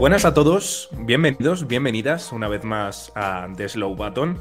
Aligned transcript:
Buenas 0.00 0.24
a 0.24 0.32
todos, 0.32 0.88
bienvenidos, 0.96 1.66
bienvenidas 1.66 2.32
una 2.32 2.48
vez 2.48 2.64
más 2.64 3.12
a 3.14 3.46
The 3.54 3.68
Slow 3.68 3.94
Button. 3.94 4.40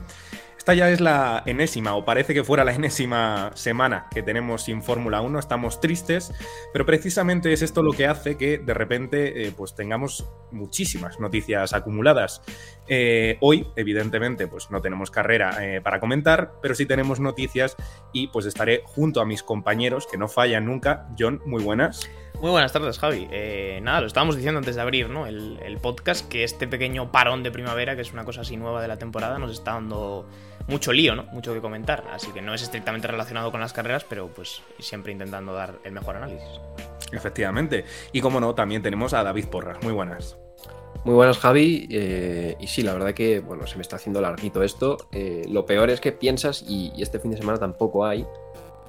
Esta 0.57 0.73
ya 0.73 0.89
es 0.89 1.01
la 1.01 1.43
enésima, 1.45 1.95
o 1.95 2.05
parece 2.05 2.33
que 2.33 2.45
fuera 2.45 2.63
la 2.63 2.73
enésima 2.73 3.51
semana 3.55 4.07
que 4.09 4.23
tenemos 4.23 4.63
sin 4.63 4.81
Fórmula 4.81 5.19
1. 5.19 5.37
Estamos 5.37 5.81
tristes, 5.81 6.31
pero 6.71 6.85
precisamente 6.85 7.51
es 7.51 7.61
esto 7.61 7.83
lo 7.83 7.91
que 7.91 8.07
hace 8.07 8.37
que 8.37 8.59
de 8.59 8.73
repente 8.73 9.47
eh, 9.47 9.51
pues 9.51 9.75
tengamos 9.75 10.29
muchísimas 10.51 11.19
noticias 11.19 11.73
acumuladas. 11.73 12.41
Eh, 12.87 13.37
hoy, 13.41 13.67
evidentemente, 13.75 14.47
pues 14.47 14.71
no 14.71 14.81
tenemos 14.81 15.11
carrera 15.11 15.57
eh, 15.59 15.81
para 15.81 15.99
comentar, 15.99 16.53
pero 16.61 16.73
sí 16.73 16.85
tenemos 16.85 17.19
noticias 17.19 17.75
y 18.13 18.27
pues 18.27 18.45
estaré 18.45 18.81
junto 18.85 19.19
a 19.19 19.25
mis 19.25 19.43
compañeros 19.43 20.07
que 20.09 20.17
no 20.17 20.29
fallan 20.29 20.67
nunca. 20.67 21.09
John, 21.19 21.41
muy 21.45 21.61
buenas. 21.61 22.09
Muy 22.41 22.51
buenas 22.51 22.71
tardes, 22.71 22.97
Javi. 22.99 23.27
Eh, 23.31 23.79
nada, 23.83 23.99
lo 23.99 24.07
estábamos 24.07 24.37
diciendo 24.37 24.59
antes 24.59 24.75
de 24.75 24.81
abrir 24.81 25.09
¿no? 25.09 25.27
el, 25.27 25.59
el, 25.61 25.77
podcast, 25.77 26.29
que 26.29 26.45
este 26.45 26.67
pequeño 26.67 27.11
parón 27.11 27.43
de 27.43 27.51
primavera, 27.51 27.97
que 27.97 28.01
es 28.01 28.13
una 28.13 28.23
cosa 28.23 28.41
así 28.41 28.55
nueva 28.55 28.81
de 28.81 28.87
la 28.87 28.97
temporada, 28.97 29.37
nos 29.39 29.51
está 29.51 29.73
dando 29.73 30.25
mucho 30.69 30.93
lío, 30.93 31.15
¿no? 31.15 31.23
Mucho 31.33 31.53
que 31.53 31.59
comentar. 31.59 32.05
Así 32.13 32.31
que 32.31 32.41
no 32.41 32.53
es 32.53 32.61
estrictamente 32.61 33.07
relacionado 33.07 33.51
con 33.51 33.59
las 33.59 33.73
carreras, 33.73 34.05
pero 34.07 34.29
pues 34.29 34.61
siempre 34.79 35.11
intentando 35.11 35.53
dar 35.53 35.79
el 35.83 35.91
mejor 35.91 36.15
análisis. 36.15 36.47
Efectivamente. 37.11 37.83
Y 38.13 38.21
como 38.21 38.39
no, 38.39 38.55
también 38.55 38.81
tenemos 38.81 39.13
a 39.13 39.21
David 39.21 39.47
Porras. 39.47 39.83
Muy 39.83 39.91
buenas. 39.91 40.37
Muy 41.03 41.15
buenas, 41.15 41.39
Javi. 41.39 41.87
Eh, 41.91 42.55
y 42.57 42.67
sí, 42.67 42.83
la 42.83 42.93
verdad 42.93 43.13
que, 43.13 43.41
bueno, 43.41 43.67
se 43.67 43.75
me 43.75 43.81
está 43.81 43.97
haciendo 43.97 44.21
larguito 44.21 44.63
esto. 44.63 44.97
Eh, 45.11 45.45
lo 45.49 45.65
peor 45.65 45.89
es 45.89 45.99
que 45.99 46.13
piensas, 46.13 46.63
y, 46.65 46.93
y, 46.95 47.01
este 47.01 47.19
fin 47.19 47.31
de 47.31 47.37
semana 47.37 47.57
tampoco 47.57 48.05
hay. 48.05 48.25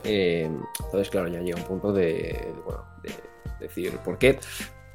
Eh, 0.05 0.51
entonces, 0.85 1.11
claro, 1.11 1.29
ya 1.29 1.41
llega 1.41 1.59
un 1.59 1.65
punto 1.65 1.93
de, 1.93 2.05
de 2.05 2.55
bueno, 2.65 2.85
de 3.03 3.30
decir 3.61 3.99
por 4.05 4.19
qué. 4.19 4.39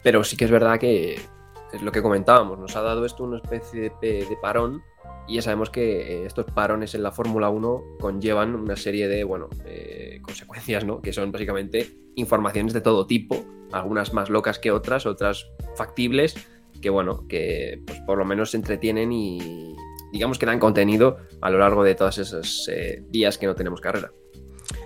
Pero 0.04 0.24
sí 0.24 0.36
que 0.36 0.46
es 0.46 0.52
verdad 0.52 0.80
que 0.80 1.20
es 1.74 1.82
lo 1.82 1.92
que 1.92 2.02
comentábamos, 2.02 2.60
nos 2.60 2.76
ha 2.76 2.82
dado 2.82 3.06
esto 3.06 3.24
una 3.24 3.38
especie 3.38 3.92
de, 4.02 4.26
de 4.26 4.38
parón 4.42 4.84
y 5.28 5.36
ya 5.36 5.42
sabemos 5.42 5.70
que 5.70 6.02
eh, 6.02 6.26
estos 6.26 6.46
parones 6.46 6.94
en 6.94 7.04
la 7.04 7.12
Fórmula 7.12 7.50
1 7.50 7.98
conllevan 8.00 8.56
una 8.56 8.76
serie 8.76 9.08
de, 9.08 9.24
bueno, 9.24 9.50
eh, 9.66 10.20
consecuencias, 10.22 10.86
¿no? 10.86 11.02
Que 11.02 11.14
son 11.14 11.32
básicamente 11.32 11.98
informaciones 12.16 12.74
de 12.74 12.82
todo 12.82 13.08
tipo, 13.08 13.44
algunas 13.72 14.14
más 14.14 14.30
locas 14.30 14.60
que 14.60 14.72
otras, 14.72 15.06
otras 15.06 15.48
factibles, 15.76 16.36
que 16.82 16.90
bueno, 16.90 17.28
que 17.28 17.82
pues 17.86 18.00
por 18.02 18.18
lo 18.18 18.26
menos 18.26 18.52
se 18.52 18.58
entretienen 18.58 19.12
y 19.12 19.76
digamos 20.12 20.38
que 20.38 20.46
dan 20.46 20.60
contenido 20.60 21.18
a 21.42 21.50
lo 21.50 21.58
largo 21.58 21.84
de 21.84 21.96
todos 21.96 22.20
esos 22.20 22.70
eh, 22.72 23.04
días 23.10 23.38
que 23.38 23.48
no 23.48 23.56
tenemos 23.56 23.82
carrera. 23.82 24.12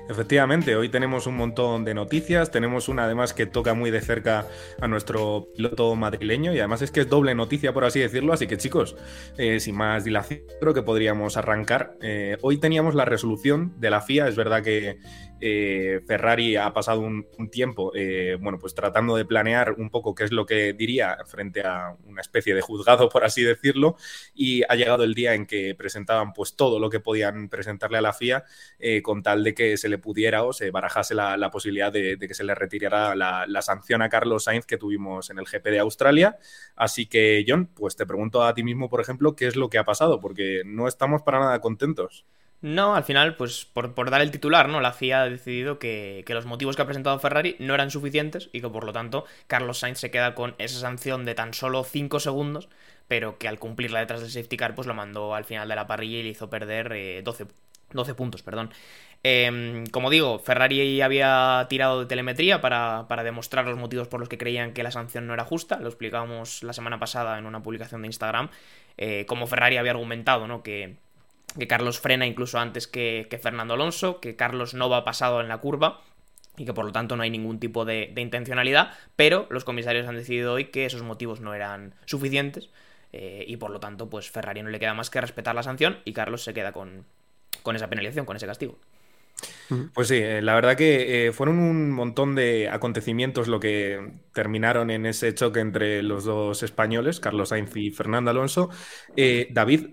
Efectivamente, 0.09 0.75
hoy 0.75 0.89
tenemos 0.89 1.27
un 1.27 1.37
montón 1.37 1.85
de 1.85 1.93
noticias, 1.93 2.49
tenemos 2.49 2.89
una 2.89 3.03
además 3.03 3.35
que 3.35 3.45
toca 3.45 3.75
muy 3.75 3.91
de 3.91 4.01
cerca 4.01 4.47
a 4.81 4.87
nuestro 4.87 5.49
piloto 5.55 5.95
madrileño 5.95 6.51
y 6.51 6.57
además 6.57 6.81
es 6.81 6.89
que 6.89 7.01
es 7.01 7.09
doble 7.09 7.35
noticia 7.35 7.73
por 7.73 7.85
así 7.85 7.99
decirlo, 7.99 8.33
así 8.33 8.47
que 8.47 8.57
chicos, 8.57 8.95
eh, 9.37 9.59
sin 9.59 9.77
más 9.77 10.03
dilación 10.05 10.41
creo 10.59 10.73
que 10.73 10.81
podríamos 10.81 11.37
arrancar. 11.37 11.95
Eh, 12.01 12.37
hoy 12.41 12.57
teníamos 12.57 12.95
la 12.95 13.05
resolución 13.05 13.79
de 13.79 13.91
la 13.91 14.01
FIA, 14.01 14.27
es 14.27 14.35
verdad 14.35 14.63
que 14.63 14.97
eh, 15.41 16.01
Ferrari 16.05 16.55
ha 16.55 16.73
pasado 16.73 17.01
un, 17.01 17.25
tiempo, 17.49 17.91
eh, 17.95 18.37
bueno, 18.39 18.59
pues 18.59 18.75
tratando 18.75 19.15
de 19.15 19.25
planear 19.25 19.73
un 19.73 19.89
poco 19.89 20.13
qué 20.13 20.25
es 20.25 20.31
lo 20.31 20.45
que 20.45 20.73
diría 20.73 21.17
frente 21.25 21.61
a 21.61 21.95
una 22.05 22.21
especie 22.21 22.53
de 22.53 22.61
juzgado, 22.61 23.09
por 23.09 23.23
así 23.23 23.43
decirlo, 23.43 23.95
y 24.33 24.63
ha 24.67 24.75
llegado 24.75 25.03
el 25.03 25.13
día 25.13 25.33
en 25.33 25.45
que 25.45 25.75
presentaban 25.75 26.33
pues 26.33 26.55
todo 26.55 26.79
lo 26.79 26.89
que 26.89 26.99
podían 26.99 27.49
presentarle 27.49 27.97
a 27.97 28.01
la 28.01 28.13
FIA 28.13 28.43
eh, 28.79 29.01
con 29.01 29.23
tal 29.23 29.43
de 29.43 29.53
que 29.53 29.77
se 29.77 29.89
le 29.89 29.97
pudiera 29.97 30.43
o 30.43 30.53
se 30.53 30.71
barajase 30.71 31.15
la, 31.15 31.49
posibilidad 31.51 31.91
de, 31.91 32.15
de, 32.15 32.27
que 32.27 32.33
se 32.33 32.43
le 32.43 32.53
retirara 32.53 33.15
la, 33.15 33.45
la, 33.47 33.61
sanción 33.61 34.01
a 34.01 34.09
Carlos 34.09 34.43
Sainz 34.43 34.65
que 34.65 34.77
tuvimos 34.77 35.29
en 35.29 35.39
el 35.39 35.45
GP 35.45 35.65
de 35.65 35.79
Australia. 35.79 36.37
Así 36.75 37.07
que, 37.07 37.43
John, 37.47 37.67
pues 37.67 37.95
te 37.95 38.05
pregunto 38.05 38.43
a 38.43 38.53
ti 38.53 38.63
mismo, 38.63 38.89
por 38.89 39.01
ejemplo, 39.01 39.35
qué 39.35 39.47
es 39.47 39.55
lo 39.55 39.69
que 39.69 39.77
ha 39.77 39.85
pasado, 39.85 40.19
porque 40.19 40.61
no 40.65 40.87
estamos 40.87 41.23
para 41.23 41.39
nada 41.39 41.59
contentos. 41.61 42.25
No, 42.61 42.95
al 42.95 43.05
final, 43.05 43.37
pues 43.37 43.63
por, 43.65 43.93
por, 43.93 44.09
dar 44.09 44.21
el 44.21 44.31
titular, 44.31 44.67
¿no? 44.67 44.81
La 44.81 44.91
FIA 44.91 45.21
ha 45.21 45.29
decidido 45.29 45.79
que, 45.79 46.23
que, 46.25 46.33
los 46.33 46.45
motivos 46.45 46.75
que 46.75 46.81
ha 46.81 46.85
presentado 46.85 47.17
Ferrari 47.19 47.55
no 47.59 47.73
eran 47.73 47.89
suficientes 47.89 48.49
y 48.51 48.59
que 48.59 48.67
por 48.67 48.83
lo 48.83 48.91
tanto 48.91 49.23
Carlos 49.47 49.79
Sainz 49.79 49.99
se 49.99 50.11
queda 50.11 50.35
con 50.35 50.55
esa 50.57 50.79
sanción 50.79 51.23
de 51.23 51.35
tan 51.35 51.53
solo 51.53 51.85
5 51.85 52.19
segundos, 52.19 52.67
pero 53.07 53.37
que 53.37 53.47
al 53.47 53.59
cumplirla 53.59 53.99
detrás 54.01 54.21
del 54.21 54.29
safety 54.29 54.57
car, 54.57 54.75
pues 54.75 54.87
lo 54.87 54.93
mandó 54.93 55.35
al 55.35 55.45
final 55.45 55.69
de 55.69 55.75
la 55.75 55.87
parrilla 55.87 56.17
y 56.17 56.23
le 56.23 56.29
hizo 56.29 56.49
perder 56.49 56.91
eh, 56.93 57.21
12, 57.23 57.47
12 57.91 58.13
puntos, 58.15 58.43
perdón. 58.43 58.71
Eh, 59.23 59.83
como 59.91 60.09
digo, 60.09 60.39
Ferrari 60.39 61.01
había 61.01 61.65
tirado 61.69 61.99
de 62.01 62.05
telemetría 62.05 62.61
para, 62.61 63.05
para, 63.09 63.23
demostrar 63.23 63.65
los 63.65 63.77
motivos 63.77 64.07
por 64.07 64.19
los 64.19 64.29
que 64.29 64.37
creían 64.37 64.73
que 64.73 64.83
la 64.83 64.91
sanción 64.91 65.27
no 65.27 65.33
era 65.33 65.43
justa. 65.43 65.79
Lo 65.79 65.87
explicábamos 65.87 66.63
la 66.63 66.73
semana 66.73 66.99
pasada 66.99 67.37
en 67.37 67.45
una 67.45 67.61
publicación 67.61 68.01
de 68.01 68.07
Instagram. 68.07 68.49
Eh, 68.97 69.25
como 69.27 69.47
Ferrari 69.47 69.77
había 69.77 69.91
argumentado, 69.91 70.47
¿no? 70.47 70.63
Que, 70.63 70.97
que 71.57 71.67
Carlos 71.67 71.99
frena 71.99 72.25
incluso 72.25 72.59
antes 72.59 72.87
que, 72.87 73.27
que, 73.29 73.37
Fernando 73.37 73.73
Alonso, 73.73 74.19
que 74.19 74.35
Carlos 74.35 74.73
no 74.73 74.89
va 74.89 75.05
pasado 75.05 75.41
en 75.41 75.47
la 75.47 75.57
curva 75.57 76.01
y 76.57 76.65
que 76.65 76.73
por 76.73 76.85
lo 76.85 76.91
tanto 76.91 77.15
no 77.15 77.23
hay 77.23 77.29
ningún 77.29 77.59
tipo 77.59 77.85
de, 77.85 78.11
de 78.13 78.21
intencionalidad, 78.21 78.93
pero 79.15 79.47
los 79.49 79.63
comisarios 79.63 80.07
han 80.07 80.15
decidido 80.15 80.53
hoy 80.53 80.65
que 80.65 80.85
esos 80.85 81.03
motivos 81.03 81.39
no 81.39 81.53
eran 81.53 81.95
suficientes 82.05 82.69
eh, 83.13 83.45
y 83.47 83.57
por 83.57 83.71
lo 83.71 83.79
tanto 83.79 84.09
pues 84.09 84.29
Ferrari 84.29 84.61
no 84.61 84.69
le 84.69 84.79
queda 84.79 84.93
más 84.93 85.09
que 85.09 85.21
respetar 85.21 85.55
la 85.55 85.63
sanción 85.63 85.99
y 86.05 86.13
Carlos 86.13 86.43
se 86.43 86.53
queda 86.53 86.71
con, 86.71 87.05
con 87.63 87.75
esa 87.75 87.89
penalización, 87.89 88.25
con 88.25 88.35
ese 88.35 88.45
castigo. 88.45 88.77
Pues 89.93 90.07
sí, 90.07 90.15
eh, 90.15 90.41
la 90.41 90.55
verdad 90.55 90.75
que 90.75 91.27
eh, 91.27 91.31
fueron 91.31 91.59
un 91.59 91.91
montón 91.91 92.35
de 92.35 92.69
acontecimientos 92.69 93.47
lo 93.47 93.59
que 93.59 94.13
terminaron 94.33 94.89
en 94.89 95.05
ese 95.05 95.33
choque 95.33 95.59
entre 95.59 96.01
los 96.01 96.25
dos 96.25 96.63
españoles, 96.63 97.19
Carlos 97.19 97.49
Sainz 97.49 97.75
y 97.75 97.91
Fernando 97.91 98.31
Alonso. 98.31 98.69
Eh, 99.15 99.47
David, 99.51 99.91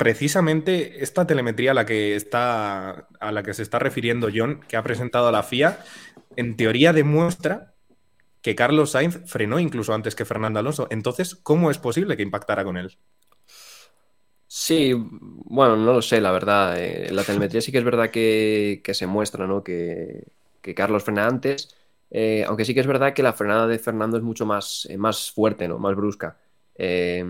precisamente 0.00 1.02
esta 1.02 1.26
telemetría 1.26 1.72
a 1.72 1.74
la 1.74 1.84
que 1.84 2.16
está 2.16 3.06
a 3.20 3.32
la 3.32 3.42
que 3.42 3.52
se 3.52 3.62
está 3.62 3.78
refiriendo 3.78 4.30
John, 4.34 4.62
que 4.66 4.78
ha 4.78 4.82
presentado 4.82 5.28
a 5.28 5.30
la 5.30 5.42
FIA, 5.42 5.78
en 6.36 6.56
teoría 6.56 6.94
demuestra 6.94 7.74
que 8.40 8.54
Carlos 8.54 8.92
Sainz 8.92 9.20
frenó 9.26 9.58
incluso 9.58 9.92
antes 9.92 10.14
que 10.14 10.24
Fernando 10.24 10.58
Alonso. 10.58 10.86
Entonces, 10.90 11.34
¿cómo 11.34 11.70
es 11.70 11.76
posible 11.76 12.16
que 12.16 12.22
impactara 12.22 12.64
con 12.64 12.78
él? 12.78 12.96
Sí, 14.46 14.94
bueno, 14.96 15.76
no 15.76 15.92
lo 15.92 16.00
sé, 16.00 16.22
la 16.22 16.32
verdad. 16.32 16.82
Eh, 16.82 17.10
la 17.12 17.22
telemetría 17.22 17.60
sí 17.60 17.70
que 17.70 17.76
es 17.76 17.84
verdad 17.84 18.10
que, 18.10 18.80
que 18.82 18.94
se 18.94 19.06
muestra, 19.06 19.46
¿no? 19.46 19.62
Que, 19.62 20.24
que 20.62 20.74
Carlos 20.74 21.04
frena 21.04 21.26
antes. 21.26 21.76
Eh, 22.10 22.42
aunque 22.48 22.64
sí 22.64 22.72
que 22.72 22.80
es 22.80 22.86
verdad 22.86 23.12
que 23.12 23.22
la 23.22 23.34
frenada 23.34 23.66
de 23.66 23.78
Fernando 23.78 24.16
es 24.16 24.22
mucho 24.22 24.46
más, 24.46 24.86
eh, 24.90 24.96
más 24.96 25.30
fuerte, 25.30 25.68
¿no? 25.68 25.78
Más 25.78 25.94
brusca. 25.94 26.38
Eh, 26.74 27.24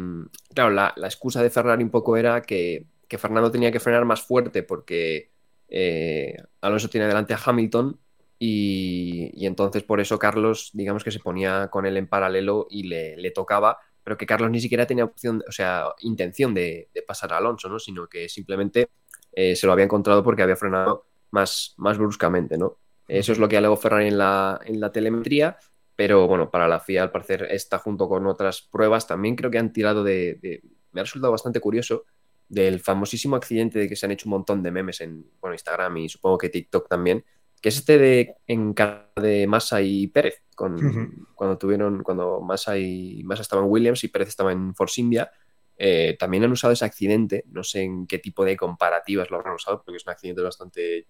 claro, 0.54 0.70
la, 0.70 0.92
la, 0.96 1.06
excusa 1.06 1.42
de 1.42 1.50
Ferrari 1.50 1.82
un 1.82 1.90
poco 1.90 2.16
era 2.16 2.42
que, 2.42 2.86
que 3.08 3.18
Fernando 3.18 3.50
tenía 3.50 3.72
que 3.72 3.80
frenar 3.80 4.04
más 4.04 4.22
fuerte 4.22 4.62
porque 4.62 5.30
eh, 5.68 6.36
Alonso 6.60 6.88
tiene 6.88 7.06
delante 7.06 7.34
a 7.34 7.40
Hamilton 7.44 7.98
y, 8.38 9.30
y, 9.34 9.46
entonces 9.46 9.82
por 9.82 10.00
eso 10.00 10.18
Carlos, 10.18 10.70
digamos 10.72 11.04
que 11.04 11.10
se 11.10 11.18
ponía 11.18 11.68
con 11.68 11.84
él 11.86 11.96
en 11.96 12.06
paralelo 12.06 12.66
y 12.70 12.84
le, 12.84 13.16
le 13.16 13.30
tocaba, 13.32 13.78
pero 14.02 14.16
que 14.16 14.26
Carlos 14.26 14.50
ni 14.50 14.60
siquiera 14.60 14.86
tenía 14.86 15.04
opción, 15.04 15.42
o 15.48 15.52
sea, 15.52 15.86
intención 16.00 16.54
de, 16.54 16.88
de 16.94 17.02
pasar 17.02 17.32
a 17.32 17.38
Alonso, 17.38 17.68
¿no? 17.68 17.78
Sino 17.78 18.08
que 18.08 18.28
simplemente 18.28 18.90
eh, 19.32 19.54
se 19.56 19.66
lo 19.66 19.72
había 19.72 19.84
encontrado 19.84 20.22
porque 20.22 20.42
había 20.42 20.56
frenado 20.56 21.06
más, 21.30 21.74
más 21.76 21.98
bruscamente, 21.98 22.56
¿no? 22.56 22.78
Eso 23.06 23.32
es 23.32 23.38
lo 23.38 23.48
que 23.48 23.56
alegó 23.56 23.76
Ferrari 23.76 24.06
en 24.08 24.18
la, 24.18 24.60
en 24.64 24.80
la 24.80 24.92
telemetría 24.92 25.58
pero 26.00 26.26
bueno, 26.26 26.50
para 26.50 26.66
la 26.66 26.80
FIA 26.80 27.02
al 27.02 27.10
parecer 27.10 27.46
está 27.50 27.76
junto 27.76 28.08
con 28.08 28.26
otras 28.26 28.62
pruebas. 28.62 29.06
También 29.06 29.36
creo 29.36 29.50
que 29.50 29.58
han 29.58 29.70
tirado 29.70 30.02
de, 30.02 30.38
de, 30.40 30.62
me 30.92 31.02
ha 31.02 31.04
resultado 31.04 31.30
bastante 31.30 31.60
curioso 31.60 32.06
del 32.48 32.80
famosísimo 32.80 33.36
accidente 33.36 33.78
de 33.78 33.86
que 33.86 33.96
se 33.96 34.06
han 34.06 34.12
hecho 34.12 34.26
un 34.26 34.30
montón 34.30 34.62
de 34.62 34.70
memes 34.70 35.02
en 35.02 35.26
bueno, 35.42 35.52
Instagram 35.52 35.98
y 35.98 36.08
supongo 36.08 36.38
que 36.38 36.48
TikTok 36.48 36.88
también, 36.88 37.22
que 37.60 37.68
es 37.68 37.76
este 37.76 37.98
de 37.98 38.34
en 38.46 38.74
de 39.16 39.46
Massa 39.46 39.82
y 39.82 40.06
Pérez, 40.06 40.42
con, 40.56 40.72
uh 40.72 40.78
-huh. 40.78 41.26
cuando 41.34 41.58
tuvieron, 41.58 42.02
cuando 42.02 42.40
Massa 42.40 42.78
y 42.78 43.22
Massa 43.22 43.42
estaban 43.42 43.66
en 43.66 43.70
Williams 43.70 44.02
y 44.02 44.08
Pérez 44.08 44.28
estaba 44.28 44.52
en 44.52 44.74
Force 44.74 45.02
India. 45.02 45.30
Eh, 45.76 46.16
también 46.18 46.44
han 46.44 46.52
usado 46.52 46.72
ese 46.72 46.86
accidente, 46.86 47.44
no 47.48 47.62
sé 47.62 47.82
en 47.82 48.06
qué 48.06 48.18
tipo 48.18 48.42
de 48.46 48.56
comparativas 48.56 49.30
lo 49.30 49.36
habrán 49.36 49.52
usado, 49.52 49.82
porque 49.84 49.98
es 49.98 50.06
un 50.06 50.12
accidente 50.12 50.40
bastante, 50.40 51.08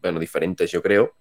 bueno, 0.00 0.20
diferentes 0.20 0.70
yo 0.70 0.80
creo, 0.80 1.16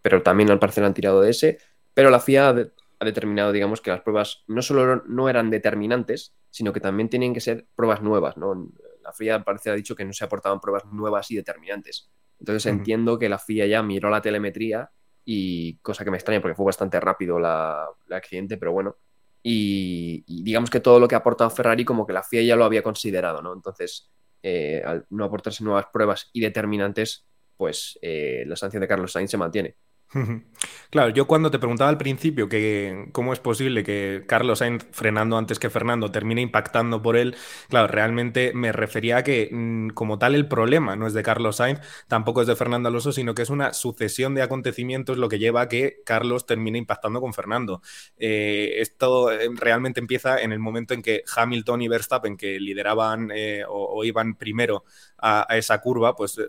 pero 0.00 0.22
también 0.22 0.50
al 0.50 0.58
parecer 0.58 0.84
han 0.84 0.94
tirado 0.94 1.20
de 1.20 1.32
ese 1.32 1.58
pero 1.94 2.10
la 2.10 2.20
FIA 2.20 2.48
ha 2.48 3.04
determinado, 3.04 3.52
digamos, 3.52 3.80
que 3.80 3.90
las 3.90 4.02
pruebas 4.02 4.44
no 4.46 4.62
solo 4.62 5.02
no 5.06 5.28
eran 5.28 5.50
determinantes, 5.50 6.34
sino 6.50 6.72
que 6.72 6.80
también 6.80 7.08
tienen 7.08 7.32
que 7.32 7.40
ser 7.40 7.66
pruebas 7.74 8.02
nuevas, 8.02 8.36
¿no? 8.36 8.70
La 9.02 9.12
FIA 9.12 9.44
parece 9.44 9.70
ha 9.70 9.74
dicho 9.74 9.96
que 9.96 10.04
no 10.04 10.12
se 10.12 10.24
aportaban 10.24 10.60
pruebas 10.60 10.84
nuevas 10.86 11.30
y 11.30 11.36
determinantes. 11.36 12.10
Entonces 12.38 12.66
entiendo 12.66 13.18
que 13.18 13.28
la 13.28 13.38
FIA 13.38 13.66
ya 13.66 13.82
miró 13.82 14.10
la 14.10 14.22
telemetría 14.22 14.90
y 15.24 15.76
cosa 15.78 16.04
que 16.04 16.10
me 16.10 16.16
extraña 16.16 16.40
porque 16.40 16.54
fue 16.54 16.66
bastante 16.66 16.98
rápido 16.98 17.38
la, 17.38 17.86
el 18.06 18.12
accidente, 18.12 18.56
pero 18.56 18.72
bueno. 18.72 18.96
Y, 19.42 20.24
digamos 20.42 20.70
que 20.70 20.80
todo 20.80 21.00
lo 21.00 21.08
que 21.08 21.14
ha 21.14 21.18
aportado 21.18 21.50
Ferrari 21.50 21.84
como 21.84 22.06
que 22.06 22.12
la 22.12 22.22
FIA 22.22 22.42
ya 22.42 22.56
lo 22.56 22.64
había 22.64 22.82
considerado, 22.82 23.40
¿no? 23.42 23.52
Entonces, 23.52 24.10
eh, 24.42 24.82
al 24.84 25.06
no 25.10 25.24
aportarse 25.24 25.64
nuevas 25.64 25.86
pruebas 25.92 26.30
y 26.32 26.40
determinantes, 26.40 27.26
pues 27.56 27.98
eh, 28.02 28.44
la 28.46 28.56
sanción 28.56 28.80
de 28.80 28.88
Carlos 28.88 29.12
Sainz 29.12 29.30
se 29.30 29.36
mantiene. 29.36 29.76
Claro, 30.90 31.10
yo 31.10 31.26
cuando 31.28 31.52
te 31.52 31.60
preguntaba 31.60 31.88
al 31.88 31.98
principio 31.98 32.48
que 32.48 33.08
cómo 33.12 33.32
es 33.32 33.38
posible 33.38 33.84
que 33.84 34.24
Carlos 34.26 34.58
Sainz 34.58 34.84
frenando 34.90 35.38
antes 35.38 35.60
que 35.60 35.70
Fernando 35.70 36.10
termine 36.10 36.40
impactando 36.40 37.00
por 37.00 37.16
él, 37.16 37.36
claro, 37.68 37.86
realmente 37.86 38.52
me 38.54 38.72
refería 38.72 39.18
a 39.18 39.22
que 39.22 39.48
mm, 39.52 39.90
como 39.90 40.18
tal 40.18 40.34
el 40.34 40.48
problema 40.48 40.96
no 40.96 41.06
es 41.06 41.14
de 41.14 41.22
Carlos 41.22 41.56
Sainz, 41.56 41.80
tampoco 42.08 42.42
es 42.42 42.48
de 42.48 42.56
Fernando 42.56 42.88
Alonso, 42.88 43.12
sino 43.12 43.34
que 43.34 43.42
es 43.42 43.50
una 43.50 43.72
sucesión 43.72 44.34
de 44.34 44.42
acontecimientos 44.42 45.16
lo 45.16 45.28
que 45.28 45.38
lleva 45.38 45.62
a 45.62 45.68
que 45.68 46.02
Carlos 46.04 46.44
termine 46.44 46.78
impactando 46.78 47.20
con 47.20 47.32
Fernando. 47.32 47.80
Eh, 48.16 48.74
esto 48.78 49.30
eh, 49.30 49.48
realmente 49.54 50.00
empieza 50.00 50.40
en 50.40 50.50
el 50.52 50.58
momento 50.58 50.92
en 50.92 51.02
que 51.02 51.22
Hamilton 51.36 51.82
y 51.82 51.88
Verstappen, 51.88 52.36
que 52.36 52.58
lideraban 52.58 53.30
eh, 53.32 53.62
o, 53.68 54.04
iban 54.04 54.34
primero 54.34 54.84
a, 55.18 55.46
a 55.52 55.56
esa 55.56 55.80
curva, 55.80 56.16
pues 56.16 56.40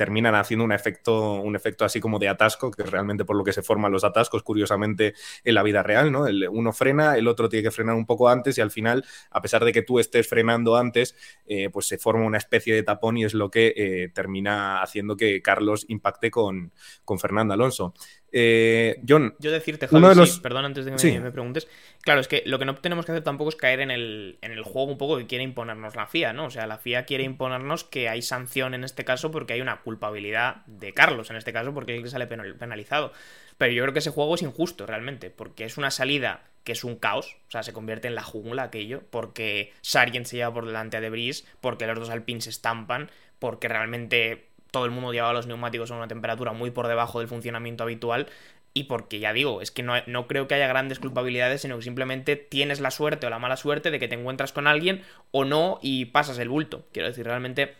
terminan 0.00 0.34
haciendo 0.34 0.64
un 0.64 0.72
efecto, 0.72 1.34
un 1.42 1.54
efecto 1.56 1.84
así 1.84 2.00
como 2.00 2.18
de 2.18 2.26
atasco, 2.26 2.70
que 2.70 2.84
es 2.84 2.90
realmente 2.90 3.26
por 3.26 3.36
lo 3.36 3.44
que 3.44 3.52
se 3.52 3.60
forman 3.60 3.92
los 3.92 4.02
atascos, 4.02 4.42
curiosamente, 4.42 5.12
en 5.44 5.54
la 5.54 5.62
vida 5.62 5.82
real, 5.82 6.10
¿no? 6.10 6.26
El, 6.26 6.48
uno 6.48 6.72
frena, 6.72 7.18
el 7.18 7.28
otro 7.28 7.50
tiene 7.50 7.64
que 7.64 7.70
frenar 7.70 7.96
un 7.96 8.06
poco 8.06 8.30
antes 8.30 8.56
y 8.56 8.62
al 8.62 8.70
final, 8.70 9.04
a 9.30 9.42
pesar 9.42 9.62
de 9.62 9.74
que 9.74 9.82
tú 9.82 9.98
estés 9.98 10.26
frenando 10.26 10.78
antes, 10.78 11.14
eh, 11.44 11.68
pues 11.68 11.86
se 11.86 11.98
forma 11.98 12.24
una 12.24 12.38
especie 12.38 12.74
de 12.74 12.82
tapón 12.82 13.18
y 13.18 13.24
es 13.24 13.34
lo 13.34 13.50
que 13.50 13.74
eh, 13.76 14.08
termina 14.14 14.80
haciendo 14.80 15.18
que 15.18 15.42
Carlos 15.42 15.84
impacte 15.88 16.30
con, 16.30 16.72
con 17.04 17.18
Fernando 17.18 17.52
Alonso. 17.52 17.92
Eh, 18.32 19.00
John. 19.08 19.34
Yo 19.38 19.50
decirte, 19.50 19.88
Javi, 19.88 20.30
perdón 20.42 20.64
antes 20.64 20.84
de 20.84 20.94
que 20.94 21.20
me, 21.20 21.30
preguntes. 21.30 21.68
Claro, 22.02 22.20
es 22.20 22.28
que 22.28 22.42
lo 22.46 22.58
que 22.58 22.64
no 22.64 22.74
tenemos 22.76 23.04
que 23.04 23.12
hacer 23.12 23.24
tampoco 23.24 23.50
es 23.50 23.56
caer 23.56 23.80
en 23.80 23.90
el, 23.90 24.38
en 24.40 24.52
el 24.52 24.62
juego 24.62 24.92
un 24.92 24.98
poco 24.98 25.18
que 25.18 25.26
quiere 25.26 25.44
imponernos 25.44 25.96
la 25.96 26.06
FIA, 26.06 26.32
¿no? 26.32 26.46
O 26.46 26.50
sea, 26.50 26.66
la 26.66 26.78
FIA 26.78 27.04
quiere 27.04 27.24
imponernos 27.24 27.84
que 27.84 28.08
hay 28.08 28.22
sanción 28.22 28.74
en 28.74 28.84
este 28.84 29.04
caso 29.04 29.30
porque 29.30 29.54
hay 29.54 29.60
una 29.60 29.80
culpabilidad 29.80 30.64
de 30.66 30.92
Carlos, 30.92 31.30
en 31.30 31.36
este 31.36 31.52
caso, 31.52 31.74
porque 31.74 31.96
él 31.96 32.08
sale 32.08 32.26
penalizado. 32.26 33.12
Pero 33.58 33.72
yo 33.72 33.82
creo 33.82 33.92
que 33.92 33.98
ese 33.98 34.10
juego 34.10 34.36
es 34.36 34.42
injusto 34.42 34.86
realmente, 34.86 35.30
porque 35.30 35.64
es 35.64 35.76
una 35.76 35.90
salida 35.90 36.44
que 36.64 36.72
es 36.72 36.84
un 36.84 36.96
caos, 36.96 37.36
o 37.48 37.50
sea, 37.50 37.62
se 37.62 37.72
convierte 37.72 38.08
en 38.08 38.14
la 38.14 38.22
jungla 38.22 38.64
aquello, 38.64 39.02
porque 39.10 39.72
Sargent 39.80 40.26
se 40.26 40.36
lleva 40.36 40.52
por 40.52 40.66
delante 40.66 40.96
a 40.96 41.00
Debris, 41.00 41.46
porque 41.60 41.86
los 41.86 41.98
dos 41.98 42.10
Alpines 42.10 42.44
se 42.44 42.50
estampan, 42.50 43.10
porque 43.38 43.68
realmente 43.68 44.49
todo 44.70 44.84
el 44.84 44.90
mundo 44.90 45.12
llevaba 45.12 45.32
los 45.32 45.46
neumáticos 45.46 45.90
a 45.90 45.96
una 45.96 46.08
temperatura 46.08 46.52
muy 46.52 46.70
por 46.70 46.88
debajo 46.88 47.18
del 47.18 47.28
funcionamiento 47.28 47.84
habitual. 47.84 48.26
Y 48.72 48.84
porque 48.84 49.18
ya 49.18 49.32
digo, 49.32 49.62
es 49.62 49.72
que 49.72 49.82
no, 49.82 49.94
no, 50.06 50.28
creo 50.28 50.46
que 50.46 50.54
haya 50.54 50.68
grandes 50.68 51.00
culpabilidades, 51.00 51.62
sino 51.62 51.76
que 51.76 51.82
simplemente 51.82 52.36
tienes 52.36 52.78
la 52.78 52.92
suerte 52.92 53.26
o 53.26 53.30
la 53.30 53.40
mala 53.40 53.56
suerte 53.56 53.90
de 53.90 53.98
que 53.98 54.06
te 54.06 54.14
encuentras 54.14 54.52
con 54.52 54.68
alguien 54.68 55.02
o 55.32 55.44
no 55.44 55.80
y 55.82 56.04
pasas 56.06 56.38
el 56.38 56.48
bulto. 56.48 56.86
Quiero 56.92 57.08
decir, 57.08 57.26
realmente 57.26 57.74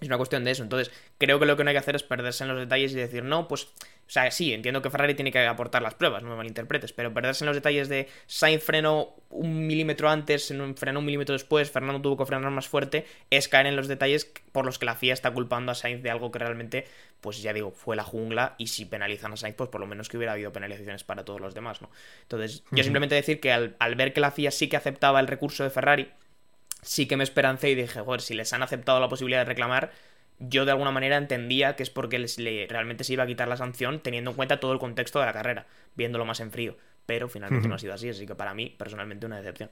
es 0.00 0.08
una 0.08 0.16
cuestión 0.16 0.44
de 0.44 0.50
eso. 0.50 0.62
Entonces, 0.62 0.92
creo 1.18 1.38
que 1.38 1.46
lo 1.46 1.56
que 1.56 1.64
no 1.64 1.70
hay 1.70 1.74
que 1.74 1.80
hacer 1.80 1.96
es 1.96 2.02
perderse 2.02 2.44
en 2.44 2.48
los 2.48 2.58
detalles 2.58 2.92
y 2.92 2.96
decir, 2.96 3.24
no, 3.24 3.48
pues 3.48 3.68
o 4.06 4.10
sea, 4.10 4.30
sí, 4.30 4.52
entiendo 4.52 4.82
que 4.82 4.90
Ferrari 4.90 5.14
tiene 5.14 5.32
que 5.32 5.44
aportar 5.44 5.82
las 5.82 5.94
pruebas, 5.94 6.22
no 6.22 6.30
me 6.30 6.36
malinterpretes, 6.36 6.92
pero 6.92 7.12
perderse 7.12 7.42
en 7.42 7.46
los 7.46 7.56
detalles 7.56 7.88
de 7.88 8.08
Sainz 8.28 8.62
frenó 8.62 9.16
un 9.30 9.66
milímetro 9.66 10.08
antes, 10.08 10.54
frenó 10.76 11.00
un 11.00 11.04
milímetro 11.04 11.32
después, 11.32 11.72
Fernando 11.72 12.00
tuvo 12.00 12.16
que 12.16 12.24
frenar 12.24 12.52
más 12.52 12.68
fuerte, 12.68 13.04
es 13.30 13.48
caer 13.48 13.66
en 13.66 13.74
los 13.74 13.88
detalles 13.88 14.30
por 14.52 14.64
los 14.64 14.78
que 14.78 14.86
la 14.86 14.94
FIA 14.94 15.12
está 15.12 15.32
culpando 15.32 15.72
a 15.72 15.74
Sainz 15.74 16.04
de 16.04 16.10
algo 16.10 16.30
que 16.30 16.38
realmente, 16.38 16.86
pues 17.20 17.42
ya 17.42 17.52
digo, 17.52 17.72
fue 17.72 17.96
la 17.96 18.04
jungla 18.04 18.54
y 18.58 18.68
si 18.68 18.84
penalizan 18.84 19.32
a 19.32 19.36
Sainz, 19.36 19.56
pues 19.56 19.70
por 19.70 19.80
lo 19.80 19.88
menos 19.88 20.08
que 20.08 20.16
hubiera 20.16 20.34
habido 20.34 20.52
penalizaciones 20.52 21.02
para 21.02 21.24
todos 21.24 21.40
los 21.40 21.52
demás, 21.54 21.82
¿no? 21.82 21.90
Entonces, 22.22 22.62
yo 22.70 22.84
simplemente 22.84 23.16
decir 23.16 23.40
que 23.40 23.50
al, 23.50 23.74
al 23.80 23.96
ver 23.96 24.12
que 24.12 24.20
la 24.20 24.30
FIA 24.30 24.52
sí 24.52 24.68
que 24.68 24.76
aceptaba 24.76 25.18
el 25.18 25.26
recurso 25.26 25.64
de 25.64 25.70
Ferrari, 25.70 26.12
sí 26.86 27.06
que 27.06 27.16
me 27.16 27.24
esperancé 27.24 27.70
y 27.70 27.74
dije, 27.74 28.00
joder, 28.00 28.20
si 28.20 28.34
les 28.34 28.52
han 28.52 28.62
aceptado 28.62 29.00
la 29.00 29.08
posibilidad 29.08 29.40
de 29.40 29.44
reclamar, 29.44 29.92
yo 30.38 30.64
de 30.64 30.70
alguna 30.70 30.90
manera 30.90 31.16
entendía 31.16 31.76
que 31.76 31.82
es 31.82 31.90
porque 31.90 32.18
les, 32.18 32.38
le, 32.38 32.66
realmente 32.68 33.04
se 33.04 33.12
iba 33.12 33.24
a 33.24 33.26
quitar 33.26 33.48
la 33.48 33.56
sanción 33.56 34.00
teniendo 34.00 34.30
en 34.30 34.36
cuenta 34.36 34.60
todo 34.60 34.72
el 34.72 34.78
contexto 34.78 35.20
de 35.20 35.26
la 35.26 35.32
carrera, 35.32 35.66
viéndolo 35.96 36.24
más 36.24 36.40
en 36.40 36.50
frío. 36.50 36.76
Pero 37.06 37.28
finalmente 37.28 37.68
no 37.68 37.74
ha 37.76 37.78
sido 37.78 37.94
así, 37.94 38.08
así 38.08 38.26
que 38.26 38.34
para 38.34 38.54
mí, 38.54 38.74
personalmente, 38.76 39.26
una 39.26 39.36
decepción. 39.36 39.70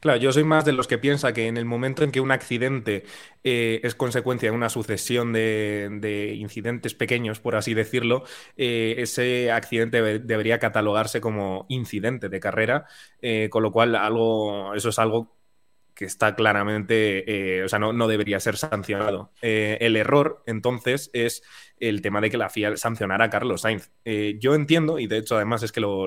Claro, 0.00 0.18
yo 0.18 0.32
soy 0.32 0.44
más 0.44 0.64
de 0.64 0.72
los 0.72 0.86
que 0.86 0.98
piensa 0.98 1.32
que 1.32 1.46
en 1.46 1.56
el 1.56 1.64
momento 1.64 2.02
en 2.02 2.10
que 2.10 2.20
un 2.20 2.30
accidente 2.30 3.04
eh, 3.44 3.80
es 3.82 3.94
consecuencia 3.94 4.50
de 4.50 4.56
una 4.56 4.68
sucesión 4.68 5.32
de, 5.32 6.34
incidentes 6.36 6.94
pequeños, 6.94 7.40
por 7.40 7.56
así 7.56 7.72
decirlo, 7.72 8.24
eh, 8.56 8.96
ese 8.98 9.50
accidente 9.50 10.02
debería 10.18 10.58
catalogarse 10.58 11.20
como 11.20 11.64
incidente 11.68 12.28
de 12.28 12.40
carrera, 12.40 12.86
eh, 13.22 13.48
con 13.50 13.62
lo 13.62 13.72
cual 13.72 13.94
algo, 13.94 14.74
eso 14.74 14.90
es 14.90 14.98
algo 14.98 15.39
que 16.00 16.06
está 16.06 16.34
claramente, 16.34 17.58
eh, 17.58 17.62
o 17.62 17.68
sea, 17.68 17.78
no, 17.78 17.92
no, 17.92 18.08
debería 18.08 18.40
ser 18.40 18.56
sancionado. 18.56 19.32
Eh, 19.42 19.76
el 19.82 19.96
error, 19.96 20.42
entonces, 20.46 21.10
es 21.12 21.42
el 21.78 22.00
tema 22.00 22.22
de 22.22 22.30
que 22.30 22.38
la 22.38 22.48
FIA 22.48 22.78
sancionara 22.78 23.26
a 23.26 23.28
Carlos 23.28 23.60
Sainz. 23.60 23.90
Eh, 24.06 24.38
yo 24.40 24.54
entiendo, 24.54 24.98
y 24.98 25.06
de 25.06 25.18
hecho 25.18 25.36
además 25.36 25.62
es 25.62 25.72
que 25.72 25.82
lo, 25.82 26.06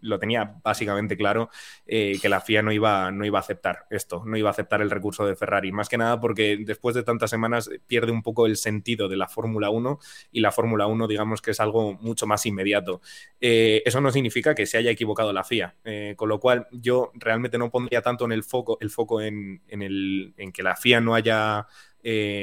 lo 0.00 0.18
tenía 0.18 0.56
básicamente 0.62 1.16
claro 1.16 1.50
eh, 1.86 2.18
que 2.20 2.28
la 2.28 2.40
FIA 2.40 2.62
no 2.62 2.72
iba, 2.72 3.10
no 3.10 3.24
iba 3.24 3.38
a 3.38 3.40
aceptar 3.40 3.86
esto, 3.90 4.22
no 4.24 4.36
iba 4.36 4.48
a 4.48 4.52
aceptar 4.52 4.80
el 4.82 4.90
recurso 4.90 5.26
de 5.26 5.36
Ferrari. 5.36 5.72
Más 5.72 5.88
que 5.88 5.98
nada 5.98 6.20
porque 6.20 6.58
después 6.64 6.94
de 6.94 7.02
tantas 7.02 7.30
semanas 7.30 7.70
pierde 7.86 8.12
un 8.12 8.22
poco 8.22 8.46
el 8.46 8.56
sentido 8.56 9.08
de 9.08 9.16
la 9.16 9.28
Fórmula 9.28 9.70
1 9.70 9.98
y 10.32 10.40
la 10.40 10.52
Fórmula 10.52 10.86
1 10.86 11.06
digamos 11.08 11.42
que 11.42 11.50
es 11.52 11.60
algo 11.60 11.94
mucho 11.94 12.26
más 12.26 12.44
inmediato. 12.46 13.00
Eh, 13.40 13.82
eso 13.84 14.00
no 14.00 14.10
significa 14.10 14.54
que 14.54 14.66
se 14.66 14.78
haya 14.78 14.90
equivocado 14.90 15.32
la 15.32 15.44
FIA, 15.44 15.74
eh, 15.84 16.14
con 16.16 16.28
lo 16.28 16.40
cual 16.40 16.66
yo 16.70 17.12
realmente 17.14 17.58
no 17.58 17.70
pondría 17.70 18.02
tanto 18.02 18.24
en 18.24 18.32
el 18.32 18.44
foco, 18.44 18.78
el 18.80 18.90
foco 18.90 19.20
en, 19.20 19.62
el, 19.68 20.34
en 20.36 20.52
que 20.52 20.62
la 20.62 20.76
FIA 20.76 21.00
no 21.00 21.14
haya 21.14 21.66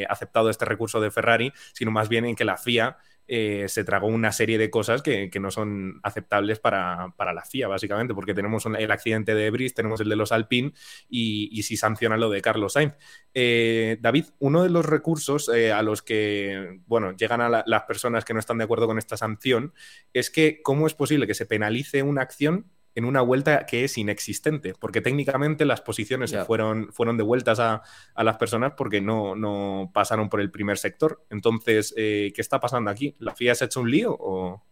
aceptado 0.10 0.52
este 0.52 0.64
recurso 0.64 1.02
de 1.02 1.10
Ferrari, 1.10 1.52
sino 1.74 1.90
más 1.90 2.08
bien 2.08 2.26
en 2.26 2.36
que 2.36 2.46
la 2.46 2.56
FIA 2.56 2.98
eh, 3.28 3.66
se 3.68 3.84
tragó 3.84 4.08
una 4.08 4.32
serie 4.32 4.58
de 4.58 4.70
cosas 4.70 5.02
que, 5.02 5.30
no 5.40 5.52
son 5.52 6.00
aceptables 6.04 6.60
para, 6.60 7.14
la 7.18 7.46
FIA, 7.46 7.68
básicamente, 7.68 8.14
porque 8.14 8.34
tenemos 8.34 8.66
el 8.66 8.92
accidente 8.92 9.36
de 9.36 9.50
Bris, 9.50 9.74
tenemos 9.74 10.00
el 10.02 10.10
de 10.10 10.16
los 10.16 10.32
Alpine 10.32 10.74
y, 11.10 11.64
si 11.64 11.78
sanciona 11.78 12.18
lo 12.18 12.30
de 12.30 12.42
Carlos 12.42 12.74
Sainz. 12.74 12.94
Eh, 13.34 13.98
David, 14.00 14.26
uno 14.40 14.64
de 14.64 14.70
los 14.70 14.86
recursos 14.86 15.50
eh, 15.50 15.72
a 15.72 15.82
los 15.82 16.02
que 16.02 16.80
bueno, 16.86 17.16
llegan 17.16 17.42
a 17.42 17.64
las 17.66 17.84
personas 17.84 18.24
que 18.24 18.34
no 18.34 18.40
están 18.40 18.58
de 18.58 18.64
acuerdo 18.64 18.88
con 18.88 18.98
esta 18.98 19.18
sanción 19.18 19.74
es 20.14 20.30
que 20.30 20.62
cómo 20.62 20.88
es 20.88 20.94
posible 20.94 21.28
que 21.28 21.34
se 21.34 21.46
penalice 21.46 22.04
una 22.04 22.22
acción 22.22 22.72
en 22.96 23.06
una 23.06 23.22
vuelta 23.22 23.66
que 23.66 23.84
es 23.84 23.98
inexistente, 23.98 24.74
porque 24.80 25.02
técnicamente 25.02 25.66
las 25.66 25.82
posiciones 25.82 26.36
fueron, 26.48 26.92
fueron 26.94 27.18
devueltas 27.18 27.60
a, 27.60 27.84
las 28.16 28.38
personas 28.38 28.74
porque 28.76 29.02
no, 29.02 29.36
no, 29.36 29.92
pasaron 29.94 30.30
por 30.30 30.40
el 30.40 30.50
primer 30.50 30.78
sector. 30.78 31.24
Entonces, 31.30 31.94
eh, 31.98 32.32
¿qué 32.34 32.42
está 32.42 32.60
pasando 32.60 32.90
aquí? 32.90 33.16
¿La 33.20 33.36
FIA 33.36 33.54
se 33.54 33.66
ha 33.66 33.68
hecho 33.68 33.82
un 33.82 33.92
lío 33.92 34.16
o...? 34.18 34.64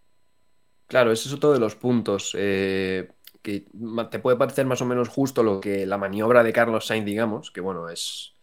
Claro, 0.87 1.11
ese 1.11 1.27
es 1.27 1.33
otro 1.33 1.51
de 1.51 1.59
los 1.59 1.75
puntos 1.75 2.35
eh, 2.37 3.09
que 3.41 3.65
te 4.09 4.19
puede 4.19 4.37
parecer 4.37 4.65
más 4.65 4.81
o 4.81 4.85
menos 4.85 5.09
justo 5.09 5.43
lo 5.43 5.59
que 5.59 5.85
la 5.85 5.97
maniobra 5.97 6.43
de 6.43 6.53
Carlos 6.53 6.85
Sainz, 6.87 7.05
digamos, 7.05 7.51
que 7.51 7.61
bueno, 7.61 7.89
es, 7.89 8.35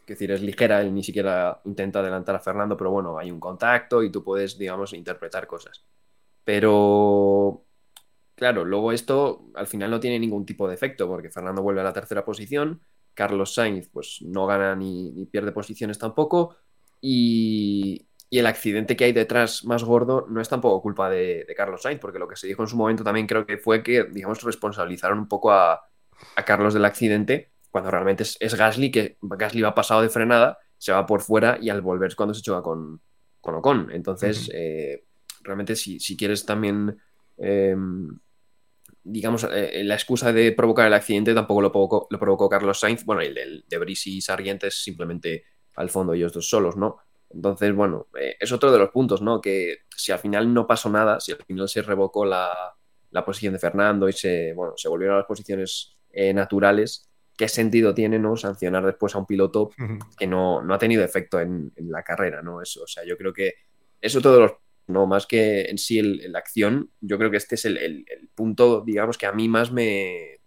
es 0.00 0.06
decir, 0.06 0.30
es 0.30 0.42
ligera, 0.42 0.82
él 0.82 0.92
ni 0.92 1.02
siquiera 1.02 1.62
intenta 1.64 2.00
adelantar 2.00 2.34
a 2.34 2.40
Fernando, 2.40 2.76
pero 2.76 2.90
bueno, 2.90 3.18
hay 3.18 3.30
un 3.30 3.40
contacto 3.40 4.02
y 4.02 4.10
tú 4.10 4.22
puedes, 4.22 4.58
digamos, 4.58 4.92
interpretar 4.92 5.46
cosas. 5.46 5.84
Pero 6.44 7.41
Claro, 8.42 8.64
luego 8.64 8.90
esto 8.90 9.44
al 9.54 9.68
final 9.68 9.88
no 9.88 10.00
tiene 10.00 10.18
ningún 10.18 10.44
tipo 10.44 10.66
de 10.66 10.74
efecto 10.74 11.06
porque 11.06 11.30
Fernando 11.30 11.62
vuelve 11.62 11.80
a 11.80 11.84
la 11.84 11.92
tercera 11.92 12.24
posición, 12.24 12.82
Carlos 13.14 13.54
Sainz 13.54 13.88
pues 13.88 14.18
no 14.22 14.48
gana 14.48 14.74
ni, 14.74 15.28
pierde 15.30 15.52
posiciones 15.52 15.96
tampoco 15.96 16.56
y, 17.00 18.04
el 18.32 18.46
accidente 18.46 18.96
que 18.96 19.04
hay 19.04 19.12
detrás 19.12 19.64
más 19.64 19.84
gordo 19.84 20.26
no 20.28 20.40
es 20.40 20.48
tampoco 20.48 20.82
culpa 20.82 21.08
de, 21.08 21.46
Carlos 21.56 21.82
Sainz 21.82 22.00
porque 22.00 22.18
lo 22.18 22.26
que 22.26 22.34
se 22.34 22.48
dijo 22.48 22.62
en 22.62 22.68
su 22.68 22.76
momento 22.76 23.04
también 23.04 23.28
creo 23.28 23.46
que 23.46 23.58
fue 23.58 23.84
que, 23.84 24.08
digamos, 24.10 24.42
responsabilizaron 24.42 25.20
un 25.20 25.28
poco 25.28 25.52
a, 25.52 25.80
Carlos 26.44 26.74
del 26.74 26.84
accidente 26.84 27.52
cuando 27.70 27.92
realmente 27.92 28.24
es, 28.24 28.54
Gasly 28.56 28.90
que 28.90 29.18
Gasly 29.22 29.62
va 29.62 29.72
pasado 29.76 30.02
de 30.02 30.08
frenada, 30.08 30.58
se 30.78 30.90
va 30.90 31.06
por 31.06 31.20
fuera 31.20 31.58
y 31.62 31.70
al 31.70 31.80
volver 31.80 32.08
es 32.08 32.16
cuando 32.16 32.34
se 32.34 32.42
choca 32.42 32.60
con, 32.60 33.00
con 33.40 33.54
Ocon. 33.54 33.92
Entonces, 33.92 34.50
eh, 34.52 35.04
realmente 35.44 35.76
si, 35.76 36.00
si, 36.00 36.16
quieres 36.16 36.44
también... 36.44 36.98
Em, 37.38 38.18
digamos, 39.04 39.44
eh, 39.44 39.80
eh, 39.80 39.84
la 39.84 39.94
excusa 39.94 40.32
de 40.32 40.52
provocar 40.52 40.86
el 40.86 40.94
accidente 40.94 41.34
tampoco 41.34 41.62
lo 41.62 41.72
provocó, 41.72 42.06
lo 42.10 42.18
provocó 42.18 42.48
Carlos 42.48 42.80
Sainz. 42.80 43.04
Bueno, 43.04 43.22
el 43.22 43.34
de, 43.34 43.62
de 43.68 43.78
Brice 43.78 44.10
y 44.10 44.20
Sargent 44.20 44.64
es 44.64 44.82
simplemente 44.82 45.44
al 45.76 45.90
fondo 45.90 46.12
ellos 46.14 46.32
dos 46.32 46.48
solos, 46.48 46.76
¿no? 46.76 46.98
Entonces, 47.34 47.74
bueno, 47.74 48.08
eh, 48.18 48.36
es 48.38 48.52
otro 48.52 48.70
de 48.70 48.78
los 48.78 48.90
puntos, 48.90 49.22
¿no? 49.22 49.40
Que 49.40 49.78
si 49.96 50.12
al 50.12 50.18
final 50.18 50.52
no 50.52 50.66
pasó 50.66 50.90
nada, 50.90 51.20
si 51.20 51.32
al 51.32 51.38
final 51.38 51.68
se 51.68 51.82
revocó 51.82 52.24
la, 52.24 52.74
la 53.10 53.24
posición 53.24 53.54
de 53.54 53.58
Fernando 53.58 54.08
y 54.08 54.12
se, 54.12 54.52
bueno, 54.52 54.74
se 54.76 54.88
volvieron 54.88 55.16
a 55.16 55.18
las 55.20 55.26
posiciones 55.26 55.96
eh, 56.10 56.34
naturales, 56.34 57.08
¿qué 57.36 57.48
sentido 57.48 57.94
tiene 57.94 58.18
no 58.18 58.36
sancionar 58.36 58.84
después 58.84 59.14
a 59.14 59.18
un 59.18 59.26
piloto 59.26 59.70
que 60.18 60.26
no, 60.26 60.62
no 60.62 60.74
ha 60.74 60.78
tenido 60.78 61.02
efecto 61.02 61.40
en, 61.40 61.72
la 61.76 62.02
carrera? 62.02 62.42
¿no? 62.42 62.60
Eso, 62.60 62.82
o 62.82 62.86
sea, 62.86 63.04
yo 63.04 63.16
creo 63.16 63.32
que 63.32 63.54
eso 64.00 64.20
todos 64.20 64.40
los 64.40 64.52
no 64.86 65.06
más 65.06 65.26
que 65.26 65.62
en 65.62 65.78
sí 65.78 66.02
la 66.02 66.38
acción, 66.38 66.90
yo 67.00 67.18
creo 67.18 67.30
que 67.30 67.36
este 67.36 67.54
es 67.54 67.64
el, 67.64 68.06
punto, 68.34 68.82
digamos, 68.84 69.18
que 69.18 69.26
a 69.26 69.32
mí 69.32 69.48
más 69.48 69.72
me, 69.72 70.40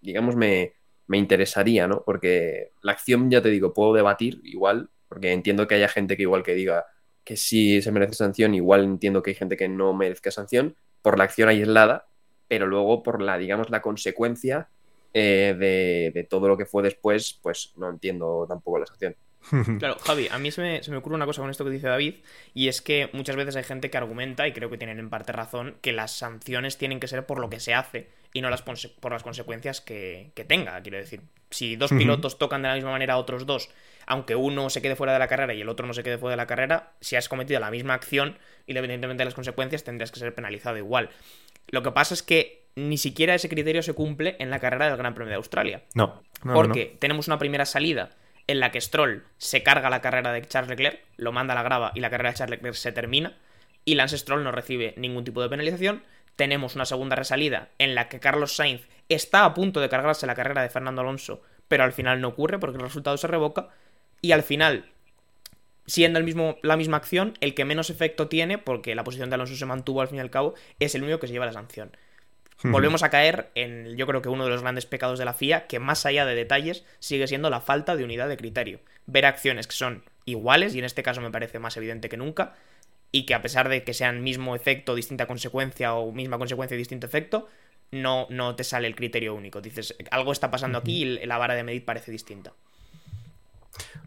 digamos, 0.00 0.36
me, 0.36 0.74
me 1.06 1.18
interesaría, 1.18 1.86
¿no? 1.86 2.02
Porque 2.04 2.72
la 2.82 2.92
acción, 2.92 3.30
ya 3.30 3.42
te 3.42 3.50
digo, 3.50 3.74
puedo 3.74 3.94
debatir 3.94 4.40
igual, 4.44 4.90
porque 5.08 5.32
entiendo 5.32 5.66
que 5.66 5.76
haya 5.76 5.88
gente 5.88 6.16
que 6.16 6.22
igual 6.22 6.42
que 6.42 6.54
diga 6.54 6.86
que 7.24 7.36
sí 7.36 7.82
se 7.82 7.92
merece 7.92 8.14
sanción, 8.14 8.54
igual 8.54 8.84
entiendo 8.84 9.22
que 9.22 9.30
hay 9.30 9.34
gente 9.34 9.56
que 9.56 9.68
no 9.68 9.92
merezca 9.92 10.30
sanción 10.30 10.76
por 11.02 11.18
la 11.18 11.24
acción 11.24 11.48
aislada, 11.48 12.08
pero 12.48 12.66
luego 12.66 13.02
por 13.02 13.20
la, 13.20 13.36
digamos, 13.36 13.68
la 13.70 13.82
consecuencia 13.82 14.68
eh, 15.12 16.12
de, 16.14 16.24
todo 16.24 16.46
lo 16.46 16.56
que 16.56 16.66
fue 16.66 16.82
después, 16.82 17.38
pues 17.42 17.72
no 17.76 17.90
entiendo 17.90 18.46
tampoco 18.48 18.78
la 18.78 18.86
sanción. 18.86 19.16
Claro, 19.78 19.96
Javi, 19.98 20.28
a 20.30 20.38
mí 20.38 20.50
se 20.50 20.80
me, 20.88 20.96
ocurre 20.96 21.14
una 21.14 21.26
cosa 21.26 21.40
con 21.40 21.50
esto 21.50 21.64
que 21.64 21.70
dice 21.70 21.88
David, 21.88 22.16
y 22.54 22.68
es 22.68 22.82
que 22.82 23.10
muchas 23.12 23.36
veces 23.36 23.56
hay 23.56 23.64
gente 23.64 23.90
que 23.90 23.96
argumenta, 23.96 24.46
y 24.46 24.52
creo 24.52 24.70
que 24.70 24.78
tienen 24.78 24.98
en 24.98 25.10
parte 25.10 25.32
razón, 25.32 25.76
que 25.80 25.92
las 25.92 26.12
sanciones 26.12 26.78
tienen 26.78 27.00
que 27.00 27.08
ser 27.08 27.26
por 27.26 27.38
lo 27.38 27.50
que 27.50 27.60
se 27.60 27.74
hace 27.74 28.08
y 28.32 28.42
no 28.42 28.50
las 28.50 28.62
por 28.62 29.12
las 29.12 29.22
consecuencias 29.22 29.80
que, 29.80 30.32
tenga. 30.46 30.80
Quiero 30.82 30.98
decir, 30.98 31.22
si 31.50 31.76
dos 31.76 31.90
pilotos 31.90 32.38
tocan 32.38 32.62
de 32.62 32.68
la 32.68 32.74
misma 32.74 32.90
manera 32.90 33.14
a 33.14 33.18
otros 33.18 33.46
dos, 33.46 33.70
aunque 34.06 34.34
uno 34.34 34.68
se 34.68 34.82
quede 34.82 34.94
fuera 34.94 35.14
de 35.14 35.18
la 35.18 35.28
carrera 35.28 35.54
y 35.54 35.62
el 35.62 35.68
otro 35.68 35.86
no 35.86 35.94
se 35.94 36.02
quede 36.02 36.18
fuera 36.18 36.32
de 36.32 36.36
la 36.36 36.46
carrera, 36.46 36.92
si 37.00 37.16
has 37.16 37.28
cometido 37.28 37.60
la 37.60 37.70
misma 37.70 37.94
acción, 37.94 38.36
independientemente 38.66 39.22
de 39.22 39.24
las 39.26 39.34
consecuencias, 39.34 39.84
tendrías 39.84 40.12
que 40.12 40.20
ser 40.20 40.34
penalizado 40.34 40.76
igual. 40.76 41.10
Lo 41.68 41.82
que 41.82 41.92
pasa 41.92 42.12
es 42.12 42.22
que 42.22 42.66
ni 42.74 42.98
siquiera 42.98 43.34
ese 43.34 43.48
criterio 43.48 43.82
se 43.82 43.94
cumple 43.94 44.36
en 44.38 44.50
la 44.50 44.60
carrera 44.60 44.88
del 44.88 44.98
Gran 44.98 45.14
Premio 45.14 45.30
de 45.30 45.36
Australia. 45.36 45.82
No. 45.94 46.22
porque 46.42 46.94
tenemos 46.98 47.26
una 47.26 47.38
primera 47.38 47.64
salida 47.64 48.10
en 48.46 48.60
la 48.60 48.70
que 48.70 48.80
Stroll 48.80 49.24
se 49.38 49.62
carga 49.62 49.90
la 49.90 50.00
carrera 50.00 50.32
de 50.32 50.42
Charles 50.46 50.70
Leclerc, 50.70 51.00
lo 51.16 51.32
manda 51.32 51.52
a 51.52 51.56
la 51.56 51.62
grava 51.62 51.92
y 51.94 52.00
la 52.00 52.10
carrera 52.10 52.30
de 52.30 52.36
Charles 52.36 52.58
Leclerc 52.58 52.76
se 52.76 52.92
termina. 52.92 53.36
Y 53.84 53.94
Lance 53.94 54.18
Stroll 54.18 54.44
no 54.44 54.52
recibe 54.52 54.94
ningún 54.96 55.24
tipo 55.24 55.42
de 55.42 55.48
penalización. 55.48 56.02
Tenemos 56.36 56.74
una 56.74 56.84
segunda 56.84 57.16
resalida 57.16 57.68
en 57.78 57.94
la 57.94 58.08
que 58.08 58.20
Carlos 58.20 58.54
Sainz 58.54 58.86
está 59.08 59.44
a 59.44 59.54
punto 59.54 59.80
de 59.80 59.88
cargarse 59.88 60.26
la 60.26 60.34
carrera 60.34 60.62
de 60.62 60.68
Fernando 60.68 61.00
Alonso, 61.00 61.40
pero 61.68 61.84
al 61.84 61.92
final 61.92 62.20
no 62.20 62.28
ocurre 62.28 62.58
porque 62.58 62.76
el 62.76 62.82
resultado 62.82 63.16
se 63.16 63.26
revoca. 63.26 63.68
Y 64.22 64.32
al 64.32 64.42
final, 64.42 64.86
siendo 65.86 66.20
la 66.62 66.76
misma 66.76 66.96
acción, 66.96 67.34
el 67.40 67.54
que 67.54 67.64
menos 67.64 67.90
efecto 67.90 68.28
tiene, 68.28 68.58
porque 68.58 68.94
la 68.94 69.04
posición 69.04 69.30
de 69.30 69.34
Alonso 69.34 69.56
se 69.56 69.66
mantuvo 69.66 70.00
al 70.00 70.08
fin 70.08 70.18
y 70.18 70.20
al 70.20 70.30
cabo, 70.30 70.54
es 70.80 70.94
el 70.94 71.02
único 71.02 71.20
que 71.20 71.28
se 71.28 71.32
lleva 71.32 71.46
la 71.46 71.52
sanción. 71.52 71.96
Volvemos 72.62 73.02
a 73.02 73.10
caer 73.10 73.50
en, 73.54 73.96
yo 73.96 74.06
creo 74.06 74.22
que 74.22 74.28
uno 74.28 74.44
de 74.44 74.50
los 74.50 74.62
grandes 74.62 74.86
pecados 74.86 75.18
de 75.18 75.24
la 75.24 75.34
FIA, 75.34 75.66
que 75.66 75.78
más 75.78 76.06
allá 76.06 76.24
de 76.24 76.34
detalles, 76.34 76.84
sigue 76.98 77.26
siendo 77.26 77.50
la 77.50 77.60
falta 77.60 77.96
de 77.96 78.04
unidad 78.04 78.28
de 78.28 78.36
criterio. 78.36 78.80
Ver 79.06 79.26
acciones 79.26 79.66
que 79.66 79.74
son 79.74 80.04
iguales, 80.24 80.74
y 80.74 80.78
en 80.78 80.84
este 80.84 81.02
caso 81.02 81.20
me 81.20 81.30
parece 81.30 81.58
más 81.58 81.76
evidente 81.76 82.08
que 82.08 82.16
nunca, 82.16 82.54
y 83.12 83.26
que 83.26 83.34
a 83.34 83.42
pesar 83.42 83.68
de 83.68 83.84
que 83.84 83.94
sean 83.94 84.22
mismo 84.22 84.56
efecto, 84.56 84.94
distinta 84.94 85.26
consecuencia, 85.26 85.94
o 85.94 86.12
misma 86.12 86.38
consecuencia 86.38 86.74
y 86.74 86.78
distinto 86.78 87.06
efecto, 87.06 87.46
no, 87.90 88.26
no 88.30 88.56
te 88.56 88.64
sale 88.64 88.88
el 88.88 88.96
criterio 88.96 89.34
único. 89.34 89.60
Dices, 89.60 89.94
algo 90.10 90.32
está 90.32 90.50
pasando 90.50 90.78
aquí 90.78 91.02
y 91.02 91.26
la 91.26 91.38
vara 91.38 91.54
de 91.54 91.62
medir 91.62 91.84
parece 91.84 92.10
distinta. 92.10 92.52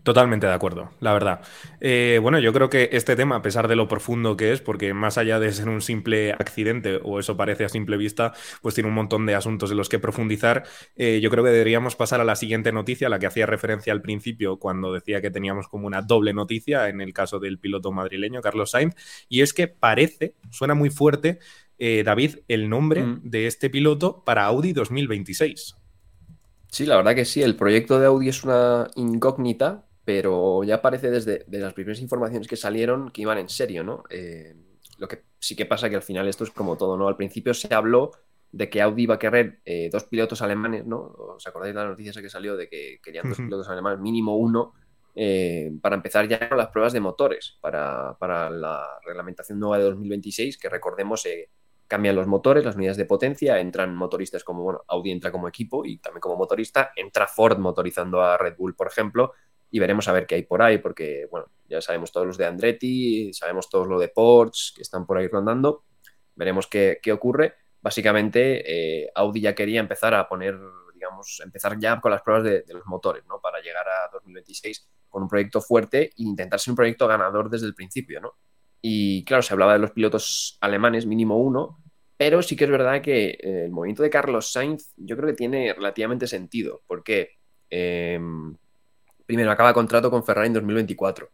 Totalmente 0.04 0.48
de 0.48 0.54
acuerdo, 0.54 0.92
la 1.02 1.14
verdad. 1.14 1.42
Eh, 1.82 2.20
bueno, 2.22 2.40
yo 2.40 2.54
creo 2.54 2.70
que 2.70 2.90
este 2.94 3.16
tema, 3.16 3.36
a 3.36 3.42
pesar 3.42 3.68
de 3.68 3.76
lo 3.76 3.88
profundo 3.88 4.38
que 4.38 4.54
es, 4.54 4.62
porque 4.62 4.94
más 4.94 5.18
allá 5.18 5.40
de 5.40 5.52
ser 5.52 5.70
un 5.70 5.82
simple 5.82 6.32
accidente, 6.32 7.00
o 7.04 7.20
eso 7.20 7.38
parece 7.38 7.66
a 7.66 7.70
simple 7.70 7.98
vista, 7.98 8.34
pues 8.62 8.76
tiene 8.76 8.88
un 8.88 8.96
montón 8.96 9.26
de 9.26 9.36
asuntos 9.36 9.72
en 9.72 9.78
los 9.78 9.90
que 9.90 10.00
profundizar, 10.00 10.64
eh, 10.96 11.20
yo 11.22 11.30
creo 11.30 11.44
que 11.44 11.52
deberíamos 11.52 11.96
pasar 11.96 12.22
a 12.22 12.24
la 12.24 12.36
siguiente 12.36 12.72
noticia, 12.72 13.08
a 13.08 13.10
la 13.10 13.20
que 13.20 13.28
hacía 13.28 13.46
referencia 13.46 13.94
al 13.94 14.02
principio 14.02 14.58
cuando 14.58 14.94
decía 14.94 15.22
que 15.22 15.32
teníamos 15.32 15.68
como 15.68 15.86
una 15.86 16.02
doble 16.02 16.34
noticia 16.34 16.88
en 16.90 17.02
el 17.02 17.14
caso 17.14 17.40
del 17.40 17.60
piloto 17.60 17.92
madrileño, 17.92 18.42
Carlos 18.42 18.72
Sainz, 18.72 18.96
y 19.28 19.42
es 19.42 19.54
que 19.54 19.68
parece, 19.68 20.36
suena 20.50 20.74
muy 20.74 20.90
fuerte, 20.90 21.40
eh, 21.78 22.04
David, 22.04 22.38
el 22.48 22.70
nombre 22.70 23.04
mm. 23.04 23.22
de 23.24 23.48
este 23.48 23.70
piloto 23.70 24.24
para 24.26 24.46
Audi 24.46 24.74
2026. 24.74 25.76
Sí, 26.72 26.86
la 26.86 26.98
verdad 26.98 27.16
que 27.16 27.26
sí, 27.26 27.42
el 27.42 27.56
proyecto 27.56 28.00
de 28.00 28.06
Audi 28.06 28.30
es 28.30 28.44
una 28.44 28.88
incógnita, 28.96 29.86
pero 30.06 30.64
ya 30.64 30.82
parece 30.82 31.10
desde 31.10 31.46
las 31.50 31.74
primeras 31.74 32.00
informaciones 32.00 32.48
que 32.48 32.56
salieron 32.56 33.10
que 33.10 33.24
iban 33.24 33.38
en 33.38 33.50
serio, 33.50 33.84
¿no? 33.84 34.04
Eh, 34.10 34.56
lo 34.98 35.08
que 35.08 35.24
sí 35.40 35.56
que 35.56 35.66
pasa 35.66 35.90
que 35.90 35.96
al 35.96 36.04
final 36.04 36.28
esto 36.28 36.44
es 36.44 36.52
como 36.52 36.78
todo, 36.78 36.98
¿no? 36.98 37.08
Al 37.08 37.16
principio 37.16 37.54
se 37.54 37.74
habló 37.74 38.12
de 38.52 38.70
que 38.70 38.82
Audi 38.82 39.04
iba 39.04 39.16
a 39.16 39.20
querer 39.20 39.60
eh, 39.66 39.90
dos 39.92 40.06
pilotos 40.06 40.42
alemanes, 40.42 40.86
¿no? 40.86 41.00
¿Os 41.00 41.46
acordáis 41.48 41.74
de 41.74 41.82
la 41.82 41.88
noticia 41.88 42.22
que 42.22 42.30
salió 42.30 42.56
de 42.56 42.68
que 42.70 43.00
querían 43.04 43.30
dos 43.30 43.38
pilotos 43.38 43.70
alemanes, 43.70 44.00
mínimo 44.00 44.38
uno, 44.38 44.74
eh, 45.16 45.72
para 45.82 45.96
empezar 45.96 46.28
ya 46.28 46.50
con 46.50 46.58
las 46.58 46.68
pruebas 46.68 46.94
de 46.94 47.00
motores 47.00 47.58
para, 47.62 48.16
para, 48.20 48.50
la 48.50 49.00
reglamentación 49.06 49.60
nueva 49.60 49.78
de 49.78 49.86
2026, 49.86 50.58
que 50.58 50.70
recordemos 50.70 51.26
cambian 51.90 52.16
los 52.16 52.28
motores, 52.28 52.64
las 52.64 52.76
unidades 52.76 52.98
de 52.98 53.06
potencia, 53.06 53.60
entran 53.60 53.96
motoristas 53.96 54.44
como, 54.44 54.64
bueno, 54.64 54.84
Audi 54.88 55.12
entra 55.12 55.32
como 55.32 55.48
equipo 55.48 55.84
y 55.84 55.98
también 55.98 56.22
como 56.22 56.36
motorista, 56.36 56.92
entra 56.96 57.28
Ford 57.28 57.58
motorizando 57.58 58.22
a 58.22 58.38
Red 58.38 58.56
Bull, 58.58 58.76
por 58.76 58.88
ejemplo, 58.88 59.34
y 59.72 59.80
veremos 59.80 60.08
a 60.08 60.14
ver 60.14 60.28
qué 60.28 60.36
hay 60.36 60.44
por 60.44 60.62
ahí, 60.62 60.78
porque, 60.78 61.28
bueno, 61.32 61.48
ya 61.68 61.82
sabemos 61.82 62.12
todos 62.12 62.28
los 62.28 62.38
de 62.38 62.46
Andretti, 62.46 63.34
sabemos 63.34 63.70
todos 63.70 63.88
lo 63.88 64.00
de 64.00 64.10
Porsche 64.10 64.76
que 64.76 64.84
están 64.84 65.08
por 65.08 65.18
ahí 65.18 65.28
rondando, 65.28 65.84
veremos 66.36 66.68
qué, 66.68 67.02
ocurre. 67.12 67.56
Básicamente, 67.82 69.04
eh, 69.04 69.12
Audi 69.16 69.42
ya 69.42 69.56
quería 69.56 69.80
empezar 69.80 70.14
a 70.14 70.30
poner, 70.30 70.60
digamos, 70.94 71.42
empezar 71.44 71.80
ya 71.80 72.00
con 72.00 72.12
las 72.12 72.22
pruebas 72.22 72.44
de, 72.44 72.64
los 72.68 72.86
motores, 72.86 73.26
¿no? 73.26 73.42
Para 73.42 73.62
llegar 73.62 73.88
a 73.88 74.10
2026 74.14 74.88
con 75.10 75.24
un 75.24 75.30
proyecto 75.30 75.60
fuerte 75.60 76.04
e 76.04 76.12
intentar 76.18 76.60
ser 76.60 76.74
un 76.74 76.76
proyecto 76.76 77.08
ganador 77.08 77.50
desde 77.50 77.66
el 77.66 77.74
principio, 77.74 78.22
¿no? 78.22 78.36
Y 78.82 79.24
claro, 79.26 79.44
se 79.44 79.54
hablaba 79.54 79.74
de 79.74 79.80
los 79.80 79.92
pilotos 79.92 80.58
alemanes, 80.62 81.06
mínimo 81.06 81.38
uno, 81.38 81.80
pero 82.18 82.42
sí 82.42 82.56
que 82.56 82.66
es 82.66 82.70
verdad 82.70 83.02
que 83.02 83.30
eh, 83.32 83.64
el 83.66 83.72
movimiento 83.72 84.04
de 84.04 84.10
Carlos 84.10 84.52
Sainz 84.52 84.94
yo 84.98 85.16
creo 85.16 85.30
que 85.30 85.36
tiene 85.36 85.74
relativamente 85.74 86.28
sentido, 86.28 86.82
porque 86.88 87.32
em, 87.70 88.56
primero, 89.30 89.52
acaba 89.52 89.76
contrato 89.76 90.10
con 90.10 90.26
Ferrari 90.26 90.48
en 90.48 90.54
2024. 90.54 91.30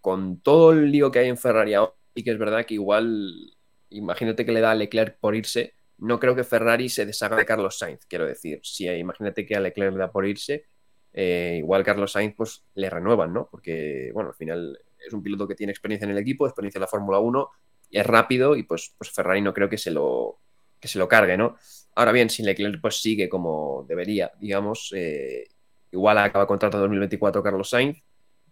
Con 0.00 0.40
todo 0.40 0.70
el 0.70 0.92
lío 0.92 1.10
que 1.10 1.18
hay 1.18 1.28
en 1.28 1.36
Ferrari 1.36 1.74
ahora, 1.74 1.92
y 2.14 2.22
que 2.22 2.30
es 2.30 2.38
verdad 2.38 2.64
que 2.64 2.74
igual, 2.74 3.56
imagínate 3.90 4.46
que 4.46 4.52
le 4.52 4.60
da 4.60 4.70
a 4.70 4.74
Leclerc 4.76 5.18
por 5.18 5.34
irse, 5.34 5.74
no 5.98 6.20
creo 6.20 6.36
que 6.36 6.44
Ferrari 6.44 6.88
se 6.88 7.04
deshaga 7.04 7.36
de 7.36 7.44
Carlos 7.44 7.78
Sainz, 7.78 8.06
quiero 8.06 8.26
decir. 8.26 8.60
Si 8.62 8.86
imagínate 8.88 9.44
que 9.44 9.56
a 9.56 9.60
Leclerc 9.60 9.92
le 9.92 9.98
da 9.98 10.12
por 10.12 10.24
irse, 10.24 10.66
eh, 11.12 11.56
igual 11.58 11.82
Carlos 11.82 12.12
Sainz 12.12 12.34
pues 12.36 12.64
le 12.74 12.88
renuevan, 12.88 13.32
¿no? 13.32 13.48
Porque, 13.50 14.10
bueno, 14.14 14.30
al 14.30 14.36
final 14.36 14.78
es 15.06 15.12
un 15.12 15.22
piloto 15.22 15.46
que 15.48 15.54
tiene 15.54 15.72
experiencia 15.72 16.04
en 16.04 16.12
el 16.12 16.18
equipo, 16.18 16.46
experiencia 16.46 16.78
en 16.78 16.82
la 16.82 16.88
Fórmula 16.88 17.18
1, 17.18 17.48
y 17.90 17.98
es 17.98 18.06
rápido 18.06 18.56
y 18.56 18.62
pues, 18.62 18.94
pues 18.96 19.10
Ferrari 19.10 19.40
no 19.40 19.52
creo 19.52 19.68
que 19.68 19.78
se 19.78 19.90
lo, 19.90 20.40
que 20.80 20.88
se 20.88 20.98
lo 20.98 21.08
cargue, 21.08 21.36
¿no? 21.36 21.56
Ahora 21.94 22.12
bien, 22.12 22.30
si 22.30 22.42
Leclerc 22.42 22.80
pues 22.80 23.00
sigue 23.00 23.28
como 23.28 23.84
debería, 23.88 24.32
digamos, 24.38 24.92
eh, 24.94 25.46
Igual 25.92 26.18
acaba 26.18 26.46
contrato 26.46 26.78
2024 26.78 27.42
Carlos 27.42 27.68
Sainz. 27.68 28.02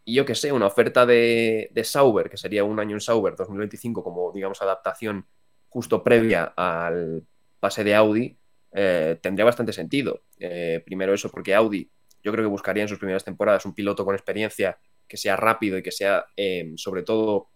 Y 0.04 0.14
yo 0.14 0.24
que 0.24 0.34
sé, 0.34 0.52
una 0.52 0.66
oferta 0.66 1.06
de, 1.06 1.70
Sauber, 1.84 2.28
que 2.28 2.36
sería 2.36 2.64
un 2.64 2.78
año 2.78 2.96
en 2.96 3.00
Sauber 3.00 3.34
2025 3.34 4.04
como, 4.04 4.30
digamos, 4.32 4.60
adaptación 4.62 5.26
justo 5.68 6.02
previa 6.02 6.52
al 6.56 7.24
pase 7.58 7.84
de 7.84 7.94
Audi, 7.94 8.36
eh, 8.72 9.18
tendría 9.22 9.44
bastante 9.44 9.72
sentido. 9.72 10.22
Eh, 10.38 10.82
primero 10.84 11.14
eso, 11.14 11.30
porque 11.30 11.54
Audi 11.54 11.90
yo 12.22 12.32
creo 12.32 12.44
que 12.44 12.50
buscaría 12.50 12.82
en 12.82 12.88
sus 12.88 12.98
primeras 12.98 13.24
temporadas 13.24 13.64
un 13.64 13.74
piloto 13.74 14.04
con 14.04 14.14
experiencia 14.14 14.78
que 15.10 15.16
sea 15.16 15.36
rápido 15.36 15.76
y 15.76 15.82
que 15.82 15.90
sea, 15.90 16.24
eh, 16.36 16.72
sobre 16.76 17.02
todo, 17.02 17.48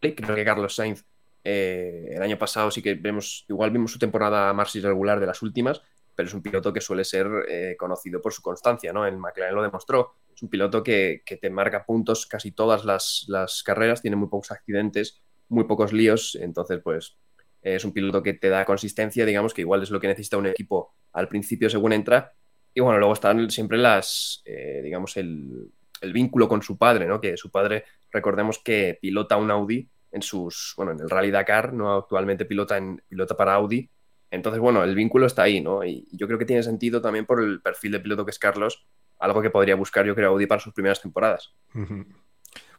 creo 0.00 0.34
que 0.34 0.44
Carlos 0.44 0.74
Sainz 0.74 1.04
el 1.48 2.20
año 2.20 2.36
pasado 2.38 2.72
sí 2.72 2.82
que 2.82 2.94
vemos, 2.94 3.44
igual 3.48 3.70
vimos 3.70 3.92
su 3.92 4.00
temporada 4.00 4.52
más 4.52 4.74
irregular 4.74 5.20
de 5.20 5.26
las 5.26 5.42
últimas, 5.42 5.80
pero 6.16 6.26
es 6.26 6.34
un 6.34 6.42
piloto 6.42 6.72
que 6.72 6.80
suele 6.80 7.04
ser 7.04 7.28
eh, 7.48 7.76
conocido 7.78 8.20
por 8.20 8.32
su 8.32 8.42
constancia, 8.42 8.92
¿no? 8.92 9.06
El 9.06 9.18
McLaren 9.18 9.54
lo 9.54 9.62
demostró. 9.62 10.14
Es 10.34 10.42
un 10.42 10.48
piloto 10.48 10.82
que, 10.82 11.22
te 11.40 11.50
marca 11.50 11.84
puntos 11.84 12.26
casi 12.26 12.50
todas 12.52 12.84
las, 12.84 13.62
carreras, 13.64 14.02
tiene 14.02 14.16
muy 14.16 14.28
pocos 14.28 14.50
accidentes, 14.50 15.22
muy 15.48 15.64
pocos 15.64 15.92
líos, 15.92 16.36
entonces 16.40 16.80
pues 16.82 17.16
es 17.62 17.84
un 17.84 17.92
piloto 17.92 18.22
que 18.22 18.34
te 18.34 18.48
da 18.48 18.64
consistencia, 18.64 19.26
digamos, 19.26 19.54
que 19.54 19.60
igual 19.60 19.82
es 19.82 19.90
lo 19.90 20.00
que 20.00 20.08
necesita 20.08 20.36
un 20.36 20.46
equipo 20.46 20.94
al 21.12 21.28
principio 21.28 21.70
según 21.70 21.92
entra. 21.92 22.32
Y 22.74 22.80
bueno, 22.80 22.98
luego 22.98 23.14
están 23.14 23.50
siempre 23.50 23.78
las, 23.78 24.42
eh, 24.44 24.80
digamos, 24.82 25.16
el, 25.16 25.70
vínculo 26.12 26.48
con 26.48 26.62
su 26.62 26.76
padre, 26.78 27.06
¿no? 27.06 27.20
Que 27.20 27.36
su 27.36 27.50
padre, 27.50 27.84
recordemos 28.10 28.58
que 28.58 28.98
pilota 29.00 29.36
un 29.36 29.50
Audi 29.50 29.88
en 30.12 30.22
sus, 30.22 30.74
bueno, 30.76 30.92
en 30.92 31.00
el 31.00 31.10
Rally 31.10 31.30
Dakar, 31.30 31.72
no 31.72 31.94
actualmente 31.94 32.44
pilota, 32.44 32.76
en, 32.76 33.02
pilota 33.08 33.36
para 33.36 33.54
Audi 33.54 33.90
entonces, 34.30 34.60
bueno, 34.60 34.82
el 34.82 34.94
vínculo 34.94 35.26
está 35.26 35.42
ahí, 35.44 35.60
¿no? 35.60 35.84
Y 35.84 36.06
yo 36.12 36.26
creo 36.26 36.38
que 36.38 36.44
tiene 36.44 36.62
sentido 36.62 37.00
también 37.00 37.26
por 37.26 37.42
el 37.42 37.60
perfil 37.60 37.92
de 37.92 38.00
piloto 38.00 38.24
que 38.24 38.30
es 38.30 38.38
Carlos, 38.38 38.86
algo 39.18 39.40
que 39.40 39.50
podría 39.50 39.76
buscar, 39.76 40.04
yo 40.04 40.14
creo, 40.14 40.30
Audi 40.30 40.46
para 40.46 40.60
sus 40.60 40.74
primeras 40.74 41.00
temporadas. 41.00 41.54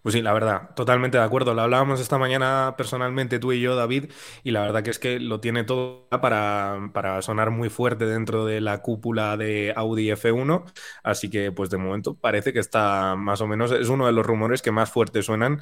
Pues 0.02 0.14
sí, 0.14 0.22
la 0.22 0.34
verdad, 0.34 0.70
totalmente 0.76 1.18
de 1.18 1.24
acuerdo. 1.24 1.54
Lo 1.54 1.62
hablábamos 1.62 2.00
esta 2.00 2.18
mañana 2.18 2.76
personalmente 2.78 3.40
tú 3.40 3.52
y 3.52 3.62
yo, 3.62 3.76
David, 3.76 4.12
y 4.44 4.52
la 4.52 4.62
verdad 4.62 4.84
que 4.84 4.90
es 4.92 5.00
que 5.00 5.20
lo 5.20 5.40
tiene 5.40 5.64
todo 5.64 6.08
para, 6.10 6.90
para 6.94 7.22
sonar 7.22 7.52
muy 7.52 7.70
fuerte 7.70 8.06
dentro 8.06 8.46
de 8.46 8.62
la 8.62 8.82
cúpula 8.82 9.38
de 9.38 9.74
Audi 9.76 10.10
F1. 10.12 10.66
Así 11.04 11.30
que, 11.30 11.52
pues 11.52 11.70
de 11.70 11.78
momento 11.78 12.16
parece 12.16 12.54
que 12.54 12.60
está 12.60 13.16
más 13.18 13.42
o 13.42 13.48
menos, 13.48 13.72
es 13.72 13.90
uno 13.90 14.06
de 14.06 14.14
los 14.14 14.26
rumores 14.26 14.62
que 14.62 14.72
más 14.72 14.90
fuerte 14.92 15.22
suenan 15.24 15.62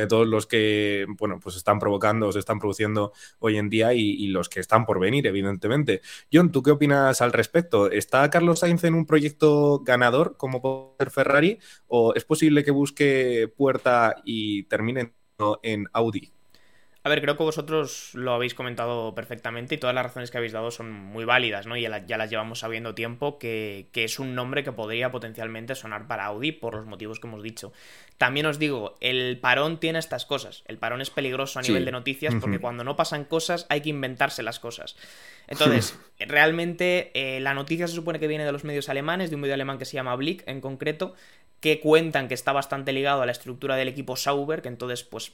de 0.00 0.06
todos 0.06 0.26
los 0.26 0.46
que, 0.46 1.06
bueno, 1.18 1.38
pues 1.40 1.56
están 1.56 1.78
provocando, 1.78 2.32
se 2.32 2.40
están 2.40 2.58
produciendo 2.58 3.12
hoy 3.38 3.56
en 3.58 3.68
día 3.68 3.94
y, 3.94 4.24
los 4.28 4.48
que 4.48 4.58
están 4.58 4.84
por 4.86 4.98
venir, 4.98 5.26
evidentemente. 5.26 6.00
John, 6.32 6.50
¿tú 6.50 6.62
qué 6.62 6.72
opinas 6.72 7.20
al 7.20 7.32
respecto? 7.32 7.90
¿Está 7.90 8.28
Carlos 8.30 8.60
Sainz 8.60 8.82
en 8.84 8.94
un 8.94 9.06
proyecto 9.06 9.80
ganador 9.84 10.36
como 10.36 10.60
puede 10.60 10.96
ser 10.98 11.10
Ferrari 11.10 11.58
o 11.86 12.14
es 12.14 12.24
posible 12.24 12.64
que 12.64 12.72
busque 12.72 13.52
puerta 13.56 14.16
y 14.24 14.64
termine 14.64 15.12
en 15.62 15.86
Audi? 15.92 16.32
A 17.06 17.10
ver, 17.10 17.20
creo 17.20 17.36
que 17.36 17.42
vosotros 17.42 18.14
lo 18.14 18.32
habéis 18.32 18.54
comentado 18.54 19.14
perfectamente 19.14 19.74
y 19.74 19.78
todas 19.78 19.94
las 19.94 20.04
razones 20.04 20.30
que 20.30 20.38
habéis 20.38 20.52
dado 20.54 20.70
son 20.70 20.90
muy 20.90 21.26
válidas, 21.26 21.66
¿no? 21.66 21.76
Y 21.76 21.82
ya 21.82 22.16
las 22.16 22.30
llevamos 22.30 22.60
sabiendo 22.60 22.94
tiempo 22.94 23.38
que, 23.38 23.90
es 23.92 24.18
un 24.18 24.34
nombre 24.34 24.64
que 24.64 24.72
podría 24.72 25.12
potencialmente 25.12 25.74
sonar 25.74 26.06
para 26.06 26.24
Audi 26.24 26.52
por 26.52 26.74
los 26.74 26.86
motivos 26.86 27.20
que 27.20 27.26
hemos 27.26 27.42
dicho. 27.42 27.74
También 28.16 28.46
os 28.46 28.58
digo, 28.58 28.96
el 29.00 29.38
parón 29.38 29.80
tiene 29.80 29.98
estas 29.98 30.24
cosas. 30.24 30.64
El 30.66 30.78
parón 30.78 31.02
es 31.02 31.10
peligroso 31.10 31.58
a 31.58 31.62
nivel 31.62 31.84
de 31.84 31.92
noticias 31.92 32.34
porque 32.40 32.58
cuando 32.58 32.84
no 32.84 32.96
pasan 32.96 33.24
cosas 33.24 33.66
hay 33.68 33.82
que 33.82 33.90
inventarse 33.90 34.42
las 34.42 34.58
cosas. 34.58 34.96
Entonces, 35.46 35.98
realmente 36.18 37.10
eh, 37.12 37.38
la 37.40 37.52
noticia 37.52 37.86
se 37.86 37.94
supone 37.94 38.18
que 38.18 38.28
viene 38.28 38.46
de 38.46 38.52
los 38.52 38.64
medios 38.64 38.88
alemanes, 38.88 39.28
de 39.28 39.36
un 39.36 39.42
medio 39.42 39.52
alemán 39.52 39.76
que 39.76 39.84
se 39.84 39.92
llama 39.92 40.16
Blick 40.16 40.42
en 40.46 40.62
concreto, 40.62 41.14
que 41.60 41.80
cuentan 41.80 42.28
que 42.28 42.34
está 42.34 42.52
bastante 42.52 42.94
ligado 42.94 43.20
a 43.20 43.26
la 43.26 43.32
estructura 43.32 43.76
del 43.76 43.88
equipo 43.88 44.16
Sauber, 44.16 44.62
que 44.62 44.68
entonces 44.68 45.04
pues 45.04 45.32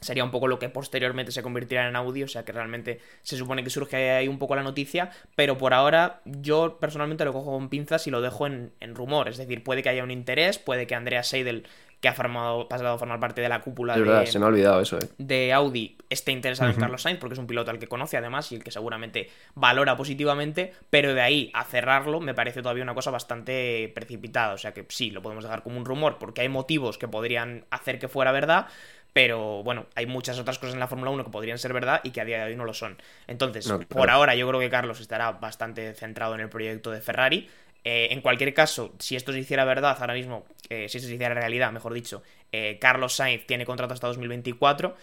sería 0.00 0.24
un 0.24 0.30
poco 0.30 0.48
lo 0.48 0.58
que 0.58 0.68
posteriormente 0.68 1.32
se 1.32 1.42
convertirá 1.42 1.88
en 1.88 1.96
audio, 1.96 2.24
o 2.24 2.28
sea 2.28 2.44
que 2.44 2.52
realmente 2.52 3.00
se 3.22 3.36
supone 3.36 3.62
que 3.62 3.70
surge 3.70 4.10
ahí 4.10 4.28
un 4.28 4.38
poco 4.38 4.56
la 4.56 4.62
noticia, 4.62 5.10
pero 5.34 5.58
por 5.58 5.74
ahora 5.74 6.20
yo 6.24 6.78
personalmente 6.80 7.24
lo 7.24 7.32
cojo 7.32 7.52
con 7.52 7.68
pinzas 7.68 8.06
y 8.06 8.10
lo 8.10 8.20
dejo 8.20 8.46
en, 8.46 8.72
en 8.80 8.94
rumor, 8.94 9.28
es 9.28 9.36
decir, 9.36 9.62
puede 9.62 9.82
que 9.82 9.88
haya 9.88 10.04
un 10.04 10.10
interés, 10.10 10.58
puede 10.58 10.86
que 10.86 10.94
Andrea 10.94 11.22
Seidel 11.22 11.66
que 12.00 12.08
ha 12.08 12.14
formado, 12.14 12.66
pasado 12.66 12.94
a 12.94 12.98
formar 12.98 13.20
parte 13.20 13.42
de 13.42 13.48
la 13.48 13.60
cúpula 13.60 13.96
de, 13.96 14.26
se 14.26 14.38
me 14.38 14.46
ha 14.46 14.48
olvidado 14.48 14.80
eso, 14.80 14.96
eh. 14.96 15.08
de 15.18 15.52
Audi, 15.52 15.98
esté 16.08 16.32
interesado 16.32 16.70
en 16.70 16.76
Carlos 16.76 17.02
Sainz, 17.02 17.20
porque 17.20 17.34
es 17.34 17.38
un 17.38 17.46
piloto 17.46 17.70
al 17.70 17.78
que 17.78 17.88
conoce 17.88 18.16
además 18.16 18.50
y 18.52 18.56
el 18.56 18.64
que 18.64 18.70
seguramente 18.70 19.28
valora 19.54 19.96
positivamente, 19.98 20.72
pero 20.88 21.12
de 21.12 21.20
ahí 21.20 21.50
a 21.52 21.64
cerrarlo 21.64 22.20
me 22.20 22.32
parece 22.32 22.62
todavía 22.62 22.82
una 22.82 22.94
cosa 22.94 23.10
bastante 23.10 23.92
precipitada. 23.94 24.54
O 24.54 24.58
sea 24.58 24.72
que 24.72 24.86
sí, 24.88 25.10
lo 25.10 25.20
podemos 25.20 25.44
dejar 25.44 25.62
como 25.62 25.76
un 25.76 25.84
rumor, 25.84 26.16
porque 26.18 26.40
hay 26.40 26.48
motivos 26.48 26.96
que 26.96 27.06
podrían 27.06 27.66
hacer 27.70 27.98
que 27.98 28.08
fuera 28.08 28.32
verdad, 28.32 28.66
pero 29.12 29.62
bueno, 29.62 29.86
hay 29.94 30.06
muchas 30.06 30.38
otras 30.38 30.58
cosas 30.58 30.74
en 30.74 30.80
la 30.80 30.86
Fórmula 30.86 31.10
1 31.10 31.24
que 31.24 31.30
podrían 31.30 31.58
ser 31.58 31.72
verdad 31.72 32.00
y 32.04 32.10
que 32.10 32.20
a 32.20 32.24
día 32.24 32.38
de 32.38 32.50
hoy 32.50 32.56
no 32.56 32.64
lo 32.64 32.74
son. 32.74 32.96
Entonces, 33.26 33.72
por 33.88 34.10
ahora 34.10 34.34
yo 34.34 34.46
creo 34.48 34.60
que 34.60 34.70
Carlos 34.70 35.00
estará 35.00 35.32
bastante 35.32 35.94
centrado 35.94 36.34
en 36.34 36.40
el 36.40 36.48
proyecto 36.48 36.90
de 36.90 37.00
Ferrari. 37.00 37.48
Eh, 37.82 38.08
en 38.10 38.20
cualquier 38.20 38.52
caso, 38.52 38.94
si 38.98 39.16
esto 39.16 39.32
se 39.32 39.38
hiciera 39.38 39.64
verdad 39.64 39.96
ahora 39.98 40.14
mismo, 40.14 40.44
eh, 40.68 40.88
si 40.88 41.00
se 41.00 41.12
hiciera 41.12 41.34
realidad, 41.34 41.72
mejor 41.72 41.94
dicho, 41.94 42.22
eh, 42.52 42.78
Carlos 42.80 43.14
Sainz 43.14 43.46
tiene 43.46 43.64
contrato 43.64 43.94
hasta 43.94 44.06
2024. 44.06 44.96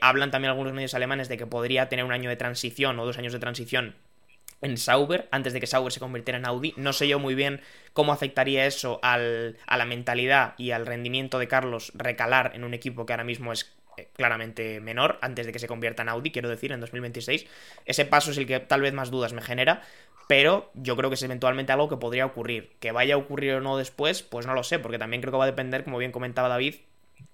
hablan 0.00 0.30
también 0.30 0.50
algunos 0.50 0.72
medios 0.72 0.94
alemanes 0.94 1.28
de 1.28 1.36
que 1.36 1.46
podría 1.46 1.88
tener 1.90 2.04
un 2.04 2.12
año 2.12 2.30
de 2.30 2.36
transición 2.36 2.98
o 2.98 3.04
dos 3.04 3.18
años 3.18 3.34
de 3.34 3.38
transición 3.38 3.94
en 4.62 4.76
Sauber, 4.76 5.28
antes 5.30 5.52
de 5.52 5.60
que 5.60 5.66
Sauber 5.66 5.92
se 5.92 6.00
convirtiera 6.00 6.38
en 6.38 6.46
Audi. 6.46 6.74
No 6.76 6.92
sé 6.92 7.08
yo 7.08 7.18
muy 7.18 7.34
bien 7.34 7.60
cómo 7.92 8.12
afectaría 8.12 8.66
eso 8.66 8.98
al, 9.02 9.56
a 9.66 9.76
la 9.76 9.84
mentalidad 9.84 10.54
y 10.58 10.70
al 10.70 10.86
rendimiento 10.86 11.38
de 11.38 11.48
Carlos 11.48 11.92
recalar 11.94 12.52
en 12.54 12.64
un 12.64 12.74
equipo 12.74 13.06
que 13.06 13.12
ahora 13.12 13.24
mismo 13.24 13.52
es 13.52 13.76
eh, 13.96 14.08
claramente 14.14 14.80
menor, 14.80 15.18
antes 15.22 15.46
de 15.46 15.52
que 15.52 15.58
se 15.58 15.68
convierta 15.68 16.02
en 16.02 16.08
Audi, 16.08 16.30
quiero 16.30 16.48
decir, 16.48 16.72
en 16.72 16.80
2026. 16.80 17.46
Ese 17.84 18.04
paso 18.04 18.30
es 18.30 18.38
el 18.38 18.46
que 18.46 18.60
tal 18.60 18.82
vez 18.82 18.92
más 18.92 19.10
dudas 19.10 19.32
me 19.32 19.42
genera, 19.42 19.82
pero 20.28 20.70
yo 20.74 20.96
creo 20.96 21.10
que 21.10 21.14
es 21.14 21.22
eventualmente 21.22 21.72
algo 21.72 21.88
que 21.88 21.96
podría 21.96 22.26
ocurrir. 22.26 22.72
Que 22.80 22.92
vaya 22.92 23.14
a 23.14 23.18
ocurrir 23.18 23.54
o 23.54 23.60
no 23.60 23.76
después, 23.76 24.22
pues 24.22 24.46
no 24.46 24.54
lo 24.54 24.62
sé, 24.64 24.78
porque 24.78 24.98
también 24.98 25.22
creo 25.22 25.32
que 25.32 25.38
va 25.38 25.44
a 25.44 25.48
depender, 25.48 25.84
como 25.84 25.98
bien 25.98 26.12
comentaba 26.12 26.48
David, 26.48 26.76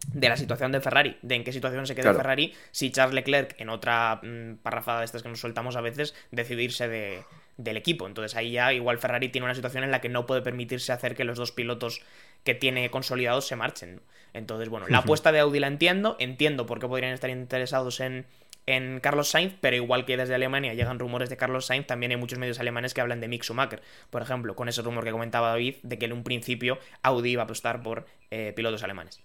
de 0.09 0.29
la 0.29 0.37
situación 0.37 0.73
de 0.73 0.81
Ferrari, 0.81 1.17
de 1.23 1.37
en 1.37 1.45
qué 1.45 1.53
situación 1.53 1.87
se 1.87 1.95
queda 1.95 2.15
Ferrari 2.15 2.53
si 2.71 2.91
Charles 2.91 3.15
Leclerc, 3.15 3.55
en 3.61 3.69
otra 3.69 4.21
mm, 4.23 4.57
parrafada 4.63 5.01
de 5.01 5.05
estas 5.05 5.23
que 5.23 5.29
nos 5.29 5.41
soltamos 5.41 5.77
a 5.77 5.81
veces, 5.81 6.15
decidirse 6.31 6.89
de, 6.89 7.23
del 7.57 7.77
equipo. 7.77 8.07
Entonces 8.07 8.37
ahí 8.37 8.53
ya 8.53 8.73
igual 8.73 8.99
Ferrari 8.99 9.29
tiene 9.29 9.45
una 9.45 9.55
situación 9.55 9.85
en 9.85 9.91
la 9.91 10.01
que 10.01 10.09
no 10.09 10.27
puede 10.27 10.43
permitirse 10.43 10.93
hacer 10.93 11.15
que 11.15 11.25
los 11.25 11.39
dos 11.39 11.53
pilotos 11.53 12.01
que 12.45 12.55
tiene 12.55 12.91
consolidados 12.91 13.47
se 13.47 13.57
marchen. 13.57 14.01
Entonces, 14.33 14.69
bueno, 14.69 14.87
la 14.89 14.99
apuesta 14.99 15.31
de 15.31 15.41
Audi 15.41 15.61
la 15.61 15.67
entiendo, 15.67 16.17
entiendo 16.19 16.67
por 16.67 16.81
qué 16.81 16.89
podrían 16.89 17.13
estar 17.13 17.29
interesados 17.29 18.01
en, 18.01 18.25
en 18.67 18.99
Carlos 19.01 19.29
Sainz, 19.29 19.55
pero 19.61 19.77
igual 19.77 20.07
que 20.07 20.17
desde 20.17 20.35
Alemania 20.35 20.73
llegan 20.73 20.99
rumores 20.99 21.29
de 21.29 21.37
Carlos 21.37 21.67
Sainz, 21.67 21.87
también 21.87 22.13
hay 22.13 22.19
muchos 22.19 22.39
medios 22.39 22.59
alemanes 22.59 22.95
que 22.95 23.03
hablan 23.03 23.21
de 23.21 23.29
Mick 23.29 23.45
Schumacher, 23.45 23.83
por 24.09 24.23
ejemplo, 24.23 24.57
con 24.57 24.69
ese 24.69 24.81
rumor 24.81 25.05
que 25.05 25.11
comentaba 25.11 25.51
David 25.51 25.77
de 25.83 25.99
que 25.99 26.07
en 26.07 26.13
un 26.15 26.25
principio 26.25 26.79
Audi 27.03 27.31
iba 27.31 27.43
a 27.43 27.45
apostar 27.45 27.83
por 27.83 28.07
eh, 28.31 28.53
pilotos 28.57 28.83
alemanes. 28.83 29.23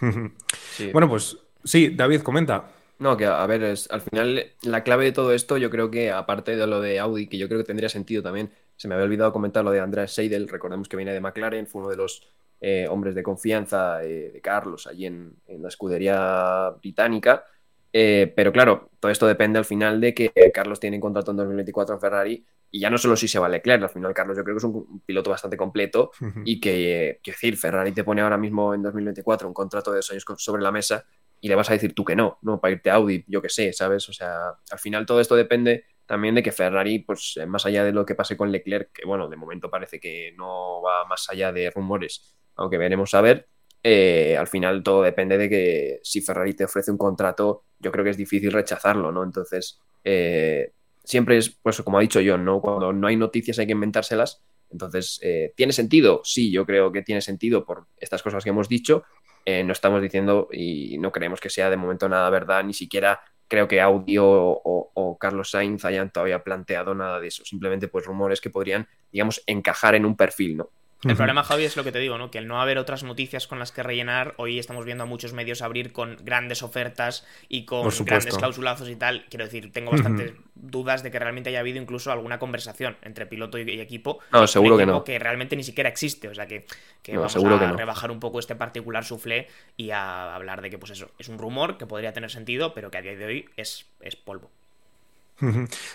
Bueno, 0.92 1.08
pues 1.08 1.36
sí, 1.64 1.90
David, 1.90 2.22
comenta. 2.22 2.70
No, 2.98 3.16
que 3.16 3.26
a 3.26 3.44
ver, 3.46 3.62
es, 3.64 3.90
al 3.90 4.00
final 4.00 4.52
la 4.62 4.84
clave 4.84 5.06
de 5.06 5.12
todo 5.12 5.32
esto, 5.32 5.58
yo 5.58 5.70
creo 5.70 5.90
que 5.90 6.10
aparte 6.10 6.54
de 6.56 6.66
lo 6.66 6.80
de 6.80 7.00
Audi, 7.00 7.26
que 7.26 7.36
yo 7.36 7.48
creo 7.48 7.58
que 7.58 7.66
tendría 7.66 7.88
sentido 7.88 8.22
también, 8.22 8.52
se 8.76 8.88
me 8.88 8.94
había 8.94 9.06
olvidado 9.06 9.32
comentar 9.32 9.64
lo 9.64 9.70
de 9.70 9.80
Andreas 9.80 10.12
Seidel, 10.12 10.48
recordemos 10.48 10.88
que 10.88 10.96
viene 10.96 11.12
de 11.12 11.20
McLaren, 11.20 11.66
fue 11.66 11.80
uno 11.80 11.90
de 11.90 11.96
los 11.96 12.28
eh, 12.60 12.86
hombres 12.88 13.16
de 13.16 13.24
confianza 13.24 14.04
eh, 14.04 14.30
de 14.32 14.40
Carlos 14.40 14.86
allí 14.86 15.06
en, 15.06 15.34
la 15.48 15.66
escudería 15.66 16.70
británica. 16.78 17.44
Eh, 17.92 18.32
pero 18.34 18.52
claro, 18.52 18.90
todo 19.00 19.12
esto 19.12 19.26
depende 19.26 19.58
al 19.58 19.64
final 19.64 20.00
de 20.00 20.14
que 20.14 20.32
Carlos 20.52 20.80
tiene 20.80 20.98
contrato 20.98 21.30
en 21.32 21.36
2024 21.38 21.94
en 21.94 22.00
Ferrari 22.00 22.46
y 22.70 22.80
ya 22.80 22.88
no 22.88 22.96
solo 22.96 23.16
si 23.16 23.28
se 23.28 23.38
va 23.38 23.50
Leclerc, 23.50 23.82
al 23.82 23.90
final 23.90 24.14
Carlos 24.14 24.36
yo 24.36 24.44
creo 24.44 24.56
que 24.56 24.58
es 24.58 24.64
un 24.64 25.02
piloto 25.04 25.28
bastante 25.28 25.58
completo 25.58 26.10
y 26.44 26.58
que, 26.58 27.20
quiero 27.22 27.36
decir, 27.36 27.58
Ferrari 27.58 27.92
te 27.92 28.02
pone 28.02 28.22
ahora 28.22 28.38
mismo 28.38 28.72
en 28.72 28.82
2024 28.82 29.46
un 29.46 29.52
contrato 29.52 29.90
de 29.90 29.98
dos 29.98 30.10
años 30.10 30.24
sobre 30.38 30.62
la 30.62 30.72
mesa 30.72 31.04
y 31.38 31.48
le 31.48 31.54
vas 31.54 31.68
a 31.68 31.74
decir 31.74 31.92
tú 31.92 32.04
que 32.04 32.16
no, 32.16 32.38
¿no? 32.40 32.60
Para 32.60 32.72
irte 32.72 32.88
a 32.88 32.94
Audi, 32.94 33.24
yo 33.26 33.42
que 33.42 33.48
sé, 33.48 33.72
¿sabes? 33.72 34.08
O 34.08 34.12
sea, 34.12 34.54
al 34.70 34.78
final 34.78 35.04
todo 35.04 35.20
esto 35.20 35.34
depende 35.36 35.84
también 36.06 36.34
de 36.34 36.42
que 36.42 36.52
Ferrari, 36.52 37.00
pues 37.00 37.36
eh, 37.36 37.46
más 37.46 37.66
allá 37.66 37.84
de 37.84 37.92
lo 37.92 38.06
que 38.06 38.14
pase 38.14 38.36
con 38.36 38.52
Leclerc, 38.52 38.92
que 38.92 39.04
bueno, 39.04 39.28
de 39.28 39.36
momento 39.36 39.68
parece 39.68 39.98
que 40.00 40.32
no 40.38 40.80
va 40.80 41.04
más 41.04 41.28
allá 41.28 41.52
de 41.52 41.70
rumores, 41.70 42.36
aunque 42.54 42.78
veremos 42.78 43.12
a 43.14 43.20
ver, 43.20 43.48
eh, 43.82 44.36
al 44.38 44.46
final 44.46 44.82
todo 44.82 45.02
depende 45.02 45.38
de 45.38 45.48
que 45.48 46.00
si 46.02 46.20
Ferrari 46.20 46.54
te 46.54 46.64
ofrece 46.64 46.90
un 46.90 46.98
contrato, 46.98 47.64
yo 47.78 47.90
creo 47.90 48.04
que 48.04 48.10
es 48.10 48.16
difícil 48.16 48.52
rechazarlo, 48.52 49.10
¿no? 49.10 49.24
Entonces, 49.24 49.80
eh, 50.04 50.72
siempre 51.04 51.38
es, 51.38 51.50
pues 51.50 51.80
como 51.82 51.98
ha 51.98 52.00
dicho 52.00 52.20
John, 52.24 52.44
¿no? 52.44 52.60
Cuando 52.60 52.92
no 52.92 53.06
hay 53.06 53.16
noticias 53.16 53.58
hay 53.58 53.66
que 53.66 53.72
inventárselas. 53.72 54.42
Entonces, 54.70 55.18
eh, 55.22 55.52
¿tiene 55.56 55.72
sentido? 55.72 56.22
Sí, 56.24 56.50
yo 56.50 56.64
creo 56.64 56.92
que 56.92 57.02
tiene 57.02 57.20
sentido 57.20 57.64
por 57.64 57.86
estas 57.98 58.22
cosas 58.22 58.42
que 58.42 58.50
hemos 58.50 58.68
dicho. 58.68 59.04
Eh, 59.44 59.64
no 59.64 59.72
estamos 59.72 60.00
diciendo 60.00 60.48
y 60.50 60.96
no 60.98 61.10
creemos 61.12 61.40
que 61.40 61.50
sea 61.50 61.68
de 61.68 61.76
momento 61.76 62.08
nada 62.08 62.30
verdad, 62.30 62.64
ni 62.64 62.72
siquiera 62.72 63.20
creo 63.48 63.68
que 63.68 63.80
Audio 63.80 64.24
o, 64.24 64.92
o, 64.94 65.18
Carlos 65.18 65.50
Sainz 65.50 65.84
hayan 65.84 66.10
todavía 66.10 66.42
planteado 66.42 66.94
nada 66.94 67.20
de 67.20 67.28
eso. 67.28 67.44
Simplemente, 67.44 67.86
pues 67.86 68.06
rumores 68.06 68.40
que 68.40 68.48
podrían, 68.48 68.88
digamos, 69.10 69.42
encajar 69.46 69.94
en 69.94 70.06
un 70.06 70.16
perfil, 70.16 70.56
¿no? 70.56 70.70
El 71.04 71.16
problema, 71.16 71.42
Javi, 71.42 71.64
es 71.64 71.76
lo 71.76 71.82
que 71.82 71.90
te 71.90 71.98
digo, 71.98 72.16
¿no? 72.16 72.30
Que 72.30 72.38
al 72.38 72.46
no 72.46 72.60
haber 72.60 72.78
otras 72.78 73.02
noticias 73.02 73.48
con 73.48 73.58
las 73.58 73.72
que 73.72 73.82
rellenar, 73.82 74.34
hoy 74.36 74.60
estamos 74.60 74.84
viendo 74.84 75.02
a 75.02 75.06
muchos 75.06 75.32
medios 75.32 75.60
abrir 75.60 75.92
con 75.92 76.16
grandes 76.22 76.62
ofertas 76.62 77.26
y 77.48 77.64
con 77.64 77.88
grandes 78.04 78.36
clausulazos 78.36 78.88
y 78.88 78.94
tal. 78.94 79.26
Quiero 79.28 79.44
decir, 79.44 79.72
tengo 79.72 79.90
bastantes 79.90 80.34
dudas 80.54 81.02
de 81.02 81.10
que 81.10 81.18
realmente 81.18 81.50
haya 81.50 81.58
habido 81.58 81.80
incluso 81.80 82.12
alguna 82.12 82.38
conversación 82.38 82.96
entre 83.02 83.26
piloto 83.26 83.58
y, 83.58 83.80
equipo. 83.80 84.20
No, 84.30 84.46
seguro 84.46 84.76
que 84.76 84.86
no. 84.86 85.02
Que 85.02 85.18
realmente 85.18 85.56
ni 85.56 85.64
siquiera 85.64 85.90
existe. 85.90 86.28
O 86.28 86.34
sea 86.34 86.46
que, 86.46 86.66
vamos 87.08 87.34
a 87.36 87.72
rebajar 87.72 88.12
un 88.12 88.20
poco 88.20 88.38
este 88.38 88.54
particular 88.54 89.04
suflé 89.04 89.48
y 89.76 89.90
a 89.90 90.34
hablar 90.36 90.62
de 90.62 90.70
que, 90.70 90.78
pues 90.78 90.92
eso, 90.92 91.10
es 91.18 91.28
un 91.28 91.38
rumor 91.38 91.78
que 91.78 91.86
podría 91.86 92.12
tener 92.12 92.30
sentido, 92.30 92.74
pero 92.74 92.92
que 92.92 92.98
a 92.98 93.02
día 93.02 93.16
de 93.16 93.24
hoy 93.24 93.48
es, 93.56 93.86
es 94.00 94.14
polvo. 94.14 94.50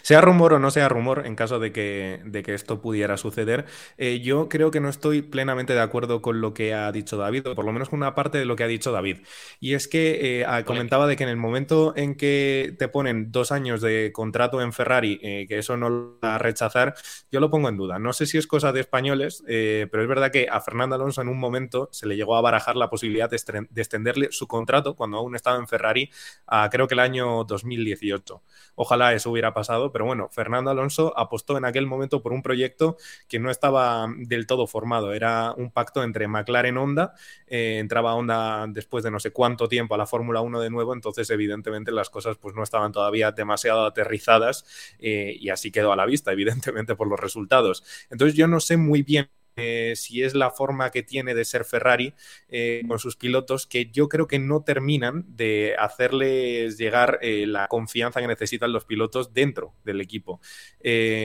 Sea 0.01 0.21
rumor 0.21 0.53
o 0.53 0.59
no 0.59 0.71
sea 0.71 0.89
rumor, 0.89 1.25
en 1.25 1.35
caso 1.35 1.59
de 1.59 1.71
que, 1.71 2.21
de 2.25 2.43
que 2.43 2.53
esto 2.53 2.81
pudiera 2.81 3.17
suceder, 3.17 3.65
eh, 3.97 4.19
yo 4.19 4.49
creo 4.49 4.71
que 4.71 4.79
no 4.79 4.89
estoy 4.89 5.21
plenamente 5.21 5.73
de 5.73 5.79
acuerdo 5.79 6.21
con 6.21 6.41
lo 6.41 6.53
que 6.53 6.73
ha 6.73 6.91
dicho 6.91 7.17
David, 7.17 7.47
o 7.49 7.55
por 7.55 7.65
lo 7.65 7.71
menos 7.71 7.89
con 7.89 7.99
una 7.99 8.15
parte 8.15 8.37
de 8.37 8.45
lo 8.45 8.55
que 8.55 8.63
ha 8.63 8.67
dicho 8.67 8.91
David. 8.91 9.19
Y 9.59 9.73
es 9.73 9.87
que 9.87 10.41
eh, 10.41 10.63
comentaba 10.65 11.07
de 11.07 11.15
que 11.15 11.23
en 11.23 11.29
el 11.29 11.37
momento 11.37 11.93
en 11.95 12.15
que 12.15 12.75
te 12.77 12.87
ponen 12.87 13.31
dos 13.31 13.51
años 13.51 13.81
de 13.81 14.11
contrato 14.13 14.61
en 14.61 14.73
Ferrari, 14.73 15.19
eh, 15.21 15.45
que 15.47 15.59
eso 15.59 15.77
no 15.77 15.89
lo 15.89 16.19
va 16.23 16.35
a 16.35 16.37
rechazar, 16.39 16.95
yo 17.31 17.39
lo 17.39 17.49
pongo 17.49 17.69
en 17.69 17.77
duda. 17.77 17.99
No 17.99 18.13
sé 18.13 18.25
si 18.25 18.37
es 18.37 18.47
cosa 18.47 18.71
de 18.71 18.81
españoles, 18.81 19.43
pero 19.45 20.01
es 20.01 20.07
verdad 20.07 20.31
que 20.31 20.47
a 20.49 20.59
Fernando 20.61 20.95
Alonso 20.95 21.21
en 21.21 21.29
un 21.29 21.39
momento 21.39 21.89
se 21.91 22.07
le 22.07 22.15
llegó 22.15 22.35
a 22.35 22.41
barajar 22.41 22.75
la 22.75 22.89
posibilidad 22.89 23.29
de, 23.29 23.37
de 23.69 23.81
extenderle 23.81 24.29
su 24.31 24.47
contrato 24.47 24.95
cuando 24.95 25.17
aún 25.17 25.35
estaba 25.35 25.57
en 25.57 25.67
Ferrari 25.67 26.09
a 26.47 26.69
creo 26.69 26.87
que 26.87 26.95
el 26.95 26.99
año 26.99 27.43
2018. 27.43 28.43
Ojalá 28.75 29.13
eso 29.13 29.26
hubiera 29.29 29.53
pasado, 29.53 29.91
pero 29.91 30.05
bueno, 30.05 30.29
Fernando 30.31 30.71
Alonso 30.71 31.17
apostó 31.17 31.57
en 31.57 31.65
aquel 31.65 31.87
momento 31.87 32.21
por 32.21 32.33
un 32.33 32.41
proyecto 32.41 32.97
que 33.27 33.39
no 33.39 33.51
estaba 33.51 34.07
del 34.17 34.47
todo 34.47 34.67
formado, 34.67 35.13
era 35.13 35.53
un 35.53 35.71
pacto 35.71 36.03
entre 36.03 36.27
McLaren 36.27 36.77
Honda, 36.77 37.13
eh, 37.47 37.77
entraba 37.79 38.15
Honda 38.15 38.65
después 38.67 39.03
de 39.03 39.11
no 39.11 39.19
sé 39.19 39.31
cuánto 39.31 39.67
tiempo 39.67 39.95
a 39.95 39.97
la 39.97 40.07
Fórmula 40.07 40.41
1 40.41 40.59
de 40.61 40.69
nuevo, 40.69 40.93
entonces 40.93 41.29
evidentemente 41.29 41.91
las 41.91 42.09
cosas 42.09 42.37
pues 42.37 42.55
no 42.55 42.63
estaban 42.63 42.91
todavía 42.91 43.31
demasiado 43.31 43.85
aterrizadas 43.85 44.65
eh, 44.99 45.35
y 45.39 45.49
así 45.49 45.71
quedó 45.71 45.91
a 45.91 45.95
la 45.95 46.05
vista, 46.05 46.31
evidentemente 46.31 46.95
por 46.95 47.07
los 47.07 47.19
resultados. 47.19 47.83
Entonces 48.09 48.35
yo 48.35 48.47
no 48.47 48.59
sé 48.59 48.77
muy 48.77 49.03
bien 49.03 49.29
eh, 49.57 49.93
si 49.95 50.21
es 50.21 50.35
la 50.35 50.51
forma 50.51 50.91
que 50.91 51.01
tiene 51.01 51.33
de 51.33 51.43
ser 51.43 51.65
Ferrari 51.65 52.13
eh, 52.47 52.83
con 52.87 52.99
sus 52.99 53.15
pilotos, 53.15 53.65
que 53.65 53.87
yo 53.87 54.07
creo 54.07 54.27
que 54.27 54.37
no 54.37 54.61
terminan 54.61 55.25
de 55.27 55.75
hacerles 55.79 56.77
llegar 56.77 57.17
eh, 57.23 57.47
la 57.47 57.67
confianza 57.67 58.21
que 58.21 58.27
necesitan 58.27 58.71
los 58.71 58.85
pilotos 58.85 59.33
dentro 59.33 59.73
del 59.83 59.99
equipo. 59.99 60.39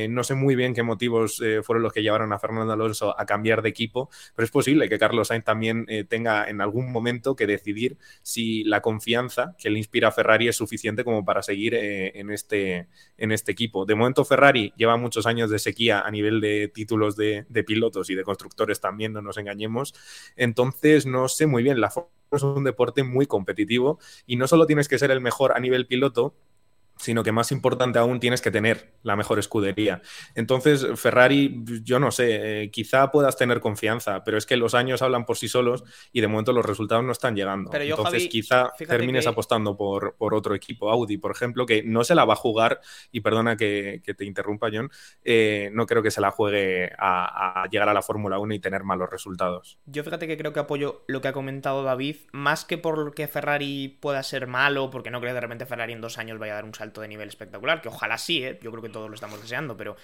no 0.09 0.25
sé 0.25 0.35
muy 0.35 0.57
bien 0.57 0.75
qué 0.75 0.83
motivos 0.83 1.43
fueron 1.63 1.83
los 1.83 1.93
que 1.93 2.03
llevaron 2.03 2.33
a 2.33 2.39
Fernando 2.39 2.73
Alonso 2.73 3.19
a 3.19 3.27
cambiar 3.27 3.61
de 3.61 3.69
equipo, 3.69 4.09
pero 4.35 4.45
es 4.45 4.51
posible 4.51 4.89
que 4.89 4.99
Carlos 4.99 5.29
Sainz 5.29 5.45
también 5.45 5.87
tenga 6.09 6.49
en 6.49 6.61
algún 6.61 6.91
momento 6.91 7.37
que 7.37 7.47
decidir 7.47 7.99
si 8.23 8.65
la 8.65 8.81
confianza 8.81 9.55
que 9.59 9.71
le 9.71 9.79
inspira 9.79 10.09
a 10.09 10.13
Ferrari 10.13 10.49
es 10.49 10.57
suficiente 10.57 11.05
como 11.05 11.25
para 11.25 11.43
seguir 11.43 11.75
en, 11.75 12.31
este, 12.31 12.89
en 13.19 13.33
este 13.33 13.53
equipo. 13.53 13.85
De 13.85 13.95
momento 13.95 14.25
Ferrari 14.25 14.73
lleva 14.77 14.97
muchos 14.97 15.27
años 15.27 15.51
de 15.51 15.59
sequía 15.59 16.01
a 16.01 16.11
nivel 16.11 16.41
de 16.41 16.69
títulos 16.69 17.17
de, 17.17 17.45
de 17.49 17.65
pilotos 17.65 18.11
y 18.11 18.15
de 18.15 18.22
constructores 18.25 18.81
también, 18.81 19.13
no 19.13 19.23
nos 19.23 19.39
engañemos. 19.39 19.95
Entonces, 20.37 21.07
no 21.07 21.29
sé 21.29 21.47
muy 21.47 21.63
bien, 21.63 21.81
la 21.81 21.91
Fórmula 21.91 22.13
es 22.33 22.43
un 22.43 22.65
deporte 22.65 23.03
muy 23.03 23.27
competitivo 23.27 23.99
y 24.27 24.37
no 24.37 24.47
solo 24.47 24.67
tienes 24.67 24.89
que 24.89 24.99
ser 24.99 25.11
el 25.11 25.21
mejor 25.21 25.53
a 25.57 25.61
nivel 25.61 25.87
piloto, 25.87 26.35
sino 27.03 27.23
que 27.23 27.33
más 27.33 27.53
importante 27.53 27.99
aún 27.99 28.21
tienes 28.21 28.41
que 28.41 28.51
tener 28.51 28.93
la 29.03 29.17
mejor 29.17 29.39
escudería. 29.39 30.01
Entonces, 30.35 30.87
Ferrari, 30.97 31.63
yo 31.83 31.99
no 31.99 32.11
sé, 32.11 32.63
eh, 32.65 32.71
quizá 32.71 33.11
puedas 33.11 33.37
tener 33.37 33.61
confianza, 33.61 34.25
pero 34.25 34.39
es 34.39 34.47
que 34.47 34.57
los 34.57 34.75
años 34.75 35.03
hablan 35.03 35.27
por 35.27 35.37
sí 35.37 35.49
solos 35.49 35.85
y 36.13 36.21
de 36.21 36.29
momento 36.29 36.53
los 36.53 36.65
resultados 36.65 37.05
no 37.05 37.13
están 37.13 37.35
llegando. 37.37 37.71
Pero 37.71 37.85
yo, 37.85 37.97
Entonces, 37.97 38.23
Javi, 38.23 38.29
quizá 38.29 38.73
termines 38.87 39.25
que- 39.25 39.31
apostando 39.31 39.77
por, 39.77 40.15
por 40.17 40.35
otro 40.35 40.55
equipo, 40.55 40.91
Audi, 40.91 41.19
por 41.19 41.33
ejemplo, 41.33 41.67
que 41.67 41.83
no 41.83 42.05
se 42.05 42.15
la 42.15 42.25
va 42.25 42.35
a 42.35 42.37
jugar, 42.37 42.81
y 43.11 43.21
perdona 43.21 43.57
que, 43.57 44.01
que 44.05 44.15
te 44.15 44.25
interrumpa, 44.25 44.69
John, 44.73 44.91
eh, 45.25 45.71
no 45.73 45.87
creo 45.87 46.03
que 46.03 46.11
se 46.11 46.21
la 46.21 46.31
juegue 46.31 46.91
a, 46.99 47.63
a 47.63 47.69
llegar 47.69 47.89
a 47.89 47.95
la 47.95 48.03
Fórmula 48.03 48.39
1 48.39 48.55
y 48.55 48.59
tener 48.61 48.85
malos 48.85 49.11
resultados. 49.11 49.79
Yo 49.87 50.05
fíjate 50.05 50.27
que 50.27 50.37
creo 50.37 50.53
que 50.53 50.61
apoyo 50.61 51.03
lo 51.09 51.21
que 51.21 51.29
ha 51.29 51.33
comentado 51.33 51.83
David, 51.83 52.17
más 52.33 52.65
que 52.65 52.79
por 52.79 53.15
que 53.15 53.27
Ferrari 53.29 53.99
pueda 54.01 54.23
ser 54.23 54.47
malo, 54.47 54.91
porque 54.91 55.11
no 55.11 55.21
creo 55.21 55.31
que 55.31 55.35
de 55.35 55.41
repente 55.41 55.67
Ferrari 55.67 55.93
en 55.95 56.01
dos 56.01 56.19
años 56.19 56.39
vaya 56.39 56.53
a 56.53 56.57
dar 56.57 56.65
un 56.65 56.75
salto 56.75 56.92
de 57.01 57.09
nivel 57.09 57.29
espectacular, 57.29 57.81
que 57.81 57.89
ojalá 57.89 58.19
sí, 58.19 58.45
¿eh? 58.45 58.59
yo 58.63 58.71
creo 58.71 58.83
que 58.83 58.89
todos 58.89 59.09
lo 59.09 59.15
estamos 59.15 59.41
deseando, 59.41 59.77
pero 59.77 59.97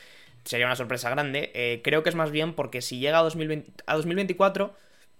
sería 0.44 0.66
una 0.66 0.76
sorpresa 0.76 1.10
grande. 1.10 1.50
Eh, 1.54 1.80
creo 1.82 2.02
que 2.02 2.08
es 2.08 2.14
más 2.14 2.30
bien 2.30 2.54
porque 2.54 2.80
si 2.80 2.98
llega 2.98 3.18
a, 3.18 3.22
2020 3.22 3.84
a 3.86 3.96
2024, 3.96 4.74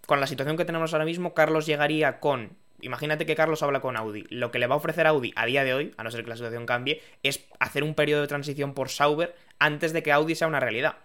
con 0.06 0.20
la 0.20 0.26
situación 0.26 0.56
que 0.56 0.64
tenemos 0.64 0.92
ahora 0.92 1.04
mismo, 1.04 1.34
Carlos 1.34 1.66
llegaría 1.66 2.20
con... 2.20 2.56
Imagínate 2.80 3.26
que 3.26 3.34
Carlos 3.34 3.62
habla 3.62 3.80
con 3.80 3.96
Audi. 3.96 4.24
Lo 4.30 4.52
que 4.52 4.58
le 4.60 4.68
va 4.68 4.74
a 4.74 4.78
ofrecer 4.78 5.06
Audi 5.06 5.32
a 5.34 5.46
día 5.46 5.64
de 5.64 5.74
hoy, 5.74 5.94
a 5.96 6.04
no 6.04 6.10
ser 6.10 6.22
que 6.22 6.30
la 6.30 6.36
situación 6.36 6.64
cambie, 6.64 7.02
es 7.22 7.44
hacer 7.58 7.82
un 7.82 7.94
periodo 7.94 8.22
de 8.22 8.28
transición 8.28 8.72
por 8.72 8.88
Sauber 8.88 9.34
antes 9.58 9.92
de 9.92 10.02
que 10.02 10.12
Audi 10.12 10.34
sea 10.36 10.46
una 10.46 10.60
realidad. 10.60 10.96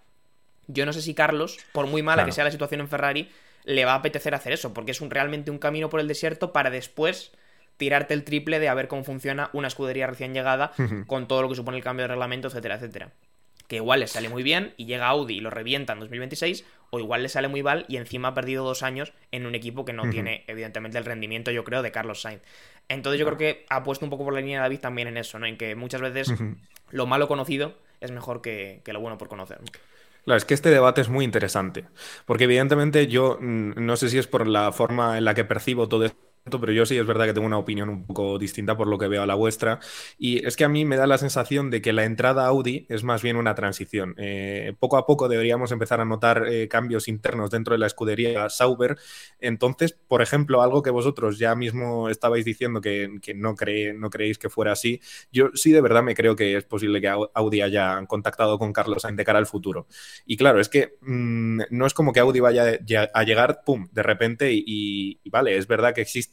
Yo 0.68 0.86
no 0.86 0.94
sé 0.94 1.02
si 1.02 1.14
Carlos, 1.14 1.58
por 1.72 1.88
muy 1.88 2.04
mala 2.04 2.18
Claro. 2.18 2.28
que 2.28 2.32
sea 2.32 2.44
la 2.44 2.52
situación 2.52 2.82
en 2.82 2.88
Ferrari, 2.88 3.30
le 3.66 3.86
va 3.86 3.94
a 3.94 3.96
apetecer 3.96 4.36
hacer 4.36 4.54
eso, 4.54 4.74
porque 4.74 4.92
es 4.92 5.02
un, 5.02 5.10
realmente 5.10 5.52
un 5.52 5.58
camino 5.58 5.90
por 5.90 6.00
el 6.00 6.08
desierto 6.08 6.54
para 6.54 6.70
después 6.70 7.32
tirarte 7.78 8.14
el 8.14 8.24
triple 8.24 8.60
de 8.60 8.70
a 8.70 8.74
ver 8.74 8.88
cómo 8.88 9.04
funciona 9.04 9.50
una 9.54 9.68
escudería 9.68 10.08
recién 10.08 10.34
llegada 10.34 10.72
con 11.08 11.28
todo 11.28 11.42
lo 11.42 11.50
que 11.50 11.56
supone 11.56 11.78
el 11.78 11.84
cambio 11.84 12.04
de 12.04 12.10
reglamento, 12.10 12.48
etcétera, 12.48 12.76
etcétera. 12.76 13.12
Que 13.68 13.78
igual 13.78 14.02
le 14.02 14.08
sale 14.08 14.30
muy 14.30 14.44
bien 14.44 14.74
y 14.78 14.86
llega 14.86 15.08
Audi 15.08 15.38
y 15.38 15.40
lo 15.40 15.50
revienta 15.50 15.94
en 15.94 16.00
2026, 16.00 16.66
o 16.90 17.00
igual 17.00 17.24
le 17.24 17.30
sale 17.30 17.48
muy 17.48 17.64
mal 17.64 17.86
y 17.88 17.98
encima 17.98 18.30
ha 18.30 18.34
perdido 18.34 18.64
dos 18.64 18.84
años 18.84 19.14
en 19.32 19.46
un 19.46 19.56
equipo 19.56 19.86
que 19.86 19.94
no 19.94 20.10
tiene, 20.10 20.44
evidentemente, 20.48 20.98
el 20.98 21.06
rendimiento, 21.06 21.50
yo 21.50 21.64
creo, 21.64 21.82
de 21.82 21.92
Carlos 21.92 22.22
Sainz. 22.22 22.42
Entonces 22.90 23.20
yo 23.20 23.26
creo 23.26 23.38
que 23.38 23.66
ha 23.70 23.84
puesto 23.84 24.06
un 24.06 24.10
poco 24.10 24.26
por 24.26 24.34
la 24.34 24.42
línea 24.42 24.60
de 24.60 24.64
David 24.64 24.80
también 24.80 25.08
en 25.08 25.18
eso, 25.18 25.40
¿no? 25.40 25.46
En 25.46 25.58
que 25.58 25.76
muchas 25.76 26.02
veces 26.02 26.34
lo 26.92 27.08
malo 27.08 27.28
conocido 27.28 27.76
es 28.02 28.12
mejor 28.12 28.42
que, 28.42 28.82
que 28.84 28.94
lo 28.94 29.00
bueno 29.00 29.18
por 29.18 29.30
conocer. 29.30 29.60
¿no? 29.62 29.68
Claro, 30.26 30.38
es 30.38 30.46
que 30.46 30.54
este 30.54 30.70
debate 30.70 31.02
es 31.02 31.10
muy 31.10 31.26
interesante, 31.26 31.86
porque 32.26 32.46
evidentemente 32.46 33.08
yo 33.08 33.38
mm, 33.42 33.74
no 33.76 33.98
sé 33.98 34.10
si 34.10 34.18
es 34.18 34.28
por 34.28 34.48
la 34.48 34.72
forma 34.72 35.18
en 35.18 35.26
la 35.26 35.34
que 35.34 35.44
percibo 35.44 35.90
todo 35.90 36.06
esto, 36.06 36.18
pero 36.60 36.72
yo 36.74 36.86
sí 36.86 36.98
es 36.98 37.06
verdad 37.06 37.26
que 37.26 37.34
tengo 37.34 37.48
una 37.48 37.58
opinión 37.58 37.90
un 37.90 38.06
poco 38.06 38.38
distinta 38.38 38.76
por 38.76 38.88
lo 38.88 38.98
que 38.98 39.08
veo 39.08 39.22
a 39.24 39.26
la 39.26 39.36
vuestra, 39.36 39.80
y 40.18 40.46
es 40.46 40.56
que 40.58 40.64
a 40.66 40.70
mí 40.70 40.86
me 40.86 40.98
da 40.98 41.08
la 41.08 41.18
sensación 41.18 41.70
de 41.70 41.82
que 41.82 41.94
la 41.94 42.04
entrada 42.06 42.46
Audi 42.46 42.86
es 42.90 43.04
más 43.04 43.22
bien 43.22 43.38
una 43.38 43.56
transición. 43.56 44.14
Eh, 44.18 44.74
poco 44.80 44.98
a 44.98 45.06
poco 45.06 45.28
deberíamos 45.30 45.72
empezar 45.72 46.02
a 46.02 46.06
notar 46.06 46.46
eh, 46.48 46.68
cambios 46.68 47.08
internos 47.08 47.50
dentro 47.50 47.74
de 47.74 47.78
la 47.80 47.88
escudería 47.88 48.50
Sauber, 48.50 48.98
entonces, 49.40 49.94
por 50.08 50.22
ejemplo, 50.22 50.62
algo 50.62 50.82
que 50.82 50.90
vosotros 50.90 51.38
ya 51.40 51.56
mismo 51.56 52.10
estabais 52.10 52.46
diciendo 52.46 52.82
que, 52.82 53.20
que 53.22 53.34
no, 53.34 53.56
cree, 53.56 53.94
no 53.94 54.10
creéis 54.10 54.38
que 54.38 54.50
fuera 54.50 54.72
así, 54.74 55.02
yo 55.32 55.50
sí 55.54 55.72
de 55.72 55.82
verdad 55.82 56.04
me 56.04 56.16
creo 56.16 56.36
que 56.36 56.58
es 56.58 56.64
posible 56.66 57.02
que 57.02 57.10
Au- 57.10 57.30
Audi 57.34 57.62
haya 57.62 58.06
contactado 58.08 58.58
con 58.60 58.74
Carlos 58.74 59.02
Sainz 59.04 59.18
de 59.18 59.26
cara 59.26 59.40
al 59.40 59.46
futuro. 59.48 59.88
Y 60.26 60.38
claro, 60.38 60.60
es 60.60 60.70
que 60.70 60.96
mmm, 61.02 61.62
no 61.72 61.86
es 61.86 61.94
como 61.94 62.14
que 62.14 62.20
Audi 62.20 62.40
vaya 62.40 62.80
ya- 62.84 63.10
a 63.14 63.24
llegar, 63.24 63.62
pum, 63.66 63.88
de 63.92 64.04
repente 64.04 64.52
y 64.54 65.20
vale, 65.30 65.58
es 65.58 65.68
verdad 65.68 65.94
que 65.94 66.02
existe 66.02 66.33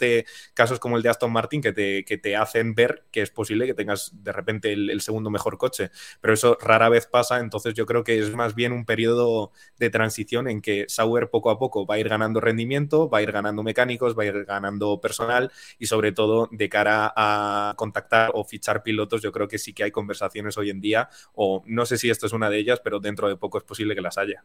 casos 0.55 0.79
como 0.81 0.97
el 0.97 1.03
de 1.03 1.09
Aston 1.09 1.33
Martin 1.33 1.61
que 1.61 1.73
te, 1.73 2.05
que 2.05 2.19
te 2.19 2.37
hacen 2.37 2.75
ver 2.75 3.05
que 3.11 3.23
es 3.23 3.31
posible 3.31 3.67
que 3.67 3.75
tengas 3.75 4.11
de 4.23 4.33
repente 4.33 4.73
el, 4.73 4.91
el 4.91 5.01
segundo 5.01 5.31
mejor 5.31 5.59
coche, 5.59 5.91
pero 6.21 6.35
eso 6.35 6.57
rara 6.61 6.89
vez 6.89 7.07
pasa, 7.07 7.41
entonces 7.41 7.75
yo 7.75 7.87
creo 7.87 8.05
que 8.05 8.19
es 8.19 8.35
más 8.35 8.55
bien 8.55 8.73
un 8.73 8.85
periodo 8.85 9.53
de 9.79 9.91
transición 9.91 10.49
en 10.49 10.61
que 10.61 10.87
Sauer 10.89 11.31
poco 11.31 11.51
a 11.51 11.59
poco 11.59 11.87
va 11.87 11.97
a 11.97 11.99
ir 11.99 12.09
ganando 12.09 12.41
rendimiento, 12.41 13.09
va 13.09 13.19
a 13.19 13.23
ir 13.23 13.33
ganando 13.33 13.63
mecánicos, 13.63 14.17
va 14.19 14.23
a 14.25 14.27
ir 14.27 14.45
ganando 14.45 15.01
personal 15.01 15.51
y 15.79 15.87
sobre 15.87 16.13
todo 16.13 16.49
de 16.53 16.69
cara 16.69 17.13
a 17.17 17.75
contactar 17.77 18.31
o 18.35 18.45
fichar 18.45 18.83
pilotos, 18.83 19.23
yo 19.23 19.33
creo 19.33 19.49
que 19.49 19.59
sí 19.59 19.73
que 19.73 19.85
hay 19.85 19.91
conversaciones 19.91 20.57
hoy 20.59 20.71
en 20.71 20.81
día, 20.81 21.09
o 21.35 21.63
no 21.67 21.87
sé 21.87 21.99
si 21.99 22.11
esto 22.11 22.27
es 22.27 22.33
una 22.33 22.51
de 22.51 22.59
ellas, 22.59 22.81
pero 22.83 23.01
dentro 23.01 23.29
de 23.29 23.37
poco 23.37 23.59
es 23.59 23.65
posible 23.65 23.95
que 23.95 24.01
las 24.01 24.19
haya. 24.19 24.45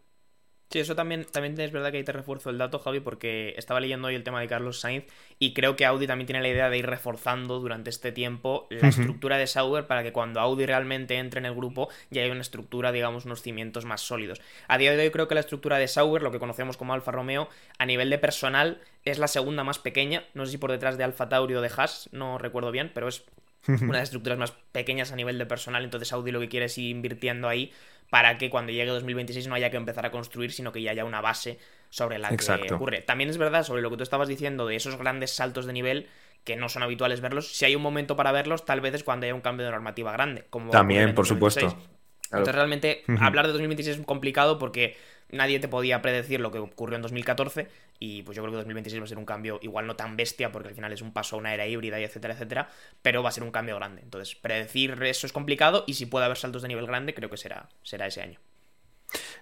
Sí, 0.69 0.80
eso 0.80 0.95
también, 0.95 1.25
también 1.25 1.60
es 1.60 1.71
verdad 1.71 1.91
que 1.91 1.97
ahí 1.97 2.04
te 2.04 2.12
refuerzo 2.12 2.49
el 2.49 2.58
dato, 2.58 2.80
Javi, 2.80 2.99
porque 2.99 3.54
estaba 3.56 3.80
leyendo 3.80 4.08
hoy 4.08 4.15
el 4.15 4.23
tema 4.23 4.41
de 4.41 4.47
Carlos 4.47 4.80
Sainz 4.80 5.06
y 5.38 5.54
creo 5.54 5.75
que 5.75 5.86
Audi 5.86 6.08
también 6.08 6.25
tiene 6.25 6.41
la 6.41 6.49
idea 6.49 6.69
de 6.69 6.78
ir 6.78 6.88
reforzando 6.88 7.60
durante 7.60 7.91
este 7.91 8.12
tiempo 8.12 8.67
la 8.69 8.88
estructura 8.88 9.38
de 9.38 9.47
Sauber 9.47 9.86
para 9.86 10.01
que 10.04 10.12
cuando 10.12 10.39
Audi 10.39 10.65
realmente 10.65 11.17
entre 11.17 11.39
en 11.39 11.45
el 11.45 11.54
grupo 11.54 11.89
ya 12.10 12.23
haya 12.23 12.32
una 12.32 12.41
estructura, 12.41 12.91
digamos, 12.91 13.25
unos 13.25 13.41
cimientos 13.41 13.86
más 13.86 14.01
sólidos. 14.01 14.41
A 14.67 14.78
día 14.78 14.91
de 14.91 15.04
hoy 15.04 15.12
creo 15.12 15.28
que 15.28 15.36
la 15.36 15.41
estructura 15.41 15.78
de 15.78 15.88
Sauber, 15.88 16.23
lo 16.23 16.32
que 16.32 16.39
conocemos 16.39 16.78
como 16.78 16.93
Alfa 16.93 17.12
Romeo, 17.12 17.47
a 17.78 17.86
nivel 17.86 18.10
de 18.10 18.17
personal 18.17 18.82
es 19.06 19.19
la 19.19 19.28
segunda 19.28 19.63
más 19.63 19.78
pequeña, 19.78 20.23
no 20.34 20.45
sé 20.45 20.54
si 20.54 20.58
por 20.58 20.71
detrás 20.71 20.97
de 20.97 21.04
Alfa 21.04 21.30
Tauri 21.30 21.54
o 21.54 21.62
de 21.62 21.71
Haas, 21.75 22.10
no 22.12 22.39
recuerdo 22.39 22.71
bien, 22.71 22.91
pero 22.93 23.08
es 23.08 23.23
una 23.67 23.80
de 23.80 23.93
las 23.93 24.04
estructuras 24.04 24.38
más 24.38 24.54
pequeñas 24.71 25.12
a 25.12 25.15
nivel 25.15 25.38
de 25.38 25.45
personal, 25.45 25.84
entonces 25.84 26.12
Audi 26.13 26.32
lo 26.32 26.39
que 26.39 26.49
quiere 26.49 26.65
es 26.67 26.78
ir 26.78 26.89
invirtiendo 26.89 27.47
ahí 27.47 27.71
para 28.10 28.38
que 28.38 28.49
cuando 28.49 28.71
llegue 28.71 28.91
2026 28.91 29.47
no 29.47 29.56
haya 29.56 29.71
que 29.71 29.78
empezar 29.78 30.06
a 30.06 30.12
construir, 30.12 30.51
sino 30.51 30.71
que 30.71 30.82
ya 30.82 30.91
haya 30.91 31.06
una 31.06 31.21
base 31.21 31.60
sobre 31.89 32.19
la 32.19 32.36
que 32.36 32.73
ocurre. 32.73 33.01
También 33.01 33.30
es 33.30 33.38
verdad 33.38 33.63
sobre 33.63 33.82
lo 33.82 33.89
que 33.89 33.97
tú 33.97 34.04
estabas 34.04 34.28
diciendo 34.28 34.67
de 34.67 34.75
esos 34.75 34.97
grandes 34.97 35.32
saltos 35.32 35.65
de 35.65 35.73
nivel 35.73 36.08
que 36.43 36.56
no 36.56 36.69
son 36.69 36.84
habituales 36.84 37.21
verlos. 37.21 37.56
Si 37.56 37.65
hay 37.65 37.75
un 37.75 37.82
momento 37.82 38.15
para 38.15 38.32
verlos, 38.32 38.65
tal 38.65 38.80
vez 38.80 38.93
es 38.93 39.04
cuando 39.04 39.25
haya 39.25 39.34
un 39.34 39.41
cambio 39.41 39.65
de 39.65 39.71
normativa 39.71 40.12
grande. 40.12 40.45
Como 40.49 40.71
También, 40.71 41.15
por 41.15 41.25
supuesto. 41.25 41.62
2026. 41.62 41.95
Claro. 42.30 42.41
Entonces 42.41 42.56
realmente 42.56 43.04
hablar 43.19 43.47
de 43.47 43.54
2026 43.54 43.97
es 43.99 44.06
complicado 44.06 44.60
porque 44.60 44.95
nadie 45.36 45.60
te 45.60 45.67
podía 45.67 46.02
predecir 46.02 46.39
lo 46.39 46.52
que 46.52 46.60
ocurrió 46.60 46.95
en 46.95 47.02
2014 47.02 47.67
y 48.00 48.24
pues 48.24 48.36
yo 48.36 48.41
creo 48.43 48.52
que 48.54 48.58
2026 48.58 49.02
va 49.02 49.06
a 49.06 49.08
ser 49.08 49.17
un 49.17 49.26
cambio 49.26 49.60
igual 49.62 49.86
no 49.88 49.95
tan 49.95 50.17
bestia 50.17 50.52
porque 50.52 50.69
al 50.69 50.76
final 50.76 50.91
es 50.93 51.02
un 51.02 51.13
paso 51.13 51.36
a 51.36 51.39
una 51.39 51.54
era 51.54 51.67
híbrida 51.67 52.00
y 52.00 52.04
etcétera, 52.04 52.34
etcétera, 52.34 52.69
pero 53.02 53.21
va 53.24 53.30
a 53.30 53.32
ser 53.32 53.43
un 53.43 53.52
cambio 53.52 53.76
grande. 53.76 54.02
Entonces 54.02 54.36
predecir 54.36 55.02
eso 55.04 55.28
es 55.28 55.34
complicado 55.34 55.84
y 55.88 55.93
si 55.93 56.06
puede 56.06 56.26
haber 56.26 56.38
saltos 56.38 56.62
de 56.63 56.67
nivel 56.69 56.88
grande 56.88 57.13
creo 57.13 57.30
que 57.30 57.38
será, 57.38 57.69
será 57.84 58.08
ese 58.08 58.21
año. 58.21 58.39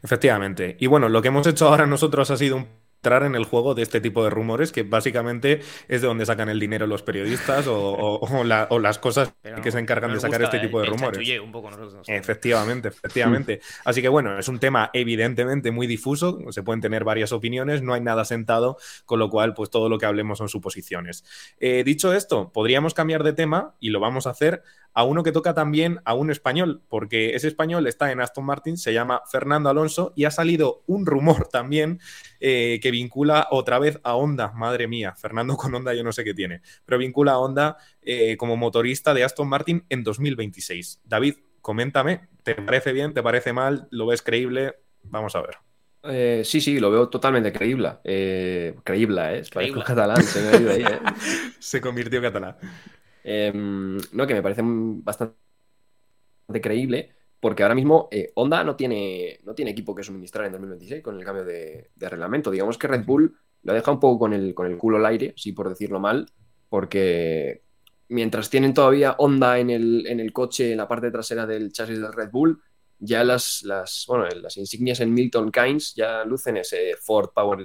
Efectivamente. 0.01 0.75
Y 0.79 0.87
bueno, 0.87 1.09
lo 1.09 1.21
que 1.21 1.29
hemos 1.29 1.47
hecho 1.47 1.67
ahora 1.67 1.85
nosotros 1.85 2.29
ha 2.31 2.37
sido 2.37 2.57
un- 2.57 2.67
entrar 3.03 3.23
en 3.23 3.35
el 3.35 3.43
juego 3.43 3.75
de 3.75 3.81
este 3.81 3.99
tipo 3.99 4.23
de 4.23 4.29
rumores, 4.29 4.71
que 4.71 4.83
básicamente 4.83 5.59
es 5.89 5.99
de 6.01 6.07
donde 6.07 6.25
sacan 6.25 6.47
el 6.47 6.57
dinero 6.57 6.87
los 6.87 7.03
periodistas 7.03 7.67
o, 7.67 7.75
o- 7.77 8.19
o 8.39 8.43
la- 8.45 8.67
o 8.69 8.79
las 8.79 8.97
cosas 8.97 9.33
Pero 9.41 9.61
que 9.61 9.71
se 9.71 9.79
encargan 9.79 10.13
de 10.13 10.21
sacar 10.21 10.41
este 10.41 10.59
tipo 10.61 10.79
de 10.79 10.85
el 10.85 10.91
rumores. 10.91 11.17
chanchulleo 11.17 11.43
un 11.43 11.51
poco 11.51 11.69
nosotros. 11.69 12.07
Efectivamente, 12.07 12.87
efectivamente. 12.87 13.59
Así 13.83 14.01
que 14.01 14.07
bueno, 14.07 14.39
es 14.39 14.47
un 14.47 14.57
tema 14.57 14.89
evidentemente 14.93 15.69
muy 15.71 15.85
difuso, 15.85 16.39
se 16.51 16.63
pueden 16.63 16.79
tener 16.79 17.03
varias 17.03 17.33
opiniones, 17.33 17.81
no 17.81 17.93
hay 17.93 17.99
nada 17.99 18.23
sentado, 18.23 18.77
con 19.05 19.19
lo 19.19 19.29
cual 19.29 19.53
pues 19.53 19.69
todo 19.69 19.89
lo 19.89 19.97
que 19.97 20.05
hablemos 20.05 20.37
son 20.37 20.47
suposiciones. 20.47 21.25
Eh, 21.59 21.83
dicho 21.83 22.13
esto, 22.13 22.51
podríamos 22.53 22.93
cambiar 22.93 23.23
de 23.23 23.33
tema 23.33 23.75
y 23.81 23.89
lo 23.89 23.99
vamos 23.99 24.27
a 24.27 24.29
hacer 24.29 24.63
a 24.93 25.03
uno 25.03 25.23
que 25.23 25.31
toca 25.31 25.53
también 25.53 25.99
a 26.05 26.13
un 26.13 26.31
español, 26.31 26.83
porque 26.87 27.35
ese 27.35 27.47
español 27.47 27.87
está 27.87 28.11
en 28.11 28.21
Aston 28.21 28.45
Martin, 28.45 28.77
se 28.77 28.93
llama 28.93 29.21
Fernando 29.29 29.69
Alonso 29.69 30.13
y 30.15 30.25
ha 30.25 30.31
salido 30.31 30.83
un 30.87 31.05
rumor 31.05 31.47
también 31.51 31.99
eh, 32.39 32.79
que 32.81 32.91
vincula 32.91 33.47
otra 33.51 33.79
vez 33.79 33.99
a 34.03 34.15
Honda, 34.15 34.51
madre 34.51 34.87
mía, 34.87 35.15
Fernando 35.15 35.57
con 35.57 35.73
Honda 35.73 35.93
yo 35.93 36.03
no 36.03 36.11
sé 36.11 36.23
qué 36.23 36.33
tiene, 36.33 36.61
pero 36.85 36.97
vincula 36.97 37.33
a 37.33 37.39
Honda 37.39 37.77
eh, 38.01 38.37
como 38.37 38.57
motorista 38.57 39.13
de 39.13 39.23
Aston 39.23 39.47
Martin 39.47 39.85
en 39.89 40.03
2026. 40.03 41.01
David, 41.03 41.35
coméntame, 41.61 42.27
¿te 42.43 42.55
parece 42.55 42.93
bien? 42.93 43.13
¿Te 43.13 43.23
parece 43.23 43.53
mal? 43.53 43.87
¿Lo 43.91 44.05
ves 44.05 44.21
creíble? 44.21 44.75
Vamos 45.03 45.35
a 45.35 45.41
ver. 45.41 45.57
Eh, 46.05 46.41
sí, 46.43 46.59
sí, 46.59 46.79
lo 46.79 46.91
veo 46.91 47.07
totalmente 47.07 47.53
creíble. 47.53 47.93
Eh, 48.03 48.75
creíble, 48.83 49.39
¿eh? 49.39 49.43
Creíble. 49.49 49.83
catalán, 49.83 50.21
se 50.21 50.41
me 50.41 50.47
ha 50.49 50.59
ido 50.59 50.71
ahí, 50.71 50.83
¿eh? 50.83 50.99
se 51.59 51.79
convirtió 51.79 52.19
en 52.19 52.25
catalán. 52.25 52.57
Em, 53.23 53.97
no, 54.11 54.27
que 54.27 54.33
me 54.33 54.41
parece 54.41 54.61
bastante 54.63 55.35
creíble, 56.61 57.11
porque 57.39 57.63
ahora 57.63 57.75
mismo 57.75 58.07
eh, 58.11 58.31
Honda 58.35 58.63
no 58.63 58.75
tiene, 58.75 59.39
no 59.43 59.55
tiene 59.55 59.71
equipo 59.71 59.95
que 59.95 60.03
suministrar 60.03 60.45
en 60.45 60.53
2026 60.53 61.01
con 61.01 61.17
el 61.17 61.25
cambio 61.25 61.45
de, 61.45 61.89
reglamento. 61.97 62.51
Digamos 62.51 62.77
que 62.77 62.87
Red 62.87 63.05
Bull 63.05 63.35
lo 63.63 63.73
deja 63.73 63.91
un 63.91 63.99
poco 63.99 64.19
con 64.19 64.33
el, 64.33 64.53
con 64.53 64.67
el 64.67 64.77
culo 64.77 64.97
al 64.97 65.05
aire, 65.05 65.33
sí, 65.37 65.53
por 65.53 65.69
decirlo 65.69 65.99
mal, 65.99 66.29
porque 66.69 67.63
mientras 68.09 68.49
tienen 68.49 68.73
todavía 68.73 69.15
Honda 69.17 69.59
en 69.59 69.69
el, 69.69 70.05
en 70.07 70.19
el 70.19 70.33
coche, 70.33 70.71
en 70.71 70.77
la 70.77 70.87
parte 70.87 71.11
trasera 71.11 71.45
del 71.45 71.71
chasis 71.71 71.99
del 71.99 72.13
Red 72.13 72.29
Bull, 72.31 72.61
ya 72.99 73.23
las, 73.23 73.63
las, 73.63 74.05
bueno, 74.07 74.25
las 74.41 74.55
insignias 74.57 74.99
en 75.01 75.13
Milton 75.13 75.51
Keynes 75.51 75.93
ya 75.93 76.23
lucen 76.23 76.57
ese 76.57 76.95
Ford 76.95 77.29
Power, 77.33 77.59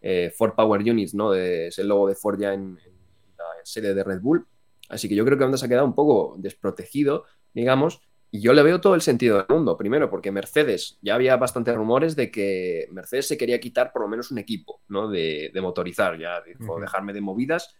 eh, 0.00 0.32
Ford 0.36 0.54
Power 0.54 0.80
Units, 0.80 1.14
¿no? 1.14 1.34
es 1.34 1.78
el 1.78 1.88
logo 1.88 2.08
de 2.08 2.16
Ford 2.16 2.40
ya 2.40 2.52
en, 2.52 2.74
la 2.74 3.44
sede 3.62 3.94
de 3.94 4.04
Red 4.04 4.20
Bull. 4.20 4.46
Así 4.90 5.08
que 5.08 5.14
yo 5.14 5.24
creo 5.24 5.38
que 5.38 5.44
Honda 5.44 5.56
se 5.56 5.66
ha 5.66 5.68
quedado 5.68 5.86
un 5.86 5.94
poco 5.94 6.34
desprotegido, 6.38 7.24
digamos, 7.54 8.00
y 8.32 8.40
yo 8.40 8.52
le 8.52 8.62
veo 8.62 8.80
todo 8.80 8.94
el 8.94 9.00
sentido 9.00 9.38
del 9.38 9.46
mundo. 9.48 9.76
Primero, 9.76 10.08
porque 10.08 10.30
Mercedes, 10.30 10.98
ya 11.02 11.14
había 11.14 11.36
bastantes 11.36 11.74
rumores 11.74 12.14
de 12.14 12.30
que 12.30 12.88
Mercedes 12.92 13.26
se 13.26 13.36
quería 13.36 13.58
quitar 13.58 13.92
por 13.92 14.02
lo 14.02 14.08
menos 14.08 14.30
un 14.30 14.38
equipo, 14.38 14.82
¿no? 14.88 15.08
De, 15.08 15.52
motorizar, 15.60 16.18
ya 16.18 16.40
dijo, 16.42 16.78
dejarme 16.80 17.12
de 17.12 17.20
movidas. 17.20 17.74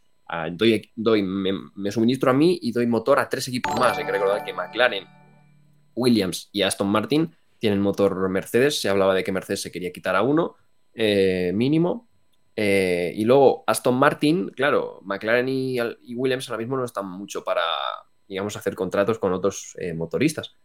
Doy, 0.53 0.91
doy 0.95 1.23
me, 1.23 1.91
suministro 1.91 2.31
a 2.31 2.35
mí 2.35 2.59
y 2.63 2.73
doy 2.73 2.87
motor 2.87 3.19
a 3.19 3.29
tres 3.29 3.47
equipos 3.49 3.79
más. 3.79 3.97
Hay 3.99 4.05
que 4.05 4.13
recordar 4.13 4.45
que 4.45 4.53
McLaren 4.53 5.05
Williams 5.95 6.49
y 6.53 6.63
Aston 6.63 6.89
Martin 6.89 7.35
tienen 7.59 7.81
motor 7.81 8.29
Mercedes. 8.29 8.81
Se 8.81 8.89
hablaba 8.89 9.15
de 9.15 9.23
que 9.23 9.33
Mercedes 9.33 9.63
se 9.63 9.71
quería 9.71 9.93
quitar 9.93 10.17
a 10.17 10.23
uno 10.23 10.57
eh, 10.95 11.53
mínimo. 11.55 12.09
Eh, 12.57 13.13
y 13.17 13.25
luego 13.25 13.65
Aston 13.67 13.95
Martin, 13.95 14.49
claro, 14.51 15.01
McLaren 15.05 15.49
y, 15.49 15.81
Williams 16.15 16.49
ahora 16.49 16.59
mismo 16.59 16.77
no 16.77 16.85
están 16.85 17.09
mucho 17.09 17.45
para, 17.45 17.63
digamos, 18.29 18.57
hacer 18.57 18.75
contratos 18.75 19.19
con 19.19 19.33
otros 19.33 19.77
eh, 19.79 19.95
motoristas. 19.95 20.57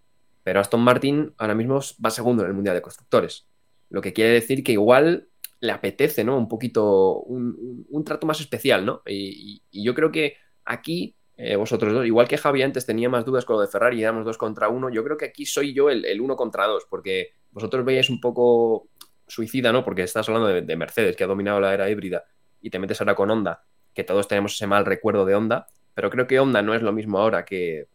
Pero 0.43 0.59
Aston 0.59 0.81
Martin 0.81 1.33
ahora 1.37 1.55
mismo 1.55 1.79
va 2.03 2.09
segundo 2.09 2.43
en 2.43 2.49
el 2.49 2.55
Mundial 2.55 2.75
de 2.75 2.81
Constructores. 2.81 3.47
Lo 3.89 4.01
que 4.01 4.13
quiere 4.13 4.31
decir 4.31 4.63
que 4.63 4.73
igual 4.73 5.27
le 5.59 5.71
apetece, 5.71 6.23
¿no? 6.23 6.37
Un 6.37 6.47
poquito, 6.47 7.21
un, 7.21 8.03
trato 8.05 8.27
más 8.27 8.39
especial, 8.39 8.85
¿no? 8.85 9.01
y, 9.05 9.61
yo 9.71 9.95
creo 9.95 10.11
que 10.11 10.37
aquí 10.65 11.15
eh, 11.37 11.55
vosotros 11.55 11.93
dos. 11.93 12.05
Igual 12.05 12.27
que 12.27 12.37
Javi 12.37 12.61
antes 12.61 12.85
tenía 12.85 13.09
más 13.09 13.25
dudas 13.25 13.45
con 13.45 13.57
lo 13.57 13.61
de 13.61 13.67
Ferrari 13.67 13.99
y 13.99 14.03
éramos 14.03 14.25
dos 14.25 14.37
contra 14.37 14.69
uno, 14.69 14.89
yo 14.89 15.03
creo 15.03 15.17
que 15.17 15.25
aquí 15.25 15.45
soy 15.45 15.73
yo 15.73 15.89
el, 15.89 16.21
uno 16.21 16.35
contra 16.35 16.65
dos, 16.65 16.85
porque 16.89 17.33
vosotros 17.51 17.83
veis 17.83 18.09
un 18.09 18.21
poco 18.21 18.87
suicida, 19.27 19.71
¿no? 19.71 19.83
Porque 19.83 20.03
estás 20.03 20.27
hablando 20.29 20.49
de, 20.49 20.75
Mercedes, 20.75 21.15
que 21.15 21.23
ha 21.23 21.27
dominado 21.27 21.59
la 21.59 21.73
era 21.73 21.89
híbrida, 21.89 22.25
y 22.61 22.69
te 22.69 22.79
metes 22.79 23.01
ahora 23.01 23.15
con 23.15 23.29
Honda, 23.29 23.63
que 23.93 24.03
todos 24.03 24.27
tenemos 24.27 24.53
ese 24.53 24.67
mal 24.67 24.85
recuerdo 24.85 25.25
de 25.25 25.35
Honda, 25.35 25.67
pero 25.93 26.09
creo 26.09 26.27
que 26.27 26.39
Honda 26.39 26.61
no 26.61 26.73
es 26.73 26.81
lo 26.81 26.91
mismo 26.91 27.19
ahora 27.19 27.45
que, 27.45 27.87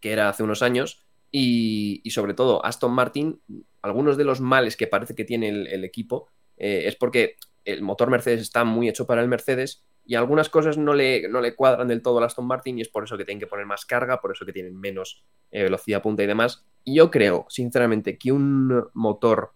que 0.00 0.12
era 0.12 0.28
hace 0.28 0.42
unos 0.42 0.62
años. 0.62 1.06
Y, 1.30 2.02
sobre 2.10 2.34
todo, 2.34 2.64
Aston 2.64 2.92
Martin, 2.92 3.40
algunos 3.82 4.16
de 4.16 4.24
los 4.24 4.40
males 4.40 4.76
que 4.76 4.86
parece 4.86 5.16
que 5.16 5.24
tiene 5.24 5.48
el, 5.48 5.82
equipo 5.82 6.28
eh, 6.56 6.84
es 6.86 6.94
porque 6.94 7.36
el 7.64 7.82
motor 7.82 8.08
Mercedes 8.08 8.40
está 8.40 8.62
muy 8.62 8.88
hecho 8.88 9.06
para 9.06 9.20
el 9.20 9.28
Mercedes 9.28 9.84
y 10.04 10.14
algunas 10.14 10.48
cosas 10.48 10.76
no 10.76 10.94
le, 10.94 11.28
no 11.28 11.40
le 11.40 11.56
cuadran 11.56 11.88
del 11.88 12.02
todo 12.02 12.18
al 12.18 12.24
Aston 12.24 12.46
Martin 12.46 12.78
y 12.78 12.82
es 12.82 12.88
por 12.88 13.04
eso 13.04 13.16
que 13.16 13.24
tienen 13.24 13.40
que 13.40 13.46
poner 13.46 13.66
más 13.66 13.86
carga, 13.86 14.20
por 14.20 14.30
eso 14.30 14.44
que 14.44 14.52
tienen 14.52 14.78
menos 14.78 15.24
eh, 15.50 15.62
velocidad 15.62 16.02
punta 16.02 16.22
y 16.22 16.26
demás. 16.26 16.64
Y 16.84 16.96
yo 16.96 17.10
creo, 17.10 17.46
sinceramente, 17.48 18.18
que 18.18 18.30
un 18.30 18.84
motor 18.92 19.54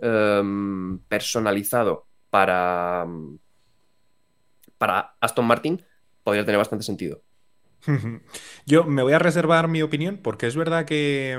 em, 0.00 0.98
personalizado 1.08 2.06
para, 2.30 3.06
para 4.78 5.14
Aston 5.20 5.46
Martin 5.46 5.82
podría 6.22 6.44
tener 6.44 6.58
bastante 6.58 6.84
sentido. 6.84 7.22
Yo 8.66 8.84
me 8.84 9.02
voy 9.02 9.12
a 9.12 9.18
reservar 9.18 9.68
mi 9.68 9.82
opinión 9.82 10.18
porque 10.22 10.46
es 10.46 10.56
verdad 10.56 10.84
que 10.84 11.38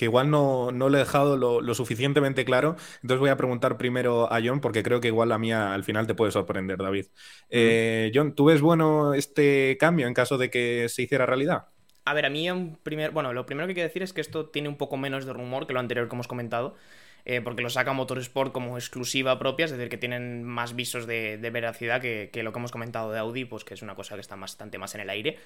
que 0.00 0.06
igual 0.06 0.30
no, 0.30 0.72
no 0.72 0.88
lo 0.88 0.96
he 0.96 1.00
dejado 1.00 1.36
lo, 1.36 1.74
suficientemente 1.74 2.46
claro. 2.46 2.76
Entonces 3.02 3.18
voy 3.18 3.28
a 3.28 3.36
preguntar 3.36 3.76
primero 3.76 4.32
a 4.32 4.40
John, 4.42 4.62
porque 4.62 4.82
creo 4.82 4.98
que 4.98 5.08
igual 5.08 5.28
la 5.28 5.36
mía 5.36 5.74
al 5.74 5.84
final 5.84 6.06
te 6.06 6.14
puede 6.14 6.32
sorprender, 6.32 6.78
David. 6.78 7.08
Eh, 7.50 8.10
John, 8.14 8.34
¿tú 8.34 8.46
ves 8.46 8.62
bueno 8.62 9.12
este 9.12 9.76
cambio 9.78 10.06
en 10.06 10.14
caso 10.14 10.38
de 10.38 10.48
que 10.48 10.88
se 10.88 11.02
hiciera 11.02 11.26
realidad? 11.26 11.66
A 12.06 12.14
ver, 12.14 12.24
a 12.24 12.30
mí 12.30 12.50
un 12.50 12.78
primer, 12.82 13.10
bueno, 13.10 13.34
lo 13.34 13.44
primero 13.44 13.68
que 13.68 13.74
quiero 13.74 13.88
decir 13.88 14.02
es 14.02 14.14
que 14.14 14.22
esto 14.22 14.48
tiene 14.48 14.70
un 14.70 14.76
poco 14.78 14.96
menos 14.96 15.26
de 15.26 15.34
rumor 15.34 15.66
que 15.66 15.74
lo 15.74 15.80
anterior 15.80 16.08
que 16.08 16.14
hemos 16.14 16.28
comentado. 16.28 16.76
Eh, 17.24 17.40
porque 17.40 17.62
lo 17.62 17.70
saca 17.70 17.92
Motorsport 17.92 18.52
como 18.52 18.76
exclusiva 18.76 19.38
propia, 19.38 19.66
es 19.66 19.70
decir, 19.70 19.88
que 19.88 19.98
tienen 19.98 20.44
más 20.44 20.74
visos 20.74 21.06
de, 21.06 21.36
veracidad 21.52 22.00
que, 22.00 22.30
lo 22.42 22.52
que 22.52 22.58
hemos 22.58 22.72
comentado 22.72 23.12
de 23.12 23.18
Audi, 23.18 23.44
pues 23.44 23.64
que 23.64 23.74
es 23.74 23.82
una 23.82 23.94
cosa 23.94 24.14
que 24.14 24.20
está 24.20 24.36
bastante 24.36 24.78
más 24.78 24.94
en 24.94 25.02
el 25.02 25.10
aire. 25.10 25.38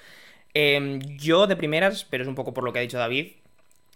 Eh, 0.54 0.98
yo 1.16 1.46
de 1.46 1.56
primeras, 1.56 2.04
pero 2.04 2.22
es 2.22 2.28
un 2.28 2.34
poco 2.34 2.54
por 2.54 2.64
lo 2.64 2.72
que 2.72 2.78
ha 2.78 2.82
dicho 2.82 2.98
David, 2.98 3.32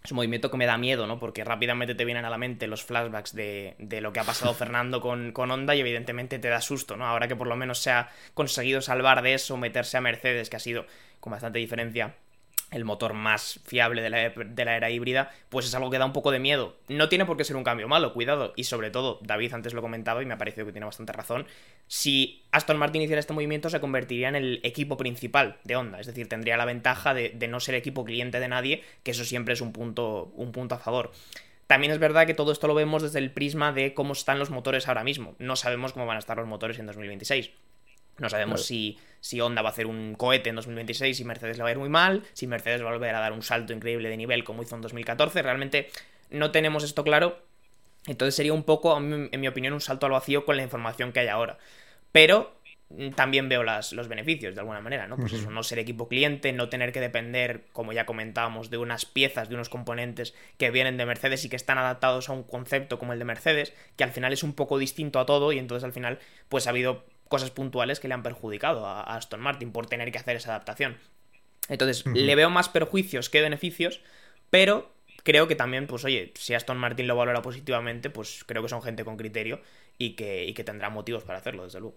es 0.03 0.11
un 0.11 0.15
movimiento 0.15 0.49
que 0.49 0.57
me 0.57 0.65
da 0.65 0.77
miedo, 0.77 1.07
¿no? 1.07 1.19
Porque 1.19 1.43
rápidamente 1.43 1.93
te 1.93 2.05
vienen 2.05 2.23
a 2.23 2.29
la 2.29 2.37
mente 2.37 2.67
los 2.67 2.83
flashbacks 2.83 3.35
de, 3.35 3.75
lo 4.01 4.13
que 4.13 4.19
ha 4.21 4.23
pasado 4.23 4.53
Fernando 4.53 5.01
con, 5.01 5.33
con 5.33 5.51
Honda 5.51 5.75
y 5.75 5.81
evidentemente 5.81 6.39
te 6.39 6.47
da 6.47 6.61
susto, 6.61 6.95
¿no? 6.95 7.05
Ahora 7.05 7.27
que 7.27 7.35
por 7.35 7.47
lo 7.47 7.57
menos 7.57 7.79
se 7.79 7.91
ha 7.91 8.09
conseguido 8.33 8.81
salvar 8.81 9.21
de 9.21 9.33
eso, 9.33 9.57
meterse 9.57 9.97
a 9.97 10.01
Mercedes, 10.01 10.49
que 10.49 10.55
ha 10.55 10.59
sido 10.59 10.85
con 11.19 11.31
bastante 11.31 11.59
diferencia 11.59 12.15
el 12.71 12.85
motor 12.85 13.13
más 13.13 13.59
fiable 13.65 14.01
de 14.01 14.09
la, 14.09 14.75
era 14.75 14.89
híbrida, 14.89 15.31
pues 15.49 15.65
es 15.65 15.75
algo 15.75 15.89
que 15.89 15.97
da 15.97 16.05
un 16.05 16.13
poco 16.13 16.31
de 16.31 16.39
miedo. 16.39 16.75
No 16.87 17.09
tiene 17.09 17.25
por 17.25 17.37
qué 17.37 17.43
ser 17.43 17.55
un 17.55 17.63
cambio 17.63 17.87
malo, 17.87 18.13
cuidado. 18.13 18.53
Y 18.55 18.65
sobre 18.65 18.91
todo, 18.91 19.19
David 19.21 19.53
antes 19.53 19.73
lo 19.73 19.81
comentaba 19.81 20.21
y 20.21 20.25
me 20.25 20.33
ha 20.33 20.37
parecido 20.37 20.65
que 20.65 20.71
tiene 20.71 20.85
bastante 20.85 21.13
razón. 21.13 21.47
Si 21.87 22.43
Aston 22.51 22.77
Martin 22.77 23.01
hiciera 23.01 23.19
este 23.19 23.33
movimiento, 23.33 23.69
se 23.69 23.79
convertiría 23.79 24.29
en 24.29 24.35
el 24.35 24.59
equipo 24.63 24.97
principal 24.97 25.57
de 25.63 25.75
Honda. 25.75 25.99
Es 25.99 26.07
decir, 26.07 26.29
tendría 26.29 26.57
la 26.57 26.65
ventaja 26.65 27.13
de, 27.13 27.33
no 27.49 27.59
ser 27.59 27.75
equipo 27.75 28.05
cliente 28.05 28.39
de 28.39 28.47
nadie, 28.47 28.83
que 29.03 29.11
eso 29.11 29.23
siempre 29.23 29.53
es 29.53 29.61
un 29.61 29.73
punto, 29.73 30.31
un 30.35 30.51
punto 30.51 30.75
a 30.75 30.79
favor. 30.79 31.11
También 31.67 31.91
es 31.91 31.99
verdad 31.99 32.25
que 32.25 32.33
todo 32.33 32.51
esto 32.51 32.67
lo 32.67 32.73
vemos 32.73 33.03
desde 33.03 33.19
el 33.19 33.31
prisma 33.31 33.71
de 33.71 33.93
cómo 33.93 34.13
están 34.13 34.39
los 34.39 34.49
motores 34.49 34.87
ahora 34.87 35.03
mismo. 35.03 35.35
No 35.37 35.55
sabemos 35.55 35.93
cómo 35.93 36.07
van 36.07 36.15
a 36.15 36.19
estar 36.19 36.37
los 36.37 36.47
motores 36.47 36.79
en 36.79 36.87
2026. 36.87 37.51
No 38.19 38.29
sabemos 38.29 38.65
si, 38.65 38.97
si 39.21 39.41
Honda 39.41 39.61
va 39.61 39.69
a 39.69 39.71
hacer 39.71 39.85
un 39.85 40.15
cohete 40.15 40.49
en 40.49 40.55
2026, 40.55 41.19
y 41.19 41.23
Mercedes 41.23 41.57
le 41.57 41.63
va 41.63 41.69
a 41.69 41.71
ir 41.71 41.77
muy 41.77 41.89
mal, 41.89 42.23
si 42.33 42.47
Mercedes 42.47 42.83
va 42.83 42.89
a 42.89 42.93
volver 42.93 43.15
a 43.15 43.19
dar 43.19 43.33
un 43.33 43.41
salto 43.41 43.73
increíble 43.73 44.09
de 44.09 44.17
nivel 44.17 44.43
como 44.43 44.63
hizo 44.63 44.75
en 44.75 44.81
2014. 44.81 45.41
Realmente 45.41 45.89
no 46.29 46.51
tenemos 46.51 46.83
esto 46.83 47.03
claro. 47.03 47.39
Entonces 48.07 48.35
sería 48.35 48.53
un 48.53 48.63
poco, 48.63 48.97
en 48.97 49.29
mi 49.39 49.47
opinión, 49.47 49.73
un 49.73 49.81
salto 49.81 50.05
al 50.05 50.13
vacío 50.13 50.45
con 50.45 50.57
la 50.57 50.63
información 50.63 51.11
que 51.11 51.19
hay 51.19 51.27
ahora. 51.27 51.57
Pero 52.11 52.55
mm, 52.89 53.09
también 53.09 53.49
veo 53.49 53.63
las, 53.63 53.91
los 53.91 54.07
beneficios 54.07 54.55
de 54.55 54.61
alguna 54.61 54.79
manera, 54.79 55.05
¿no? 55.05 55.17
Pues 55.17 55.33
eso, 55.33 55.51
no 55.51 55.63
ser 55.63 55.79
equipo 55.79 56.07
cliente, 56.07 56.53
no 56.53 56.69
tener 56.69 56.91
que 56.91 57.01
depender, 57.01 57.65
como 57.73 57.93
ya 57.93 58.05
comentábamos, 58.05 58.69
de 58.69 58.77
unas 58.77 59.05
piezas, 59.05 59.49
de 59.49 59.55
unos 59.55 59.69
componentes 59.69 60.33
que 60.57 60.71
vienen 60.71 60.97
de 60.97 61.05
Mercedes 61.05 61.43
y 61.45 61.49
que 61.49 61.57
están 61.57 61.77
adaptados 61.77 62.29
a 62.29 62.33
un 62.33 62.43
concepto 62.43 62.97
como 62.99 63.13
el 63.13 63.19
de 63.19 63.25
Mercedes, 63.25 63.73
que 63.95 64.03
al 64.03 64.11
final 64.11 64.33
es 64.33 64.43
un 64.43 64.53
poco 64.53 64.77
distinto 64.77 65.19
a 65.19 65.25
todo 65.25 65.51
y 65.51 65.59
entonces 65.59 65.83
al 65.83 65.93
final 65.93 66.19
pues 66.47 66.65
ha 66.65 66.71
habido 66.71 67.03
cosas 67.29 67.51
puntuales 67.51 68.01
que 68.01 68.09
le 68.09 68.15
han 68.15 68.23
perjudicado 68.23 68.85
a, 68.85 69.03
Aston 69.03 69.39
Martin 69.39 69.71
por 69.71 69.85
tener 69.85 70.11
que 70.11 70.17
hacer 70.17 70.35
esa 70.35 70.49
adaptación. 70.49 70.97
Entonces, 71.69 72.05
le 72.05 72.35
veo 72.35 72.49
más 72.49 72.67
perjuicios 72.67 73.29
que 73.29 73.41
beneficios, 73.41 74.01
pero 74.49 74.91
creo 75.23 75.47
que 75.47 75.55
también, 75.55 75.87
pues 75.87 76.03
oye, 76.03 76.33
si 76.35 76.55
Aston 76.55 76.77
Martin 76.77 77.07
lo 77.07 77.15
valora 77.15 77.41
positivamente, 77.41 78.09
pues 78.09 78.43
creo 78.45 78.63
que 78.63 78.69
son 78.69 78.81
gente 78.81 79.05
con 79.05 79.15
criterio 79.15 79.61
y 79.97 80.15
que, 80.15 80.45
y 80.45 80.53
que 80.53 80.63
tendrá 80.63 80.89
motivos 80.89 81.23
para 81.23 81.39
hacerlo, 81.39 81.63
desde 81.63 81.79
luego. 81.79 81.95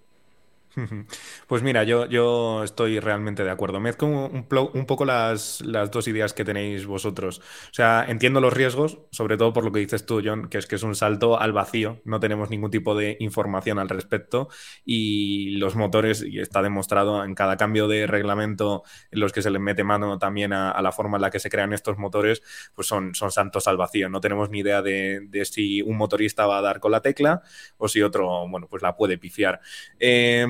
Pues 1.46 1.62
mira, 1.62 1.84
yo, 1.84 2.06
yo 2.06 2.62
estoy 2.64 2.98
realmente 3.00 3.44
de 3.44 3.50
acuerdo. 3.50 3.80
Mezclo 3.80 4.08
un, 4.08 4.46
un, 4.74 4.86
poco 4.86 5.04
las, 5.04 5.60
las, 5.60 5.90
dos 5.90 6.08
ideas 6.08 6.32
que 6.32 6.44
tenéis 6.44 6.86
vosotros. 6.86 7.40
O 7.70 7.74
sea, 7.74 8.04
entiendo 8.08 8.40
los 8.40 8.52
riesgos, 8.52 8.98
sobre 9.10 9.36
todo 9.36 9.52
por 9.52 9.64
lo 9.64 9.72
que 9.72 9.80
dices 9.80 10.06
tú, 10.06 10.22
John, 10.24 10.48
que 10.48 10.58
es 10.58 10.66
que 10.66 10.76
es 10.76 10.82
un 10.82 10.94
salto 10.94 11.38
al 11.38 11.52
vacío. 11.52 12.00
No 12.04 12.20
tenemos 12.20 12.50
ningún 12.50 12.70
tipo 12.70 12.94
de 12.94 13.16
información 13.20 13.78
al 13.78 13.88
respecto 13.88 14.48
y 14.84 15.56
los 15.56 15.76
motores, 15.76 16.22
y 16.22 16.40
está 16.40 16.62
demostrado 16.62 17.24
en 17.24 17.34
cada 17.34 17.56
cambio 17.56 17.88
de 17.88 18.06
reglamento 18.06 18.82
en 19.10 19.20
los 19.20 19.32
que 19.32 19.42
se 19.42 19.50
les 19.50 19.60
mete 19.60 19.84
mano 19.84 20.18
también 20.18 20.52
a, 20.52 20.80
la 20.82 20.92
forma 20.92 21.18
en 21.18 21.22
la 21.22 21.30
que 21.30 21.38
se 21.38 21.50
crean 21.50 21.72
estos 21.72 21.98
motores, 21.98 22.42
pues 22.74 22.88
son, 22.88 23.14
son 23.14 23.30
saltos 23.30 23.68
al 23.68 23.76
vacío. 23.76 24.08
No 24.08 24.20
tenemos 24.20 24.50
ni 24.50 24.60
idea 24.60 24.82
de, 24.82 25.20
de, 25.28 25.44
si 25.44 25.82
un 25.82 25.96
motorista 25.96 26.46
va 26.46 26.58
a 26.58 26.62
dar 26.62 26.80
con 26.80 26.92
la 26.92 27.00
tecla 27.02 27.42
o 27.76 27.88
si 27.88 28.02
otro, 28.02 28.48
bueno, 28.48 28.68
pues 28.68 28.82
la 28.82 28.96
puede 28.96 29.18
pifiar. 29.18 29.60
Eh, 30.00 30.46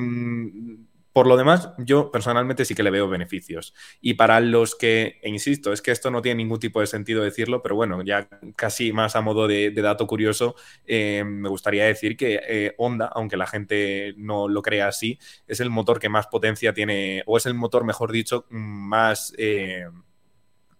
Por 1.13 1.27
lo 1.27 1.37
demás, 1.37 1.69
yo 1.77 2.09
personalmente 2.11 2.65
sí 2.65 2.73
que 2.73 2.81
le 2.81 2.89
veo 2.89 3.07
beneficios. 3.07 3.75
Y 4.01 4.15
para 4.15 4.39
los 4.39 4.73
que, 4.73 5.19
e 5.21 5.29
insisto, 5.29 5.71
es 5.71 5.83
que 5.83 5.91
esto 5.91 6.09
no 6.09 6.23
tiene 6.23 6.43
ningún 6.43 6.59
tipo 6.59 6.79
de 6.79 6.87
sentido 6.87 7.23
decirlo, 7.23 7.61
pero 7.61 7.75
bueno, 7.75 8.01
ya 8.03 8.27
casi 8.55 8.91
más 8.91 9.15
a 9.15 9.21
modo 9.21 9.47
de, 9.47 9.71
dato 9.71 10.07
curioso, 10.07 10.55
eh, 10.87 11.23
me 11.23 11.49
gustaría 11.49 11.85
decir 11.85 12.17
que 12.17 12.41
eh, 12.47 12.73
Honda, 12.79 13.11
aunque 13.13 13.37
la 13.37 13.45
gente 13.45 14.15
no 14.17 14.47
lo 14.47 14.63
crea 14.63 14.87
así, 14.87 15.19
es 15.45 15.59
el 15.59 15.69
motor 15.69 15.99
que 15.99 16.09
más 16.09 16.25
potencia 16.25 16.73
tiene, 16.73 17.21
o 17.27 17.37
es 17.37 17.45
el 17.45 17.53
motor, 17.53 17.83
mejor 17.85 18.11
dicho, 18.11 18.47
más... 18.49 19.33
Eh, 19.37 19.85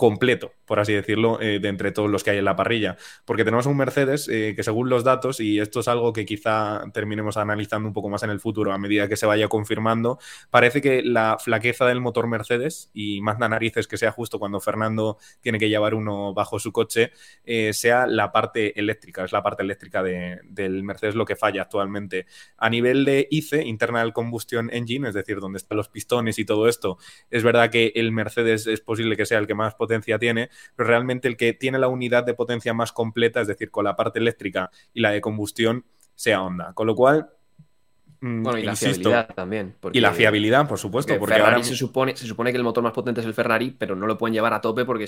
completo, 0.04 0.52
por 0.66 0.82
así 0.82 0.92
decirlo, 0.92 1.40
eh, 1.40 1.60
de 1.62 1.70
entre 1.70 1.94
todos 1.94 2.10
los 2.10 2.26
que 2.26 2.32
hay 2.32 2.38
en 2.38 2.44
la 2.44 2.58
parrilla. 2.58 2.98
Porque 3.24 3.46
tenemos 3.46 3.68
un 3.68 3.78
Mercedes 3.78 4.28
eh, 4.28 4.52
que 4.54 4.62
según 4.62 4.90
los 4.90 5.06
datos, 5.06 5.40
y 5.40 5.62
esto 5.62 5.80
es 5.80 5.88
algo 5.88 6.12
que 6.12 6.26
quizá 6.26 6.84
terminemos 6.94 7.38
analizando 7.38 7.88
un 7.88 7.94
poco 7.94 8.10
más 8.10 8.22
en 8.22 8.30
el 8.30 8.42
futuro 8.42 8.74
a 8.74 8.78
medida 8.78 9.08
que 9.08 9.16
se 9.16 9.26
vaya 9.26 9.48
confirmando, 9.48 10.20
parece 10.50 10.82
que 10.82 11.04
la 11.04 11.38
flaqueza 11.40 11.86
del 11.86 12.02
motor 12.02 12.28
Mercedes, 12.28 12.92
y 12.94 13.22
más 13.22 13.40
da 13.40 13.48
narices 13.48 13.88
que 13.88 13.96
sea 13.96 14.12
justo 14.12 14.40
cuando 14.40 14.60
Fernando 14.60 15.20
tiene 15.40 15.58
que 15.58 15.70
llevar 15.70 15.96
uno 15.96 16.34
bajo 16.34 16.60
su 16.60 16.74
coche, 16.74 17.14
eh, 17.46 17.72
sea 17.72 18.06
la 18.06 18.34
parte 18.34 18.78
eléctrica, 18.78 19.24
es 19.24 19.32
la 19.32 19.42
parte 19.42 19.64
eléctrica 19.64 20.04
del 20.04 20.84
Mercedes 20.84 21.16
lo 21.16 21.24
que 21.24 21.38
falla 21.38 21.62
actualmente. 21.62 22.26
A 22.58 22.70
nivel 22.70 23.06
de 23.06 23.26
ICE, 23.32 23.64
Internal 23.64 24.12
Combustion 24.12 24.70
Engine, 24.74 25.08
es 25.08 25.14
decir, 25.14 25.40
donde 25.40 25.60
están 25.60 25.78
los 25.78 25.88
pistones 25.88 26.40
y 26.40 26.44
todo 26.44 26.68
esto, 26.68 26.98
es 27.30 27.42
verdad 27.44 27.70
que 27.70 27.94
el 27.96 28.12
Mercedes 28.12 28.68
es 28.68 28.82
posible 28.82 29.16
que 29.16 29.26
sea 29.26 29.40
el 29.40 29.48
que 29.48 29.56
más 29.56 29.76
potencia 29.76 29.93
tiene, 30.02 30.50
pero 30.76 30.90
realmente 30.90 31.28
el 31.28 31.38
que 31.38 31.54
tiene 31.54 31.80
la 31.80 31.88
unidad 31.88 32.24
de 32.24 32.34
potencia 32.34 32.74
más 32.74 32.92
completa, 32.92 33.42
es 33.42 33.48
decir, 33.48 33.72
con 33.72 33.86
la 33.86 33.96
parte 33.96 34.20
eléctrica 34.20 34.70
y 34.94 35.02
la 35.02 35.12
de 35.12 35.22
combustión, 35.22 35.86
sea 36.16 36.42
Honda. 36.42 36.74
Con 36.74 36.88
lo 36.88 36.96
cual, 36.96 37.30
mm, 38.22 38.44
bueno, 38.44 38.60
y 38.60 38.64
la 38.64 38.76
fiabilidad 38.76 39.34
también. 39.34 39.76
y 39.92 40.00
la 40.00 40.12
fiabilidad, 40.14 40.68
por 40.68 40.78
supuesto. 40.78 41.18
Porque, 41.20 41.36
ahora 41.36 41.64
se 41.64 41.76
supone, 41.76 42.16
se 42.16 42.28
supone 42.28 42.52
que 42.52 42.58
el 42.58 42.64
motor 42.64 42.84
más 42.84 42.94
potente 42.94 43.22
es 43.22 43.28
el 43.28 43.34
Ferrari, 43.34 43.76
pero 43.78 43.96
no 43.96 44.08
lo 44.08 44.18
pueden 44.18 44.34
llevar 44.34 44.54
a 44.54 44.62
tope 44.62 44.86
porque 44.86 45.08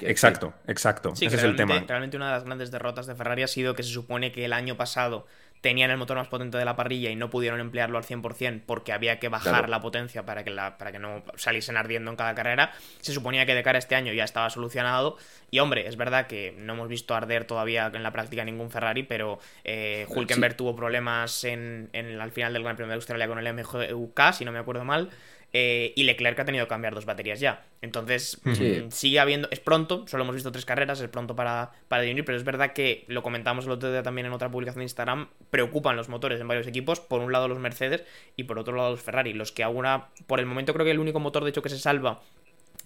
exacto, 0.00 0.52
exacto. 0.66 1.12
Ese 1.14 1.26
es 1.26 1.42
el 1.42 1.56
tema. 1.56 1.82
Realmente 1.86 2.16
una 2.16 2.26
de 2.26 2.32
las 2.32 2.44
grandes 2.44 2.70
derrotas 2.70 3.06
de 3.06 3.14
Ferrari 3.14 3.42
ha 3.42 3.48
sido 3.48 3.74
que 3.74 3.82
se 3.82 3.90
supone 3.90 4.32
que 4.32 4.44
el 4.44 4.52
año 4.52 4.76
pasado 4.76 5.26
tenían 5.60 5.90
el 5.90 5.98
motor 5.98 6.16
más 6.16 6.28
potente 6.28 6.56
de 6.56 6.64
la 6.64 6.76
parrilla 6.76 7.10
y 7.10 7.16
no 7.16 7.30
pudieron 7.30 7.60
emplearlo 7.60 7.98
al 7.98 8.04
100% 8.04 8.62
porque 8.64 8.92
había 8.92 9.18
que 9.18 9.28
bajar 9.28 9.68
la 9.68 9.80
potencia 9.80 10.24
para 10.24 10.42
que, 10.42 10.50
la, 10.50 10.78
para 10.78 10.92
que 10.92 10.98
no 10.98 11.22
saliesen 11.36 11.76
ardiendo 11.76 12.10
en 12.10 12.16
cada 12.16 12.34
carrera. 12.34 12.72
Se 13.00 13.12
suponía 13.12 13.44
que 13.46 13.54
de 13.54 13.62
cara 13.62 13.76
a 13.76 13.80
este 13.80 13.94
año 13.94 14.12
ya 14.12 14.24
estaba 14.24 14.48
solucionado. 14.50 15.16
Y 15.50 15.58
hombre, 15.58 15.86
es 15.86 15.96
verdad 15.96 16.26
que 16.26 16.54
no 16.56 16.74
hemos 16.74 16.88
visto 16.88 17.14
arder 17.14 17.44
todavía 17.44 17.90
en 17.92 18.02
la 18.02 18.12
práctica 18.12 18.44
ningún 18.44 18.70
Ferrari, 18.70 19.02
pero 19.02 19.38
eh, 19.64 20.06
Hulkenberg 20.08 20.56
tuvo 20.56 20.74
problemas 20.74 21.44
en, 21.44 21.90
en, 21.92 22.20
al 22.20 22.30
final 22.30 22.52
del 22.52 22.62
Gran 22.62 22.76
Premio 22.76 22.90
de 22.90 22.96
Australia 22.96 23.28
con 23.28 23.38
el 23.38 23.52
MGUK, 23.52 24.32
si 24.32 24.44
no 24.44 24.52
me 24.52 24.58
acuerdo 24.58 24.84
mal. 24.84 25.10
Eh, 25.52 25.92
y 25.96 26.04
Leclerc 26.04 26.38
ha 26.38 26.44
tenido 26.44 26.66
que 26.66 26.68
cambiar 26.68 26.94
dos 26.94 27.04
baterías 27.06 27.40
ya. 27.40 27.64
Entonces, 27.82 28.40
mm, 28.44 28.90
sigue 28.90 29.18
habiendo. 29.18 29.48
Es 29.50 29.60
pronto, 29.60 30.06
solo 30.06 30.22
hemos 30.22 30.34
visto 30.34 30.52
tres 30.52 30.64
carreras, 30.64 31.00
es 31.00 31.08
pronto 31.08 31.34
para, 31.34 31.72
para 31.88 32.02
pero 32.02 32.36
es 32.36 32.44
verdad 32.44 32.72
que 32.72 33.04
lo 33.08 33.22
comentamos 33.22 33.66
el 33.66 33.72
otro 33.72 33.90
día 33.90 34.02
también 34.02 34.26
en 34.26 34.32
otra 34.32 34.50
publicación 34.50 34.80
de 34.80 34.84
Instagram. 34.84 35.28
Preocupan 35.50 35.96
los 35.96 36.08
motores 36.08 36.40
en 36.40 36.48
varios 36.48 36.66
equipos. 36.66 37.00
Por 37.00 37.20
un 37.20 37.32
lado, 37.32 37.48
los 37.48 37.58
Mercedes 37.58 38.04
y 38.36 38.44
por 38.44 38.58
otro 38.58 38.76
lado, 38.76 38.90
los 38.90 39.02
Ferrari. 39.02 39.32
Los 39.32 39.50
que 39.52 39.62
ahora, 39.62 40.08
por 40.26 40.40
el 40.40 40.46
momento, 40.46 40.72
creo 40.72 40.84
que 40.84 40.92
el 40.92 41.00
único 41.00 41.18
motor, 41.18 41.42
de 41.44 41.50
hecho, 41.50 41.62
que 41.62 41.68
se 41.68 41.78
salva 41.78 42.22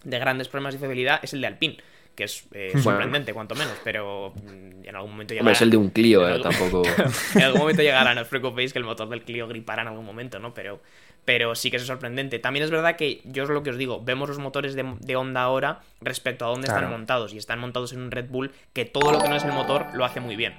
de 0.05 0.19
grandes 0.19 0.49
problemas 0.49 0.75
de 0.75 0.81
fiabilidad 0.81 1.21
es 1.23 1.33
el 1.33 1.41
de 1.41 1.47
Alpine 1.47 1.77
que 2.15 2.25
es 2.25 2.47
eh, 2.53 2.73
sorprendente, 2.81 3.33
cuanto 3.33 3.55
menos, 3.55 3.75
pero 3.83 4.33
mm, 4.35 4.87
en 4.87 4.97
algún 4.97 5.13
momento 5.13 5.35
llegará. 5.35 5.53
es 5.53 5.63
el 5.63 5.71
de 5.71 5.77
un 5.77 5.91
Clio, 5.91 6.29
eh, 6.29 6.41
tampoco. 6.41 6.83
en 7.35 7.43
algún 7.43 7.61
momento 7.61 7.83
llegará, 7.83 8.15
no 8.15 8.23
os 8.23 8.29
preocupéis 8.29 8.73
que 8.73 8.79
el 8.79 8.85
motor 8.85 9.09
del 9.09 9.23
Clio 9.23 9.49
gripará 9.49 9.83
en 9.83 9.89
algún 9.89 10.05
momento, 10.05 10.39
¿no? 10.39 10.55
Pero, 10.55 10.81
pero 11.25 11.55
sí 11.55 11.71
que 11.71 11.79
es 11.79 11.87
sorprendente. 11.87 12.39
También 12.39 12.65
es 12.65 12.71
verdad 12.71 12.97
que 12.97 13.21
yo 13.25 13.45
es 13.45 13.49
lo 13.49 13.63
que 13.63 13.71
os 13.71 13.79
digo, 13.79 14.03
vemos 14.05 14.29
los 14.29 14.39
motores 14.39 14.75
de, 14.75 14.85
de 15.01 15.17
Honda 15.17 15.43
ahora 15.43 15.81
respecto 16.01 16.45
a 16.45 16.49
dónde 16.49 16.69
están 16.69 16.89
montados 16.89 17.33
y 17.35 17.39
están 17.39 17.59
montados 17.59 17.93
en 17.93 18.01
un 18.01 18.11
Red 18.11 18.29
Bull 18.29 18.53
que 18.73 18.85
todo 18.85 19.13
lo 19.13 19.21
que 19.21 19.29
no 19.29 19.37
es 19.37 19.45
el 19.45 19.53
motor 19.53 19.87
lo 19.95 20.05
hace 20.05 20.21
muy 20.21 20.37
bien. 20.37 20.55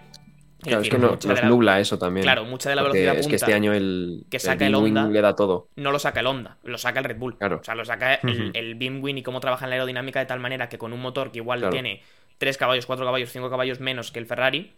Claro, 0.61 0.81
es, 0.81 0.89
que 0.89 0.97
no, 0.97 1.11
nos 1.11 1.43
nubla 1.43 1.79
eso 1.79 1.99
también. 1.99 2.23
Claro, 2.23 2.45
mucha 2.45 2.69
de 2.69 2.75
la 2.75 2.81
velocidad 2.81 3.11
punta 3.11 3.21
es 3.21 3.27
que 3.27 3.35
este 3.35 3.53
año 3.53 3.73
el, 3.73 4.25
que 4.29 4.39
saca 4.39 4.65
el, 4.65 4.73
Honda 4.73 5.07
le 5.07 5.21
da 5.21 5.35
todo. 5.35 5.69
No 5.75 5.91
lo 5.91 5.99
saca 5.99 6.21
el 6.21 6.27
Honda, 6.27 6.57
lo 6.63 6.77
saca 6.77 6.99
el 6.99 7.05
Red 7.05 7.17
Bull. 7.17 7.37
Claro. 7.37 7.59
O 7.61 7.63
sea, 7.63 7.75
lo 7.75 7.85
saca 7.85 8.15
el, 8.15 8.51
el 8.53 8.75
Beamwin 8.75 9.17
y 9.17 9.23
cómo 9.23 9.39
trabaja 9.39 9.65
en 9.65 9.69
la 9.69 9.75
aerodinámica 9.75 10.19
de 10.19 10.25
tal 10.25 10.39
manera 10.39 10.69
que 10.69 10.77
con 10.77 10.93
un 10.93 11.01
motor 11.01 11.31
que 11.31 11.39
igual 11.39 11.69
tiene 11.69 12.01
3 12.37 12.57
caballos, 12.57 12.85
4 12.85 13.05
caballos, 13.05 13.31
5 13.31 13.49
caballos 13.49 13.79
menos 13.79 14.11
que 14.11 14.19
el 14.19 14.25
Ferrari, 14.25 14.73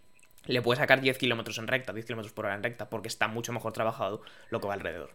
le 0.46 0.62
puede 0.62 0.80
sacar 0.80 1.02
10 1.02 1.18
kilómetros 1.18 1.58
en 1.58 1.68
recta, 1.68 1.94
10 1.94 2.06
kilómetros 2.06 2.34
por 2.34 2.46
hora 2.46 2.56
en 2.56 2.63
recta, 2.63 2.90
porque 2.90 3.08
está 3.08 3.28
mucho 3.28 3.54
mejor 3.54 3.74
trabajado 3.74 4.22
lo 4.50 4.60
que 4.60 4.68
va 4.68 4.74
alrededor. 4.74 5.12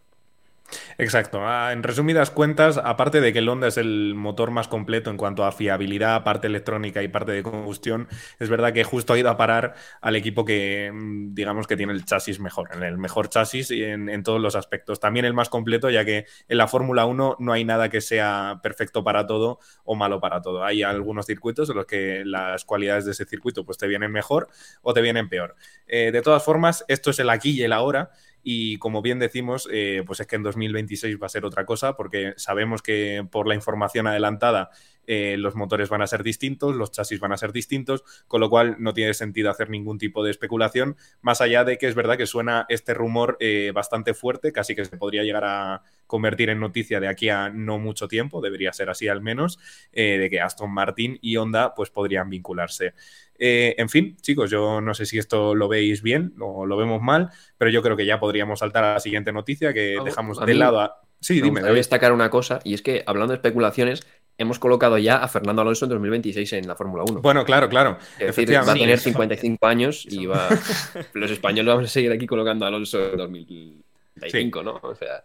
Exacto. 0.98 1.40
Ah, 1.42 1.72
en 1.72 1.82
resumidas 1.82 2.30
cuentas, 2.30 2.78
aparte 2.78 3.20
de 3.20 3.32
que 3.32 3.40
el 3.40 3.48
Honda 3.48 3.68
es 3.68 3.76
el 3.76 4.14
motor 4.14 4.50
más 4.50 4.68
completo 4.68 5.10
en 5.10 5.16
cuanto 5.16 5.44
a 5.44 5.52
fiabilidad, 5.52 6.24
parte 6.24 6.46
electrónica 6.46 7.02
y 7.02 7.08
parte 7.08 7.32
de 7.32 7.42
combustión, 7.42 8.08
es 8.38 8.48
verdad 8.48 8.72
que 8.72 8.84
justo 8.84 9.12
ha 9.12 9.18
ido 9.18 9.30
a 9.30 9.36
parar 9.36 9.74
al 10.00 10.16
equipo 10.16 10.44
que, 10.44 10.90
mm, 10.92 11.34
digamos, 11.34 11.66
que 11.66 11.76
tiene 11.76 11.92
el 11.92 12.04
chasis 12.04 12.40
mejor, 12.40 12.70
el 12.82 12.98
mejor 12.98 13.28
chasis 13.28 13.70
en, 13.70 14.22
todos 14.22 14.40
los 14.40 14.54
aspectos. 14.54 15.00
También 15.00 15.24
el 15.26 15.34
más 15.34 15.48
completo, 15.48 15.90
ya 15.90 16.04
que 16.04 16.26
en 16.48 16.58
la 16.58 16.68
Fórmula 16.68 17.06
1 17.06 17.36
no 17.38 17.52
hay 17.52 17.64
nada 17.64 17.88
que 17.88 18.00
sea 18.00 18.60
perfecto 18.62 19.02
para 19.02 19.26
todo 19.26 19.58
o 19.84 19.94
malo 19.94 20.20
para 20.20 20.40
todo. 20.42 20.64
Hay 20.64 20.82
algunos 20.82 21.26
circuitos 21.26 21.68
en 21.70 21.76
los 21.76 21.86
que 21.86 22.22
las 22.24 22.64
cualidades 22.64 23.04
de 23.04 23.12
ese 23.12 23.24
circuito 23.24 23.64
pues 23.64 23.78
te 23.78 23.86
vienen 23.88 24.12
mejor 24.12 24.48
o 24.82 24.92
te 24.94 25.00
vienen 25.00 25.28
peor. 25.28 25.56
Eh, 25.86 26.10
de 26.12 26.22
todas 26.22 26.42
formas, 26.44 26.84
esto 26.88 27.10
es 27.10 27.18
el 27.18 27.30
aquí 27.30 27.50
y 27.50 27.62
el 27.62 27.72
ahora 27.72 28.10
y 28.42 28.78
como 28.78 29.02
bien 29.02 29.18
decimos, 29.18 29.68
eh, 29.72 30.02
pues 30.06 30.20
es 30.20 30.26
que 30.26 30.36
en 30.36 30.42
2026 30.42 31.18
va 31.22 31.26
a 31.26 31.30
ser 31.30 31.44
otra 31.44 31.64
cosa, 31.64 31.96
porque 31.96 32.34
sabemos 32.36 32.82
que 32.82 33.26
por 33.30 33.46
la 33.46 33.54
información 33.54 34.06
adelantada 34.06 34.70
eh, 35.06 35.36
los 35.38 35.54
motores 35.54 35.88
van 35.88 36.02
a 36.02 36.06
ser 36.06 36.22
distintos, 36.22 36.74
los 36.74 36.90
chasis 36.90 37.20
van 37.20 37.32
a 37.32 37.36
ser 37.36 37.52
distintos, 37.52 38.04
con 38.28 38.40
lo 38.40 38.48
cual 38.48 38.76
no 38.78 38.92
tiene 38.92 39.14
sentido 39.14 39.50
hacer 39.50 39.70
ningún 39.70 39.98
tipo 39.98 40.24
de 40.24 40.30
especulación, 40.30 40.96
más 41.20 41.40
allá 41.40 41.64
de 41.64 41.78
que 41.78 41.86
es 41.86 41.94
verdad 41.94 42.16
que 42.16 42.26
suena 42.26 42.66
este 42.68 42.94
rumor 42.94 43.36
eh, 43.40 43.72
bastante 43.74 44.14
fuerte, 44.14 44.52
casi 44.52 44.74
que 44.74 44.84
se 44.84 44.96
podría 44.96 45.22
llegar 45.22 45.44
a 45.44 45.82
convertir 46.06 46.50
en 46.50 46.60
noticia 46.60 47.00
de 47.00 47.08
aquí 47.08 47.28
a 47.28 47.48
no 47.48 47.78
mucho 47.78 48.06
tiempo, 48.08 48.40
debería 48.40 48.72
ser 48.72 48.90
así 48.90 49.08
al 49.08 49.22
menos, 49.22 49.58
de 49.92 50.28
que 50.30 50.40
Aston 50.40 50.70
Martin 50.70 51.18
y 51.22 51.36
Honda 51.36 51.74
pues 51.74 51.88
podrían 51.88 52.28
vincularse. 52.28 52.92
Eh, 53.44 53.74
en 53.76 53.88
fin, 53.88 54.16
chicos, 54.20 54.52
yo 54.52 54.80
no 54.80 54.94
sé 54.94 55.04
si 55.04 55.18
esto 55.18 55.56
lo 55.56 55.66
veis 55.66 56.00
bien 56.00 56.34
o 56.38 56.64
lo 56.64 56.76
vemos 56.76 57.02
mal, 57.02 57.30
pero 57.58 57.72
yo 57.72 57.82
creo 57.82 57.96
que 57.96 58.06
ya 58.06 58.20
podríamos 58.20 58.60
saltar 58.60 58.84
a 58.84 58.92
la 58.94 59.00
siguiente 59.00 59.32
noticia 59.32 59.72
que 59.72 59.98
dejamos 60.04 60.38
de 60.46 60.54
lado 60.54 60.80
a... 60.80 61.00
Sí, 61.18 61.40
dime. 61.40 61.60
Voy 61.60 61.70
a 61.70 61.72
destacar 61.72 62.12
una 62.12 62.30
cosa, 62.30 62.60
y 62.62 62.74
es 62.74 62.82
que 62.82 63.02
hablando 63.04 63.32
de 63.32 63.38
especulaciones, 63.38 64.06
hemos 64.42 64.58
colocado 64.58 64.98
ya 64.98 65.16
a 65.16 65.28
Fernando 65.28 65.62
Alonso 65.62 65.86
en 65.86 65.90
2026 65.90 66.52
en 66.54 66.68
la 66.68 66.76
Fórmula 66.76 67.04
1. 67.08 67.20
Bueno, 67.20 67.44
claro, 67.44 67.68
claro. 67.68 67.98
va 68.20 68.72
a 68.72 68.74
tener 68.74 68.98
55 68.98 69.66
años 69.66 70.06
y 70.08 70.26
va... 70.26 70.48
los 71.14 71.30
españoles 71.30 71.74
vamos 71.74 71.86
a 71.86 71.92
seguir 71.92 72.12
aquí 72.12 72.26
colocando 72.26 72.64
a 72.64 72.68
Alonso 72.68 73.12
en 73.12 73.16
2025, 73.16 74.62
¿no? 74.62 74.80
O 74.82 74.94
sea... 74.94 75.24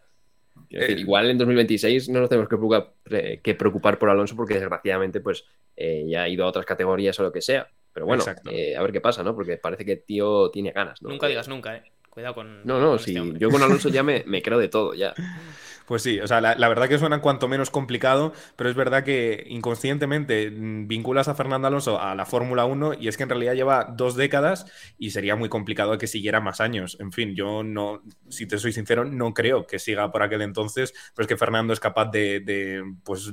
Eh, 0.69 0.95
igual 0.97 1.30
en 1.30 1.38
2026 1.38 2.10
no 2.10 2.19
nos 2.19 2.30
tenemos 2.30 2.49
que 2.49 2.58
preocupar, 2.58 2.93
que 3.41 3.56
preocupar 3.56 3.99
por 3.99 4.10
Alonso 4.10 4.36
porque 4.36 4.56
desgraciadamente 4.56 5.21
pues 5.21 5.45
eh, 5.75 6.06
ya 6.08 6.23
ha 6.23 6.30
ido 6.30 6.43
a 6.43 6.47
otras 6.47 6.65
categorías 6.65 7.19
o 7.19 7.23
lo 7.23 7.32
que 7.32 7.41
sea. 7.41 7.69
Pero 7.93 8.06
bueno, 8.06 8.23
eh, 8.51 8.75
a 8.75 8.82
ver 8.82 8.91
qué 8.91 9.01
pasa, 9.01 9.23
¿no? 9.23 9.34
Porque 9.36 9.58
parece 9.58 9.84
que 9.84 9.95
tío 9.95 10.51
tiene 10.51 10.71
ganas, 10.71 11.01
¿no? 11.01 11.10
Nunca 11.10 11.27
digas 11.27 11.47
nunca, 11.47 11.77
¿eh? 11.77 11.84
Cuidado 12.17 12.34
con. 12.34 12.65
No, 12.65 12.80
no, 12.80 12.97
sí. 12.97 13.15
Este 13.15 13.38
yo 13.38 13.51
con 13.51 13.62
Alonso 13.62 13.89
ya 13.89 14.01
me, 14.03 14.23
creo 14.41 14.58
de 14.58 14.69
todo, 14.69 14.95
ya. 14.95 15.13
Pues 15.86 16.01
sí, 16.01 16.19
o 16.19 16.25
sea, 16.25 16.41
la, 16.41 16.67
verdad 16.67 16.89
que 16.89 16.97
suena 16.97 17.21
cuanto 17.21 17.47
menos 17.47 17.69
complicado, 17.69 18.34
pero 18.56 18.71
es 18.71 18.75
verdad 18.75 19.03
que 19.03 19.45
inconscientemente 19.47 20.49
vinculas 20.49 21.27
a 21.27 21.36
Fernando 21.36 21.67
Alonso 21.67 22.01
a 22.01 22.15
la 22.15 22.25
Fórmula 22.25 22.65
1 22.65 22.95
y 22.95 23.08
es 23.08 23.17
que 23.17 23.23
en 23.23 23.30
realidad 23.30 23.53
lleva 23.53 23.93
dos 23.95 24.15
décadas 24.15 24.65
y 24.97 25.12
sería 25.12 25.36
muy 25.36 25.47
complicado 25.47 25.99
que 25.99 26.08
siguiera 26.08 26.41
más 26.41 26.60
años. 26.60 26.97
En 26.99 27.12
fin, 27.12 27.36
yo 27.36 27.62
no, 27.62 28.01
si 28.30 28.47
te 28.47 28.58
soy 28.58 28.73
sincero, 28.73 29.06
no 29.06 29.36
creo 29.36 29.67
que 29.67 29.77
siga 29.77 30.12
por 30.12 30.23
aquel 30.23 30.41
entonces, 30.41 30.95
pero 31.15 31.25
es 31.25 31.27
que 31.27 31.38
Fernando 31.38 31.71
es 31.71 31.80
capaz 31.80 32.10
de, 32.10 32.39
de 32.39 32.84
pues 33.03 33.32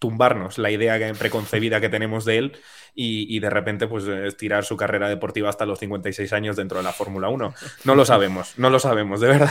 tumbarnos 0.00 0.58
la 0.58 0.72
idea 0.72 0.98
preconcebida 1.14 1.80
que 1.80 1.88
tenemos 1.88 2.24
de 2.24 2.38
él 2.38 2.58
y, 2.94 3.38
de 3.38 3.50
repente 3.50 3.86
pues 3.86 4.04
estirar 4.06 4.64
su 4.64 4.76
carrera 4.76 5.08
deportiva 5.08 5.48
hasta 5.48 5.66
los 5.66 5.78
56 5.78 6.32
años 6.32 6.56
dentro 6.56 6.78
de 6.78 6.84
la 6.84 6.92
Fórmula 6.92 7.28
1. 7.28 7.54
No 7.84 7.94
lo 7.94 8.04
sabemos, 8.04 8.58
no 8.58 8.70
lo 8.70 8.80
sabemos, 8.80 9.20
de 9.20 9.28
verdad. 9.28 9.50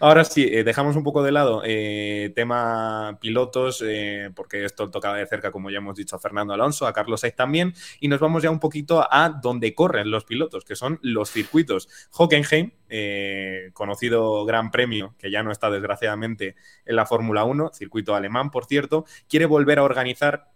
Ahora 0.00 0.24
sí, 0.24 0.48
eh, 0.48 0.62
dejamos 0.62 0.94
un 0.94 1.02
poco 1.02 1.24
de 1.24 1.32
lado 1.32 1.62
eh, 1.64 2.32
tema 2.36 3.18
pilotos, 3.20 3.82
eh, 3.84 4.30
porque 4.34 4.64
esto 4.64 4.90
tocaba 4.90 5.16
de 5.16 5.26
cerca, 5.26 5.50
como 5.50 5.70
ya 5.70 5.78
hemos 5.78 5.96
dicho, 5.96 6.14
a 6.14 6.20
Fernando 6.20 6.54
Alonso, 6.54 6.86
a 6.86 6.92
Carlos 6.92 7.20
Sainz 7.20 7.34
también, 7.34 7.74
y 7.98 8.06
nos 8.06 8.20
vamos 8.20 8.44
ya 8.44 8.50
un 8.50 8.60
poquito 8.60 9.04
a 9.10 9.28
donde 9.30 9.74
corren 9.74 10.10
los 10.10 10.24
pilotos, 10.24 10.64
que 10.64 10.76
son 10.76 11.00
los 11.02 11.30
circuitos. 11.32 11.88
Hockenheim, 12.12 12.70
conocido 13.72 14.44
gran 14.44 14.70
premio, 14.70 15.14
que 15.18 15.30
ya 15.30 15.42
no 15.42 15.50
está 15.50 15.68
desgraciadamente 15.70 16.54
en 16.84 16.96
la 16.96 17.04
Fórmula 17.04 17.44
1, 17.44 17.72
circuito 17.72 18.14
alemán, 18.14 18.50
por 18.50 18.66
cierto, 18.66 19.04
quiere 19.28 19.46
volver 19.46 19.80
a 19.80 19.82
organizar 19.82 20.50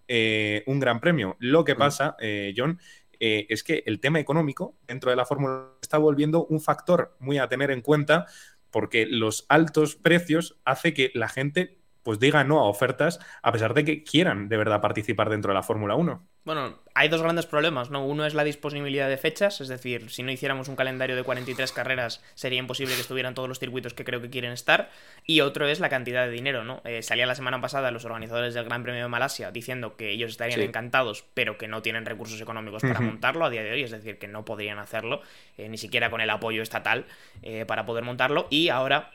un 0.66 0.80
gran 0.80 1.00
premio. 1.00 1.36
Lo 1.40 1.64
que 1.64 1.74
pasa, 1.74 2.16
John, 2.56 2.78
es 3.18 3.62
que 3.62 3.82
el 3.86 4.00
tema 4.00 4.20
económico 4.20 4.76
dentro 4.86 5.10
de 5.10 5.16
la 5.16 5.26
Fórmula 5.26 5.72
está 5.80 5.98
volviendo 5.98 6.46
un 6.46 6.60
factor 6.60 7.16
muy 7.18 7.38
a 7.38 7.48
tener 7.48 7.70
en 7.70 7.80
cuenta 7.80 8.26
porque 8.72 9.06
los 9.06 9.46
altos 9.48 9.94
precios 9.94 10.58
hace 10.64 10.94
que 10.94 11.12
la 11.14 11.28
gente 11.28 11.81
pues 12.02 12.18
diga 12.18 12.44
no 12.44 12.58
a 12.60 12.64
ofertas 12.64 13.18
a 13.42 13.52
pesar 13.52 13.74
de 13.74 13.84
que 13.84 14.02
quieran 14.04 14.48
de 14.48 14.56
verdad 14.56 14.80
participar 14.80 15.30
dentro 15.30 15.50
de 15.50 15.54
la 15.54 15.62
Fórmula 15.62 15.94
1. 15.94 16.26
Bueno, 16.44 16.80
hay 16.96 17.08
dos 17.08 17.22
grandes 17.22 17.46
problemas, 17.46 17.90
¿no? 17.90 18.04
Uno 18.04 18.26
es 18.26 18.34
la 18.34 18.42
disponibilidad 18.42 19.08
de 19.08 19.16
fechas, 19.16 19.60
es 19.60 19.68
decir, 19.68 20.10
si 20.10 20.24
no 20.24 20.32
hiciéramos 20.32 20.66
un 20.66 20.74
calendario 20.74 21.14
de 21.14 21.22
43 21.22 21.70
carreras 21.70 22.20
sería 22.34 22.58
imposible 22.58 22.94
que 22.96 23.00
estuvieran 23.00 23.34
todos 23.34 23.48
los 23.48 23.60
circuitos 23.60 23.94
que 23.94 24.04
creo 24.04 24.20
que 24.20 24.28
quieren 24.28 24.50
estar. 24.50 24.90
Y 25.24 25.40
otro 25.40 25.68
es 25.68 25.78
la 25.78 25.88
cantidad 25.88 26.24
de 26.26 26.32
dinero, 26.32 26.64
¿no? 26.64 26.82
Eh, 26.84 27.02
salía 27.04 27.26
la 27.26 27.36
semana 27.36 27.60
pasada 27.60 27.92
los 27.92 28.04
organizadores 28.04 28.54
del 28.54 28.64
Gran 28.64 28.82
Premio 28.82 29.02
de 29.02 29.08
Malasia 29.08 29.52
diciendo 29.52 29.96
que 29.96 30.10
ellos 30.10 30.32
estarían 30.32 30.58
Sí. 30.58 30.66
encantados, 30.66 31.24
pero 31.34 31.58
que 31.58 31.68
no 31.68 31.80
tienen 31.80 32.04
recursos 32.06 32.40
económicos 32.40 32.82
para 32.82 33.00
montarlo 33.00 33.44
a 33.44 33.50
día 33.50 33.62
de 33.62 33.70
hoy, 33.70 33.84
es 33.84 33.92
decir, 33.92 34.18
que 34.18 34.26
no 34.26 34.44
podrían 34.44 34.80
hacerlo, 34.80 35.22
eh, 35.58 35.68
ni 35.68 35.78
siquiera 35.78 36.10
con 36.10 36.20
el 36.20 36.30
apoyo 36.30 36.60
estatal 36.62 37.04
eh, 37.42 37.64
para 37.66 37.86
poder 37.86 38.02
montarlo. 38.02 38.48
Y 38.50 38.68
ahora 38.68 39.12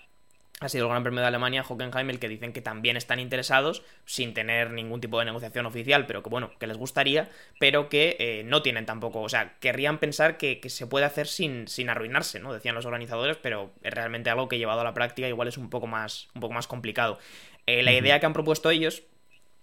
ha 0.59 0.69
sido 0.69 0.85
el 0.85 0.89
Gran 0.89 1.03
Premio 1.03 1.21
de 1.21 1.27
Alemania, 1.27 1.63
Hockenheim, 1.67 2.09
el 2.09 2.19
que 2.19 2.27
dicen 2.27 2.51
que 2.51 2.61
también 2.61 2.97
están 2.97 3.19
interesados, 3.19 3.83
sin 4.05 4.33
tener 4.33 4.71
ningún 4.71 4.99
tipo 5.01 5.19
de 5.19 5.25
negociación 5.25 5.67
oficial, 5.67 6.07
pero 6.07 6.23
que 6.23 6.29
bueno, 6.29 6.51
que 6.59 6.65
les 6.65 6.77
gustaría, 6.77 7.29
pero 7.59 7.89
que 7.89 8.15
eh, 8.19 8.43
no 8.43 8.63
tienen 8.63 8.85
tampoco, 8.85 9.21
o 9.21 9.29
sea, 9.29 9.53
querrían 9.59 9.99
pensar 9.99 10.37
que, 10.37 10.59
que 10.59 10.69
se 10.69 10.87
puede 10.87 11.05
hacer 11.05 11.27
sin, 11.27 11.67
sin 11.67 11.89
arruinarse, 11.89 12.39
¿no? 12.39 12.53
Decían 12.53 12.73
los 12.73 12.85
organizadores, 12.85 13.37
pero 13.37 13.71
es 13.83 13.93
realmente 13.93 14.29
algo 14.31 14.47
que 14.47 14.57
llevado 14.57 14.81
a 14.81 14.83
la 14.83 14.93
práctica 14.95 15.27
igual 15.27 15.47
es 15.47 15.57
un 15.57 15.69
poco 15.69 15.85
más, 15.85 16.27
un 16.33 16.41
poco 16.41 16.53
más 16.53 16.67
complicado. 16.67 17.19
Eh, 17.67 17.83
la 17.83 17.93
idea 17.93 18.19
que 18.19 18.25
han 18.25 18.33
propuesto 18.33 18.69
ellos 18.71 19.03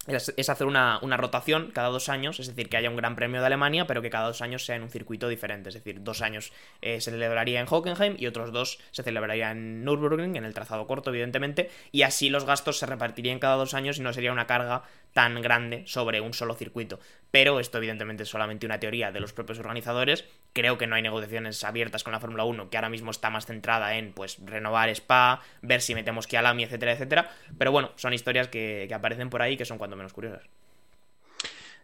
es, 0.07 0.48
hacer 0.48 0.66
una, 0.66 0.98
una 1.02 1.16
rotación 1.16 1.70
cada 1.72 1.88
dos 1.88 2.09
años, 2.09 2.40
es 2.40 2.48
decir, 2.48 2.68
que 2.68 2.76
haya 2.76 2.90
un 2.90 2.96
gran 2.96 3.16
premio 3.16 3.40
de 3.40 3.46
Alemania, 3.46 3.86
pero 3.86 4.02
que 4.02 4.11
cada 4.11 4.26
dos 4.26 4.42
años 4.42 4.64
sea 4.64 4.76
en 4.76 4.82
un 4.82 4.90
circuito 4.90 5.28
diferente. 5.28 5.68
Es 5.68 5.74
decir, 5.74 6.02
dos 6.02 6.22
años 6.22 6.52
eh, 6.82 7.00
se 7.00 7.11
celebraría 7.11 7.61
en 7.61 7.66
Hockenheim 7.66 8.16
y 8.18 8.26
otros 8.26 8.52
dos 8.52 8.78
se 8.90 9.02
celebraría 9.02 9.50
en 9.50 9.84
Nürburgring, 9.84 10.36
en 10.36 10.44
el 10.44 10.55
trazado 10.55 10.86
corto, 10.86 11.11
evidentemente, 11.11 11.70
y 11.92 12.02
así 12.02 12.30
los 12.30 12.44
gastos 12.44 12.78
se 12.78 12.86
repartirían 12.86 13.38
cada 13.38 13.57
dos 13.57 13.74
años 13.74 13.98
y 13.98 14.02
no 14.02 14.12
sería 14.12 14.32
una 14.32 14.46
carga 14.46 14.82
tan 15.12 15.40
grande 15.40 15.84
sobre 15.86 16.20
un 16.20 16.34
solo 16.34 16.55
circuito. 16.55 17.00
Pero 17.30 17.61
esto, 17.61 17.78
evidentemente, 17.78 18.24
es 18.24 18.28
solamente 18.28 18.66
una 18.66 18.80
teoría 18.80 19.12
de 19.12 19.20
los 19.20 19.32
propios 19.32 19.59
organizadores. 19.59 20.24
Creo 20.55 20.78
que 20.78 20.86
no 20.86 20.96
hay 20.96 21.02
negociaciones 21.02 21.64
abiertas 21.64 22.05
con 22.05 22.12
la 22.14 22.20
Fórmula 22.20 22.44
1, 22.44 22.70
que 22.70 22.78
ahora 22.78 22.88
mismo 22.90 23.11
está 23.11 23.30
más 23.30 23.46
centrada 23.46 23.96
en 23.96 24.12
pues 24.14 24.38
renovar 24.44 24.88
Spa, 24.90 25.42
ver 25.62 25.82
si 25.82 25.94
metemos 25.94 26.26
Kialami, 26.28 26.64
etcétera, 26.64 26.92
etcétera. 26.92 27.30
Pero 27.59 27.72
bueno, 27.72 27.92
son 27.96 28.14
historias 28.14 28.48
que, 28.48 28.86
que 28.88 28.94
aparecen 28.94 29.30
por 29.30 29.42
ahí 29.42 29.57
que 29.59 29.66
son 29.66 29.78
cuando 29.78 29.96
menos 29.96 30.14
curiosas. 30.14 30.44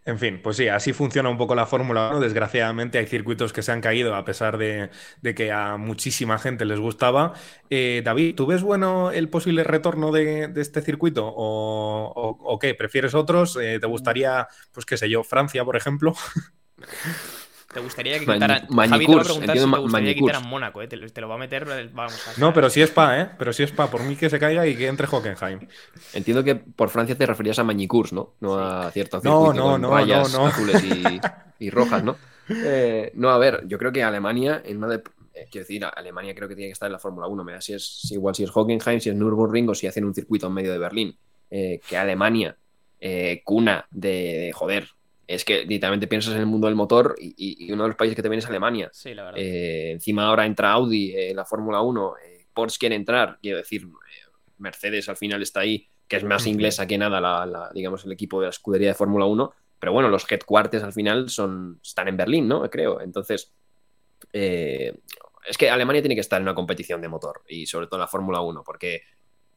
En 0.03 0.17
fin, 0.17 0.41
pues 0.41 0.57
sí, 0.57 0.67
así 0.67 0.93
funciona 0.93 1.29
un 1.29 1.37
poco 1.37 1.53
la 1.53 1.67
Fórmula 1.67 2.09
1. 2.09 2.19
Desgraciadamente 2.19 2.97
hay 2.97 3.05
circuitos 3.05 3.53
que 3.53 3.61
se 3.61 3.71
han 3.71 3.81
caído 3.81 4.15
a 4.15 4.25
pesar 4.25 4.57
de, 4.57 4.89
de 5.21 5.35
que 5.35 5.51
a 5.51 5.77
muchísima 5.77 6.39
gente 6.39 6.65
les 6.65 6.79
gustaba. 6.79 7.33
Eh, 7.69 8.01
David, 8.03 8.35
¿tú 8.35 8.47
ves 8.47 8.63
bueno 8.63 9.11
el 9.11 9.29
posible 9.29 9.63
retorno 9.63 10.11
de, 10.11 10.47
de 10.47 10.61
este 10.61 10.81
circuito? 10.81 11.27
¿O, 11.27 12.11
o- 12.15 12.37
o 12.53 12.59
qué? 12.59 12.73
¿Prefieres 12.73 13.13
otros? 13.13 13.57
Eh, 13.61 13.77
¿Te 13.79 13.85
gustaría, 13.87 14.47
pues 14.71 14.85
qué 14.87 14.97
sé 14.97 15.07
yo, 15.09 15.23
Francia, 15.23 15.63
por 15.65 15.75
ejemplo? 15.77 16.13
¿Te 17.71 17.79
gustaría 17.79 18.19
que 18.19 18.27
quitaran... 18.27 18.67
Javi 18.83 19.07
te 19.07 19.15
va 19.15 19.21
a 19.21 19.23
Mañicurs, 19.23 19.23
preguntar 19.23 19.57
si 19.57 19.63
entiendo 19.63 19.67
te 19.71 19.77
ma- 19.77 19.77
gustaría 19.79 20.09
que 20.09 20.15
Mañicurs. 20.15 20.33
quitaran 20.33 20.49
Mónaco, 20.49 20.81
¿eh? 20.81 20.87
te, 20.87 20.97
lo- 20.97 21.09
te 21.09 21.21
lo 21.21 21.29
va 21.29 21.35
a 21.35 21.37
meter, 21.37 21.65
vamos 21.93 22.27
a... 22.27 22.33
No, 22.39 22.53
pero 22.53 22.69
sí 22.69 22.81
es 22.81 22.91
pa, 22.91 23.19
¿eh? 23.21 23.29
Pero 23.37 23.53
sí 23.53 23.63
es 23.63 23.71
pa. 23.71 23.89
Por 23.89 24.03
mí 24.03 24.15
que 24.15 24.29
se 24.29 24.39
caiga 24.39 24.67
y 24.67 24.75
que 24.75 24.87
entre 24.87 25.07
Hockenheim. 25.07 25.59
Entiendo 26.13 26.43
que 26.43 26.55
por 26.55 26.89
Francia 26.89 27.17
te 27.17 27.25
referías 27.25 27.59
a 27.59 27.63
Mañicurs, 27.63 28.11
¿no? 28.13 28.35
No 28.41 28.57
a 28.59 28.91
cierto 28.91 29.21
No, 29.21 29.21
circuito 29.21 29.53
no, 29.53 29.63
con 29.63 29.81
no, 29.81 29.89
rayas 29.89 30.33
no, 30.33 30.45
no. 30.45 30.45
azules 30.47 30.83
y, 30.83 31.21
y 31.59 31.69
rojas, 31.69 32.03
¿no? 32.03 32.19
Eh, 32.61 33.11
no, 33.15 33.29
a 33.29 33.37
ver, 33.37 33.63
yo 33.67 33.77
creo 33.77 33.91
que 33.91 34.03
Alemania, 34.03 34.61
en 34.65 34.77
una 34.77 34.87
de, 34.87 34.95
eh, 35.33 35.47
quiero 35.49 35.63
decir, 35.65 35.85
Alemania 35.85 36.35
creo 36.35 36.49
que 36.49 36.55
tiene 36.55 36.69
que 36.69 36.73
estar 36.73 36.87
en 36.87 36.93
la 36.93 36.99
Fórmula 36.99 37.27
1. 37.27 37.43
Me 37.43 37.53
da 37.53 37.61
si 37.61 37.73
es 37.73 37.85
si 38.07 38.15
igual 38.15 38.35
si 38.35 38.43
es 38.43 38.51
Hockenheim, 38.53 38.99
si 38.99 39.09
es 39.09 39.15
Nürburgring 39.15 39.69
o 39.69 39.75
si 39.75 39.87
hacen 39.87 40.03
un 40.05 40.13
circuito 40.13 40.47
en 40.47 40.53
medio 40.53 40.71
de 40.73 40.77
Berlín. 40.79 41.17
Eh, 41.49 41.79
que 41.87 41.97
Alemania, 41.97 42.57
eh, 42.99 43.41
cuna 43.43 43.85
de, 43.91 44.09
de, 44.09 44.51
joder, 44.53 44.87
es 45.35 45.45
que 45.45 45.65
literalmente 45.65 46.07
piensas 46.07 46.33
en 46.33 46.41
el 46.41 46.45
mundo 46.45 46.67
del 46.67 46.75
motor 46.75 47.15
y, 47.17 47.71
uno 47.71 47.83
de 47.83 47.89
los 47.89 47.97
países 47.97 48.15
que 48.15 48.21
te 48.21 48.29
viene 48.29 48.39
es 48.39 48.49
Alemania. 48.49 48.89
Sí, 48.91 49.13
la 49.13 49.23
verdad. 49.23 49.39
Eh, 49.39 49.91
encima 49.91 50.27
ahora 50.27 50.45
entra 50.45 50.71
Audi 50.73 51.15
en 51.15 51.35
la 51.35 51.45
Fórmula 51.45 51.81
1, 51.81 52.15
eh, 52.17 52.45
Porsche 52.53 52.77
quiere 52.79 52.95
entrar, 52.95 53.39
quiero 53.41 53.57
decir, 53.57 53.83
eh, 53.83 54.31
Mercedes 54.57 55.07
al 55.07 55.17
final 55.17 55.41
está 55.41 55.61
ahí, 55.61 55.87
que 56.07 56.17
es 56.17 56.23
más 56.23 56.45
inglesa 56.45 56.85
que 56.85 56.97
nada, 56.97 57.21
la, 57.21 57.45
la- 57.45 57.71
digamos, 57.73 58.03
el 58.05 58.11
equipo 58.11 58.41
de 58.41 58.47
la 58.47 58.49
escudería 58.49 58.89
de 58.89 58.93
Fórmula 58.93 59.25
1, 59.25 59.53
pero 59.79 59.93
bueno, 59.93 60.09
los 60.09 60.29
headquarters 60.29 60.83
al 60.83 60.93
final 60.93 61.29
son, 61.29 61.79
están 61.81 62.09
en 62.09 62.17
Berlín, 62.17 62.47
¿no? 62.47 62.69
Creo. 62.69 62.99
Entonces, 62.99 63.53
eh, 64.33 64.93
es 65.47 65.57
que 65.57 65.69
Alemania 65.69 66.01
tiene 66.01 66.15
que 66.15 66.21
estar 66.21 66.39
en 66.39 66.43
una 66.43 66.53
competición 66.53 67.01
de 67.01 67.07
motor 67.07 67.41
y 67.47 67.65
sobre 67.65 67.87
todo 67.87 67.95
en 67.95 68.01
la 68.01 68.07
Fórmula 68.07 68.41
1, 68.41 68.63
porque 68.63 69.01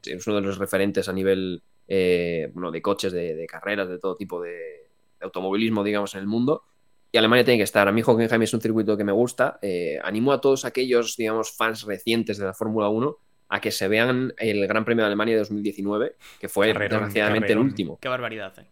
es 0.05 0.27
uno 0.27 0.37
de 0.37 0.43
los 0.43 0.59
referentes 0.59 1.09
a 1.09 1.13
nivel 1.13 1.63
eh, 1.89 2.51
bueno, 2.55 2.71
de 2.71 2.81
coches, 2.81 3.13
de, 3.13 3.35
de 3.35 3.47
carreras, 3.47 3.89
de 3.89 3.99
todo 3.99 4.17
tipo 4.17 4.41
de 4.41 4.84
automovilismo, 5.25 5.83
digamos, 5.83 6.15
en 6.15 6.21
el 6.21 6.27
mundo. 6.27 6.63
Y 7.11 7.17
Alemania 7.19 7.45
tiene 7.45 7.59
que 7.59 7.65
estar. 7.65 7.87
A 7.87 7.93
mí 7.93 8.03
Hockenheim 8.05 8.43
es 8.43 8.55
un 8.55 8.61
circuito 8.61 8.97
que 8.97 9.05
me 9.05 9.13
gusta. 9.13 9.59
Eh, 9.63 9.99
animo 10.03 10.33
a 10.33 10.41
todos 10.41 10.65
aquellos, 10.65 11.17
digamos, 11.17 11.57
fans 11.57 11.83
recientes 11.85 12.39
de 12.39 12.45
la 12.47 12.55
Fórmula 12.55 12.89
1 12.89 13.17
a 13.49 13.61
que 13.61 13.71
se 13.71 13.87
vean 13.89 14.33
el 14.39 14.67
Gran 14.67 14.85
Premio 14.85 15.03
de 15.03 15.07
Alemania 15.07 15.35
de 15.35 15.41
2019, 15.41 16.17
que 16.41 16.49
fue 16.49 16.73
Carrerón, 16.73 16.91
desgraciadamente 17.01 17.47
carrerón. 17.49 17.63
el 17.67 17.71
último. 17.71 17.99
Qué 18.01 18.09
barbaridad, 18.09 18.53
¿eh? 18.59 18.67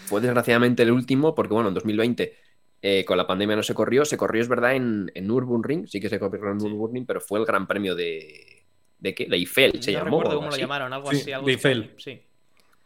Fue 0.06 0.20
desgraciadamente 0.20 0.82
el 0.82 0.90
último 0.90 1.34
porque, 1.34 1.52
bueno, 1.54 1.68
en 1.68 1.74
2020 1.74 2.34
eh, 2.82 3.04
con 3.04 3.16
la 3.18 3.26
pandemia 3.26 3.54
no 3.56 3.62
se 3.62 3.74
corrió. 3.74 4.04
Se 4.04 4.16
corrió, 4.16 4.40
es 4.42 4.48
verdad, 4.48 4.74
en, 4.74 5.12
en 5.14 5.26
Nürburgring, 5.28 5.86
sí 5.86 6.00
que 6.00 6.08
se 6.08 6.18
corrió 6.18 6.50
en 6.50 6.56
Nürburgring, 6.58 7.06
pero 7.06 7.20
fue 7.20 7.38
el 7.38 7.44
Gran 7.46 7.66
Premio 7.66 7.94
de... 7.94 8.64
¿De 8.98 9.14
qué? 9.14 9.26
De 9.26 9.36
Eiffel 9.36 9.82
se 9.82 9.92
no 9.92 9.98
llamó. 9.98 10.18
recuerdo 10.18 10.38
cómo 10.38 10.50
lo 10.50 10.56
llamaron, 10.56 10.92
algo 10.92 11.10
Sí, 11.10 11.16
así. 11.20 11.32
Algo 11.32 11.46
de 11.46 11.52
Eiffel. 11.52 11.94
Sí. 11.98 12.20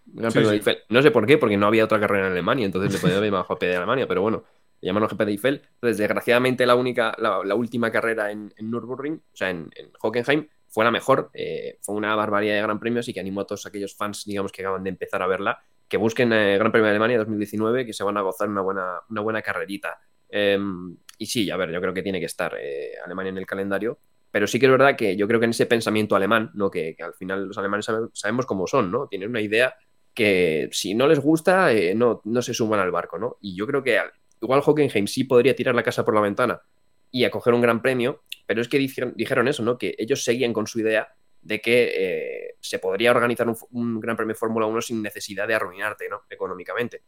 Gran 0.06 0.30
Sí, 0.30 0.34
Premio 0.34 0.50
de 0.50 0.54
sí. 0.54 0.58
Eiffel. 0.58 0.78
No 0.88 1.02
sé 1.02 1.10
por 1.10 1.26
qué, 1.26 1.38
porque 1.38 1.56
no 1.56 1.66
había 1.66 1.84
otra 1.84 1.98
carrera 2.00 2.26
en 2.26 2.32
Alemania, 2.32 2.66
entonces 2.66 2.92
le 2.92 2.98
podían 2.98 3.18
haber 3.18 3.30
llamado 3.30 3.44
GP 3.48 3.66
de 3.66 3.76
Alemania, 3.76 4.06
pero 4.06 4.22
bueno, 4.22 4.44
le 4.80 4.86
llamaron 4.86 5.08
GP 5.08 5.24
de 5.24 5.30
Eiffel. 5.32 5.62
Entonces, 5.74 5.98
desgraciadamente, 5.98 6.66
la 6.66 6.74
única, 6.74 7.14
la, 7.18 7.40
la 7.44 7.54
última 7.54 7.90
carrera 7.90 8.30
en, 8.30 8.52
en 8.56 8.70
Nürburgring, 8.70 9.14
o 9.14 9.36
sea, 9.36 9.50
en, 9.50 9.70
en 9.76 9.90
Hockenheim, 10.00 10.48
fue 10.68 10.84
la 10.84 10.90
mejor. 10.90 11.30
eh, 11.34 11.78
fue 11.82 11.94
una 11.94 12.14
barbaridad 12.16 12.54
de 12.56 12.62
Gran 12.62 12.80
Premios 12.80 13.08
y 13.08 13.14
que 13.14 13.20
animo 13.20 13.40
a 13.40 13.46
todos 13.46 13.64
aquellos 13.66 13.94
fans, 13.96 14.24
digamos, 14.24 14.52
que 14.52 14.62
acaban 14.62 14.82
de 14.84 14.90
empezar 14.90 15.22
a 15.22 15.26
verla, 15.26 15.58
que 15.88 15.96
busquen 15.96 16.32
eh, 16.32 16.58
Gran 16.58 16.72
Premio 16.72 16.84
de 16.86 16.90
Alemania 16.90 17.18
2019, 17.18 17.86
que 17.86 17.92
se 17.92 18.02
van 18.04 18.16
a 18.16 18.22
gozar 18.22 18.48
una 18.48 18.60
buena, 18.60 19.00
una 19.08 19.20
buena 19.20 19.40
carrerita. 19.42 19.98
Eh, 20.28 20.58
y 21.16 21.26
sí, 21.26 21.48
a 21.50 21.56
ver, 21.56 21.70
yo 21.70 21.80
creo 21.80 21.94
que 21.94 22.02
tiene 22.02 22.18
que 22.18 22.26
estar 22.26 22.54
eh, 22.60 22.92
Alemania 23.04 23.30
en 23.30 23.38
el 23.38 23.46
calendario. 23.46 23.98
Pero 24.32 24.48
sí 24.48 24.58
que 24.58 24.66
es 24.66 24.72
verdad 24.72 24.96
que 24.96 25.16
yo 25.16 25.28
creo 25.28 25.38
que 25.38 25.44
en 25.44 25.50
ese 25.50 25.66
pensamiento 25.66 26.16
alemán, 26.16 26.50
¿no? 26.54 26.68
que, 26.68 26.96
que 26.96 27.04
al 27.04 27.14
final 27.14 27.46
los 27.46 27.56
alemanes 27.56 27.84
sabe- 27.84 28.08
sabemos 28.12 28.46
cómo 28.46 28.66
son, 28.66 28.90
¿no? 28.90 29.06
Tienen 29.06 29.30
una 29.30 29.40
idea 29.40 29.72
que 30.14 30.68
si 30.72 30.94
no 30.94 31.06
les 31.08 31.18
gusta, 31.20 31.72
eh, 31.72 31.94
no, 31.94 32.20
no 32.24 32.42
se 32.42 32.54
suman 32.54 32.80
al 32.80 32.90
barco, 32.90 33.18
¿no? 33.18 33.36
Y 33.40 33.56
yo 33.56 33.66
creo 33.66 33.82
que 33.82 33.98
al- 33.98 34.12
igual 34.40 34.62
Hockenheim 34.64 35.06
sí 35.06 35.24
podría 35.24 35.54
tirar 35.56 35.74
la 35.74 35.82
casa 35.82 36.04
por 36.04 36.14
la 36.14 36.20
ventana 36.20 36.60
y 37.10 37.24
acoger 37.24 37.54
un 37.54 37.60
gran 37.60 37.82
premio, 37.82 38.22
pero 38.46 38.60
es 38.60 38.68
que 38.68 38.78
dijeron, 38.78 39.12
dijeron 39.16 39.48
eso, 39.48 39.62
¿no? 39.62 39.76
Que 39.78 39.94
ellos 39.98 40.22
seguían 40.24 40.52
con 40.52 40.66
su 40.66 40.80
idea 40.80 41.08
de 41.42 41.60
que 41.60 41.92
eh, 41.94 42.54
se 42.60 42.78
podría 42.78 43.10
organizar 43.10 43.46
un, 43.48 43.56
un 43.72 44.00
gran 44.00 44.16
premio 44.16 44.34
Fórmula 44.34 44.66
1 44.66 44.80
sin 44.80 45.02
necesidad 45.02 45.46
de 45.46 45.54
arruinarte, 45.54 46.08
¿no? 46.08 46.22
Económicamente. 46.30 47.02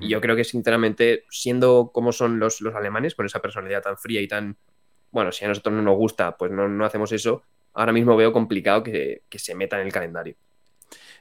Y 0.00 0.08
yo 0.08 0.20
creo 0.20 0.36
que, 0.36 0.44
sinceramente, 0.44 1.24
siendo 1.28 1.90
como 1.92 2.12
son 2.12 2.38
los, 2.38 2.60
los 2.60 2.74
alemanes, 2.74 3.14
con 3.14 3.26
esa 3.26 3.40
personalidad 3.42 3.82
tan 3.82 3.98
fría 3.98 4.20
y 4.20 4.28
tan. 4.28 4.56
Bueno, 5.10 5.30
si 5.32 5.44
a 5.44 5.48
nosotros 5.48 5.74
no 5.74 5.82
nos 5.82 5.96
gusta, 5.96 6.36
pues 6.36 6.50
no, 6.52 6.68
no 6.68 6.84
hacemos 6.84 7.10
eso. 7.12 7.42
Ahora 7.74 7.92
mismo 7.92 8.16
veo 8.16 8.32
complicado 8.32 8.82
que, 8.82 9.22
que 9.28 9.38
se 9.38 9.54
meta 9.54 9.78
en 9.80 9.86
el 9.86 9.92
calendario. 9.92 10.36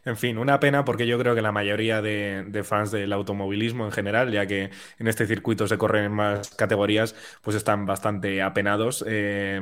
En 0.04 0.18
fin, 0.18 0.38
una 0.38 0.60
pena 0.60 0.84
porque 0.84 1.06
yo 1.06 1.20
creo 1.20 1.36
que 1.36 1.41
la 1.41 1.52
mayoría 1.52 2.02
de, 2.02 2.64
fans 2.64 2.91
del 2.91 3.14
automovilismo 3.14 3.86
en 3.86 3.91
general, 3.91 4.32
ya 4.32 4.47
que 4.47 4.72
en 4.97 5.08
este 5.08 5.28
circuito 5.28 5.68
se 5.68 5.78
corren 5.78 6.06
en 6.06 6.12
más 6.14 6.49
categorías, 6.56 7.16
pues 7.41 7.56
están 7.56 7.86
bastante 7.86 8.41
apenados. 8.41 9.04
Eh, 9.08 9.62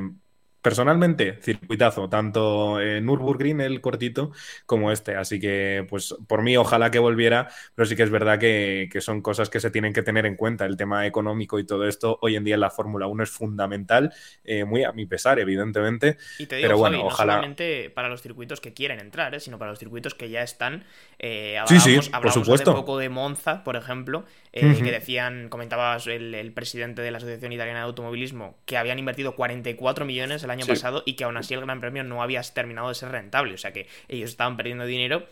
personalmente, 0.62 1.38
circuitazo, 1.42 2.08
tanto 2.08 2.80
eh, 2.80 3.00
Nürburgring, 3.00 3.60
el 3.60 3.80
cortito, 3.80 4.32
como 4.66 4.92
este. 4.92 5.16
Así 5.16 5.40
que, 5.40 5.86
pues 5.88 6.14
por 6.28 6.42
mí, 6.42 6.56
ojalá 6.56 6.90
que 6.90 6.98
volviera, 6.98 7.48
pero 7.74 7.86
sí 7.86 7.96
que 7.96 8.02
es 8.02 8.10
verdad 8.10 8.38
que, 8.38 8.88
que 8.92 9.00
son 9.00 9.22
cosas 9.22 9.50
que 9.50 9.60
se 9.60 9.70
tienen 9.70 9.92
que 9.92 10.02
tener 10.02 10.26
en 10.26 10.36
cuenta. 10.36 10.66
El 10.66 10.76
tema 10.76 11.06
económico 11.06 11.58
y 11.58 11.66
todo 11.66 11.86
esto 11.88 12.18
hoy 12.22 12.36
en 12.36 12.44
día 12.44 12.54
en 12.54 12.60
la 12.60 12.70
Fórmula 12.70 13.06
1 13.06 13.22
es 13.22 13.30
fundamental, 13.30 14.12
eh, 14.44 14.64
muy 14.64 14.84
a 14.84 14.92
mi 14.92 15.06
pesar, 15.06 15.38
evidentemente. 15.38 16.16
Y 16.38 16.46
te 16.46 16.56
digo, 16.56 16.66
Pero 16.68 16.78
bueno, 16.78 16.96
Javi, 16.96 17.02
no 17.02 17.06
ojalá- 17.08 17.32
solamente 17.34 17.90
para 17.90 18.08
los 18.08 18.22
circuitos 18.22 18.60
que 18.60 18.72
quieren 18.74 19.00
entrar, 19.00 19.34
¿eh? 19.34 19.40
sino 19.40 19.58
para 19.58 19.70
los 19.70 19.78
circuitos 19.78 20.14
que 20.14 20.30
ya 20.30 20.42
están. 20.42 20.84
Eh, 21.18 21.58
Sí, 21.66 21.78
sí, 21.80 21.98
por 22.10 22.30
supuesto. 22.32 22.70
hace 22.72 22.80
poco 22.80 22.98
de 22.98 23.08
Monza, 23.08 23.62
por 23.64 23.76
ejemplo, 23.76 24.24
eh, 24.52 24.76
que 24.82 24.90
decían, 24.90 25.48
comentabas 25.48 26.06
el, 26.06 26.34
el 26.34 26.52
presidente 26.52 27.02
de 27.02 27.10
la 27.10 27.18
Asociación 27.18 27.52
Italiana 27.52 27.80
de 27.80 27.84
Automovilismo, 27.86 28.56
que 28.66 28.76
habían 28.76 28.98
invertido 28.98 29.34
44 29.36 30.04
millones 30.04 30.42
el 30.50 30.58
año 30.58 30.64
Sí. 30.66 30.72
pasado 30.72 31.02
y 31.06 31.14
que 31.14 31.24
aún 31.24 31.36
así 31.36 31.54
el 31.54 31.60
Gran 31.60 31.80
Premio 31.80 32.04
no 32.04 32.22
había 32.22 32.42
terminado 32.42 32.88
de 32.88 32.94
ser 32.94 33.10
rentable. 33.10 33.54
O 33.54 33.58
sea 33.58 33.72
que 33.72 33.86
ellos 34.08 34.30
estaban 34.30 34.56
perdiendo 34.56 34.84
dinero 34.84 35.26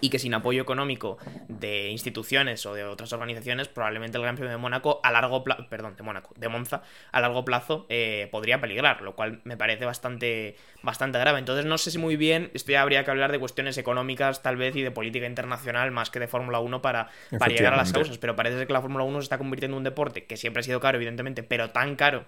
y 0.00 0.08
que 0.08 0.18
sin 0.18 0.32
apoyo 0.32 0.62
económico 0.62 1.18
de 1.48 1.90
instituciones 1.90 2.64
o 2.64 2.72
de 2.72 2.84
otras 2.84 3.12
organizaciones, 3.12 3.68
probablemente 3.68 4.16
el 4.16 4.22
Gran 4.22 4.34
Premio 4.36 4.52
de 4.52 4.56
Mónaco 4.56 5.00
a 5.02 5.10
largo 5.12 5.44
plazo, 5.44 5.66
perdón, 5.68 5.96
de 5.96 6.02
Mónaco, 6.02 6.32
de 6.38 6.48
Monza, 6.48 6.82
a 7.12 7.20
largo 7.20 7.44
plazo 7.44 7.84
eh, 7.90 8.28
podría 8.32 8.58
peligrar, 8.60 9.02
lo 9.02 9.14
cual 9.16 9.40
me 9.44 9.58
parece 9.58 9.84
bastante, 9.84 10.56
bastante 10.82 11.18
grave. 11.18 11.40
Entonces 11.40 11.66
no 11.66 11.76
sé 11.76 11.90
si 11.90 11.98
muy 11.98 12.16
bien, 12.16 12.50
esto 12.54 12.72
ya 12.72 12.80
habría 12.80 13.04
que 13.04 13.10
hablar 13.10 13.32
de 13.32 13.38
cuestiones 13.38 13.76
económicas 13.76 14.42
tal 14.42 14.56
vez 14.56 14.74
y 14.76 14.82
de 14.82 14.92
política 14.92 15.26
internacional 15.26 15.90
más 15.90 16.08
que 16.10 16.20
de 16.20 16.28
Fórmula 16.28 16.58
1 16.60 16.80
para, 16.80 17.10
para 17.38 17.52
llegar 17.52 17.74
a 17.74 17.76
las 17.76 17.92
causas, 17.92 18.16
pero 18.16 18.34
parece 18.34 18.56
ser 18.56 18.66
que 18.66 18.72
la 18.72 18.80
Fórmula 18.80 19.04
1 19.04 19.20
se 19.20 19.24
está 19.24 19.36
convirtiendo 19.36 19.74
en 19.76 19.78
un 19.78 19.84
deporte 19.84 20.24
que 20.24 20.38
siempre 20.38 20.60
ha 20.60 20.62
sido 20.62 20.80
caro, 20.80 20.96
evidentemente, 20.96 21.42
pero 21.42 21.70
tan 21.70 21.96
caro 21.96 22.24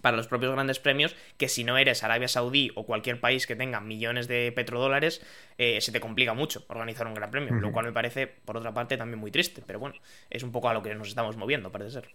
para 0.00 0.16
los 0.16 0.26
propios 0.26 0.52
grandes 0.52 0.78
premios 0.78 1.16
que 1.36 1.48
si 1.48 1.64
no 1.64 1.78
eres 1.78 2.02
Arabia 2.02 2.28
Saudí 2.28 2.70
o 2.74 2.84
cualquier 2.84 3.20
país 3.20 3.46
que 3.46 3.56
tenga 3.56 3.80
millones 3.80 4.28
de 4.28 4.52
petrodólares, 4.52 5.22
eh, 5.58 5.80
se 5.80 5.92
te 5.92 6.00
complica 6.00 6.34
mucho 6.34 6.64
organizar 6.68 7.06
un 7.06 7.14
gran 7.14 7.30
premio, 7.30 7.54
lo 7.54 7.72
cual 7.72 7.86
me 7.86 7.92
parece, 7.92 8.26
por 8.26 8.56
otra 8.56 8.72
parte, 8.72 8.96
también 8.96 9.18
muy 9.18 9.30
triste, 9.30 9.62
pero 9.66 9.78
bueno, 9.78 9.96
es 10.30 10.42
un 10.42 10.52
poco 10.52 10.68
a 10.68 10.74
lo 10.74 10.82
que 10.82 10.94
nos 10.94 11.08
estamos 11.08 11.36
moviendo, 11.36 11.70
parece 11.70 11.90
ser. 11.92 12.08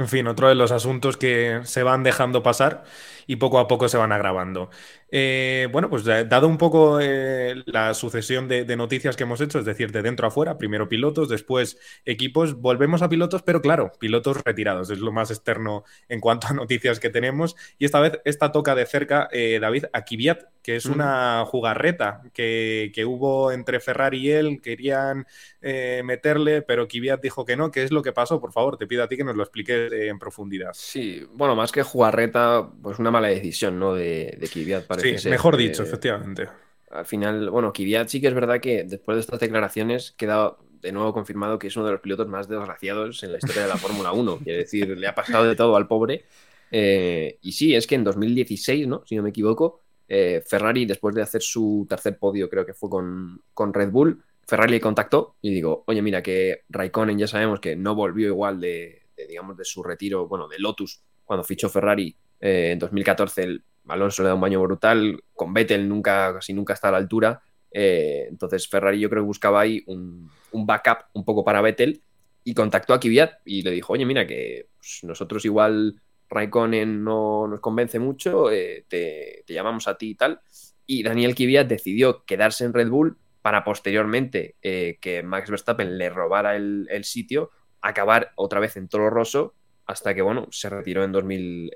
En 0.00 0.08
fin, 0.08 0.26
otro 0.28 0.48
de 0.48 0.54
los 0.54 0.72
asuntos 0.72 1.18
que 1.18 1.60
se 1.64 1.82
van 1.82 2.02
dejando 2.02 2.42
pasar 2.42 2.84
y 3.26 3.36
poco 3.36 3.58
a 3.58 3.68
poco 3.68 3.86
se 3.86 3.98
van 3.98 4.12
agravando. 4.12 4.70
Eh, 5.12 5.68
bueno, 5.72 5.90
pues 5.90 6.04
dado 6.04 6.48
un 6.48 6.56
poco 6.56 7.00
eh, 7.00 7.62
la 7.66 7.94
sucesión 7.94 8.48
de, 8.48 8.64
noticias 8.76 9.14
que 9.14 9.24
hemos 9.24 9.40
hecho, 9.40 9.58
es 9.58 9.64
decir, 9.64 9.92
de 9.92 10.02
dentro 10.02 10.26
a 10.26 10.30
fuera, 10.30 10.56
primero 10.56 10.88
pilotos, 10.88 11.28
después 11.28 11.78
equipos, 12.04 12.54
volvemos 12.54 13.02
a 13.02 13.08
pilotos, 13.08 13.42
pero 13.42 13.60
claro, 13.60 13.92
pilotos 13.98 14.38
retirados, 14.42 14.88
es 14.90 15.00
lo 15.00 15.12
más 15.12 15.30
externo 15.30 15.84
en 16.08 16.20
cuanto 16.20 16.46
a 16.46 16.52
noticias 16.54 16.98
que 16.98 17.10
tenemos. 17.10 17.56
Y 17.78 17.84
esta 17.84 18.00
vez, 18.00 18.20
esta 18.24 18.52
toca 18.52 18.74
de 18.74 18.86
cerca, 18.86 19.28
eh, 19.32 19.58
David, 19.60 19.84
a 19.92 20.04
Kvyat, 20.04 20.44
que 20.62 20.76
es 20.76 20.86
una 20.86 21.44
jugarreta 21.46 22.22
que, 22.32 22.92
hubo 23.06 23.50
entre 23.52 23.80
Ferrari 23.80 24.18
y 24.18 24.30
él, 24.30 24.60
querían 24.62 25.26
meterle, 25.62 26.62
pero 26.62 26.88
Kvyat 26.88 27.22
dijo 27.22 27.44
que 27.44 27.56
no. 27.56 27.70
¿Qué 27.70 27.82
es 27.82 27.92
lo 27.92 28.02
que 28.02 28.12
pasó? 28.12 28.40
Por 28.40 28.52
favor, 28.52 28.76
te 28.76 28.86
pido 28.86 29.02
a 29.02 29.08
ti 29.08 29.16
que 29.16 29.24
nos 29.24 29.36
lo 29.36 29.42
expliques 29.42 29.92
en 29.92 30.18
profundidad. 30.18 30.70
Sí, 30.74 31.26
bueno, 31.32 31.54
más 31.54 31.72
que 31.72 31.82
jugarreta, 31.82 32.70
pues 32.82 32.98
una 32.98 33.10
mala 33.10 33.28
decisión, 33.28 33.78
¿no? 33.78 33.94
De, 33.94 34.36
de 34.38 34.48
Kvyat, 34.48 34.84
Sí, 35.00 35.28
mejor 35.28 35.56
dicho, 35.56 35.82
efectivamente. 35.82 36.48
Al 36.90 37.06
final, 37.06 37.50
bueno, 37.50 37.72
Kvyat 37.72 38.08
sí 38.08 38.20
que 38.20 38.28
es 38.28 38.34
verdad 38.34 38.60
que 38.60 38.84
después 38.84 39.16
de 39.16 39.20
estas 39.20 39.40
declaraciones 39.40 40.12
queda 40.16 40.56
de 40.80 40.92
nuevo 40.92 41.12
confirmado 41.12 41.58
que 41.58 41.68
es 41.68 41.76
uno 41.76 41.86
de 41.86 41.92
los 41.92 42.00
pilotos 42.00 42.26
más 42.26 42.48
desgraciados 42.48 43.22
en 43.22 43.32
la 43.32 43.38
historia 43.38 43.62
de 43.62 43.68
la 43.68 43.76
Fórmula 43.76 44.12
1. 44.12 44.38
Quiere 44.38 44.60
decir, 44.60 44.88
le 44.96 45.06
ha 45.06 45.14
pasado 45.14 45.44
de 45.44 45.54
todo 45.56 45.76
al 45.76 45.86
pobre. 45.86 46.24
Eh, 46.70 47.38
y 47.42 47.52
sí, 47.52 47.74
es 47.74 47.86
que 47.86 47.96
en 47.96 48.04
2016, 48.04 48.86
¿no? 48.86 49.02
Si 49.06 49.16
no 49.16 49.22
me 49.22 49.30
equivoco, 49.30 49.82
eh, 50.08 50.42
Ferrari, 50.46 50.86
después 50.86 51.14
de 51.14 51.22
hacer 51.22 51.42
su 51.42 51.86
tercer 51.88 52.18
podio, 52.18 52.48
creo 52.48 52.64
que 52.64 52.74
fue 52.74 52.88
con, 52.88 53.42
con 53.52 53.74
Red 53.74 53.90
Bull, 53.90 54.22
Ferrari 54.50 54.72
le 54.72 54.80
contactó 54.80 55.36
y 55.40 55.54
digo, 55.54 55.84
oye, 55.86 56.02
mira, 56.02 56.24
que 56.24 56.64
Raikkonen 56.70 57.16
ya 57.16 57.28
sabemos 57.28 57.60
que 57.60 57.76
no 57.76 57.94
volvió 57.94 58.26
igual 58.26 58.58
de, 58.60 59.02
digamos, 59.28 59.56
de 59.56 59.64
su 59.64 59.80
retiro, 59.80 60.26
bueno, 60.26 60.48
de 60.48 60.58
Lotus, 60.58 61.04
cuando 61.24 61.44
fichó 61.44 61.68
Ferrari 61.68 62.16
eh, 62.40 62.70
en 62.72 62.80
2014, 62.80 63.42
el 63.44 63.64
Alonso 63.86 64.24
le 64.24 64.28
da 64.28 64.34
un 64.34 64.40
baño 64.40 64.60
brutal, 64.60 65.22
con 65.34 65.54
Vettel 65.54 65.88
nunca, 65.88 66.34
casi 66.34 66.52
nunca 66.52 66.72
está 66.72 66.88
a 66.88 66.90
la 66.90 66.96
altura. 66.96 67.40
Eh, 67.70 68.26
entonces 68.28 68.66
Ferrari 68.68 68.98
yo 68.98 69.08
creo 69.08 69.22
que 69.22 69.28
buscaba 69.28 69.60
ahí 69.60 69.84
un, 69.86 70.28
backup 70.52 71.04
un 71.12 71.24
poco 71.24 71.44
para 71.44 71.60
Vettel 71.60 72.02
y 72.42 72.52
contactó 72.52 72.92
a 72.92 72.98
Kvyat 72.98 73.42
y 73.44 73.62
le 73.62 73.70
dijo, 73.70 73.92
oye, 73.92 74.04
mira 74.04 74.26
que 74.26 74.66
pues, 74.76 75.04
nosotros 75.04 75.44
igual 75.44 76.02
Raikkonen 76.28 77.04
no 77.04 77.46
nos 77.46 77.60
convence 77.60 78.00
mucho, 78.00 78.50
eh, 78.50 78.84
te, 78.88 79.44
llamamos 79.46 79.86
a 79.86 79.96
ti 79.96 80.10
y 80.10 80.14
tal. 80.16 80.40
Y 80.86 81.04
Daniel 81.04 81.36
Kvyat 81.36 81.68
decidió 81.68 82.24
quedarse 82.24 82.64
en 82.64 82.72
Red 82.72 82.88
Bull 82.88 83.16
para 83.42 83.64
posteriormente 83.64 84.56
eh, 84.62 84.98
que 85.00 85.22
Max 85.22 85.50
Verstappen 85.50 85.96
le 85.96 86.10
robara 86.10 86.56
el, 86.56 86.86
el, 86.90 87.04
sitio, 87.04 87.50
acabar 87.80 88.32
otra 88.36 88.60
vez 88.60 88.76
en 88.76 88.88
Toro 88.88 89.10
Rosso 89.10 89.54
hasta 89.86 90.14
que, 90.14 90.22
bueno, 90.22 90.46
se 90.50 90.70
retiró 90.70 91.02
en 91.02 91.10
2000, 91.10 91.72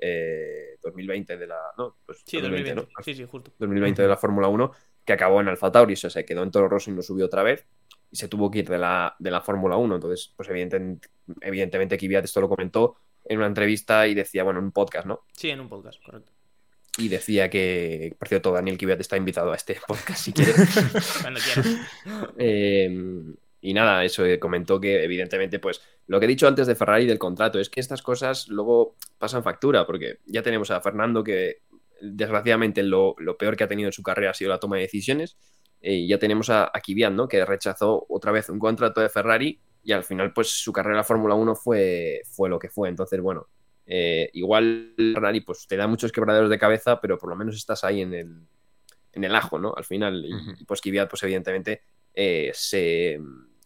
2020 0.81 1.33
eh, 1.33 1.37
de 1.37 1.47
la... 1.47 1.57
No, 1.77 1.97
pues 2.05 2.23
sí, 2.25 2.39
2020, 2.39 2.87
Sí, 3.03 3.13
sí, 3.13 3.25
justo. 3.25 3.51
2020 3.59 4.01
de 4.01 4.07
la 4.07 4.15
Fórmula 4.15 4.47
1, 4.47 4.71
que 5.03 5.13
acabó 5.13 5.41
en 5.41 5.49
Alfa 5.49 5.71
Tauri, 5.71 5.93
o 5.93 5.97
sea, 5.97 6.09
se 6.09 6.23
quedó 6.23 6.43
en 6.43 6.51
Toro 6.51 6.69
Rosso 6.69 6.91
y 6.91 6.93
no 6.93 7.01
subió 7.01 7.25
otra 7.25 7.43
vez, 7.43 7.67
y 8.09 8.15
se 8.15 8.29
tuvo 8.29 8.49
que 8.49 8.59
ir 8.59 8.69
de 8.69 8.77
la, 8.77 9.15
de 9.19 9.31
la 9.31 9.41
Fórmula 9.41 9.75
1. 9.75 9.95
Entonces, 9.95 10.33
pues 10.35 10.47
evidentemente, 10.49 11.09
evidentemente 11.41 11.97
Kvyat 11.97 12.23
esto 12.23 12.39
lo 12.39 12.47
comentó 12.47 12.95
en 13.25 13.37
una 13.37 13.47
entrevista 13.47 14.07
y 14.07 14.13
decía, 14.13 14.43
bueno, 14.43 14.59
en 14.59 14.65
un 14.65 14.71
podcast, 14.71 15.07
¿no? 15.07 15.21
Sí, 15.33 15.49
en 15.49 15.59
un 15.59 15.67
podcast, 15.67 16.01
correcto. 16.01 16.31
Y 16.97 17.09
decía 17.09 17.49
que, 17.49 18.15
por 18.17 18.27
cierto, 18.27 18.51
Daniel 18.51 18.77
Kvyat 18.77 19.01
está 19.01 19.17
invitado 19.17 19.51
a 19.51 19.55
este 19.55 19.77
podcast 19.87 20.23
si 20.23 20.33
quieres. 20.33 20.55
Cuando 21.21 21.39
quieras. 21.39 21.67
eh, 22.37 23.35
y 23.65 23.73
nada, 23.73 24.03
eso 24.03 24.23
eh, 24.23 24.39
comentó 24.39 24.79
que 24.79 25.03
evidentemente, 25.03 25.57
pues 25.57 25.81
lo 26.05 26.19
que 26.19 26.25
he 26.25 26.29
dicho 26.29 26.47
antes 26.47 26.67
de 26.67 26.75
Ferrari 26.75 27.07
del 27.07 27.17
contrato 27.17 27.59
es 27.59 27.69
que 27.69 27.79
estas 27.79 28.03
cosas 28.03 28.47
luego 28.47 28.95
pasan 29.17 29.43
factura, 29.43 29.87
porque 29.87 30.19
ya 30.27 30.43
tenemos 30.43 30.69
a 30.69 30.81
Fernando 30.81 31.23
que 31.23 31.63
desgraciadamente 31.99 32.83
lo, 32.83 33.15
peor 33.39 33.57
que 33.57 33.63
ha 33.63 33.67
tenido 33.67 33.87
en 33.89 33.93
su 33.93 34.03
carrera 34.03 34.31
ha 34.31 34.33
sido 34.35 34.51
la 34.51 34.59
toma 34.59 34.75
de 34.75 34.83
decisiones, 34.83 35.35
eh, 35.81 35.95
y 35.95 36.07
ya 36.07 36.19
tenemos 36.19 36.51
a, 36.51 36.65
a 36.65 37.09
¿no? 37.09 37.27
que 37.27 37.43
rechazó 37.43 38.05
otra 38.07 38.31
vez 38.31 38.49
un 38.49 38.59
contrato 38.59 39.01
de 39.01 39.09
Ferrari 39.09 39.59
y 39.83 39.93
al 39.93 40.03
final 40.03 40.31
pues 40.31 40.49
su 40.49 40.71
carrera 40.71 40.93
en 40.93 40.97
la 40.97 41.03
Fórmula 41.03 41.33
1 41.33 41.55
fue, 41.55 42.21
fue 42.29 42.49
lo 42.49 42.59
que 42.59 42.69
fue. 42.69 42.89
Entonces, 42.89 43.19
bueno, 43.19 43.47
eh, 43.85 44.29
igual 44.33 44.93
pues 45.45 45.67
te 45.67 45.77
da 45.77 45.87
muchos 45.87 46.11
quebraderos 46.11 46.49
de 46.49 46.59
cabeza, 46.59 46.99
pero 47.01 47.17
por 47.17 47.29
lo 47.29 47.35
menos 47.35 47.55
estás 47.55 47.83
ahí 47.83 48.01
en 48.01 48.13
el, 48.13 48.41
en 49.13 49.23
el 49.23 49.35
ajo, 49.35 49.59
¿no? 49.59 49.73
Al 49.75 49.83
final, 49.83 50.25
y, 50.25 50.63
pues 50.65 50.81
Kvyat 50.81 51.09
pues 51.09 51.23
evidentemente 51.23 51.81
se 52.53 53.19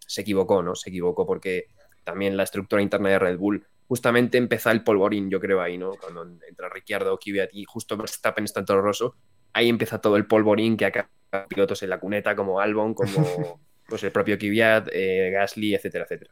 se 0.10 0.22
equivocó, 0.22 0.64
¿no? 0.64 0.74
Se 0.74 0.90
equivocó 0.90 1.26
porque 1.28 1.68
también 2.04 2.36
la 2.36 2.42
estructura 2.42 2.82
interna 2.82 3.10
de 3.10 3.20
Red 3.20 3.38
Bull 3.38 3.64
justamente 3.88 4.40
empezó 4.40 4.72
el 4.72 4.84
polvorín, 4.84 5.30
yo 5.30 5.40
creo, 5.40 5.62
ahí, 5.62 5.78
¿no? 5.78 5.92
Cuando 5.92 6.24
entra 6.48 6.68
Ricciardo, 6.68 7.20
Kvyat 7.20 7.52
y 7.54 7.64
justo 7.66 7.96
Verstappen 7.96 8.44
está 8.44 8.62
en 8.62 8.66
todo 8.66 8.82
roso, 8.82 9.16
ahí 9.54 9.70
empieza 9.70 10.02
todo 10.02 10.18
el 10.18 10.26
polvorín 10.26 10.78
que 10.78 10.86
acá 10.86 11.12
pilotos 11.48 11.84
en 11.84 11.92
la 11.92 12.00
cuneta 12.00 12.36
como 12.36 12.60
Albon, 12.60 12.96
como 12.96 13.12
pues 13.90 14.04
el 14.04 14.12
propio 14.12 14.38
Kvyat, 14.38 14.90
eh, 14.94 15.32
Gasly, 15.34 15.76
etcétera, 15.76 16.06
etcétera. 16.06 16.32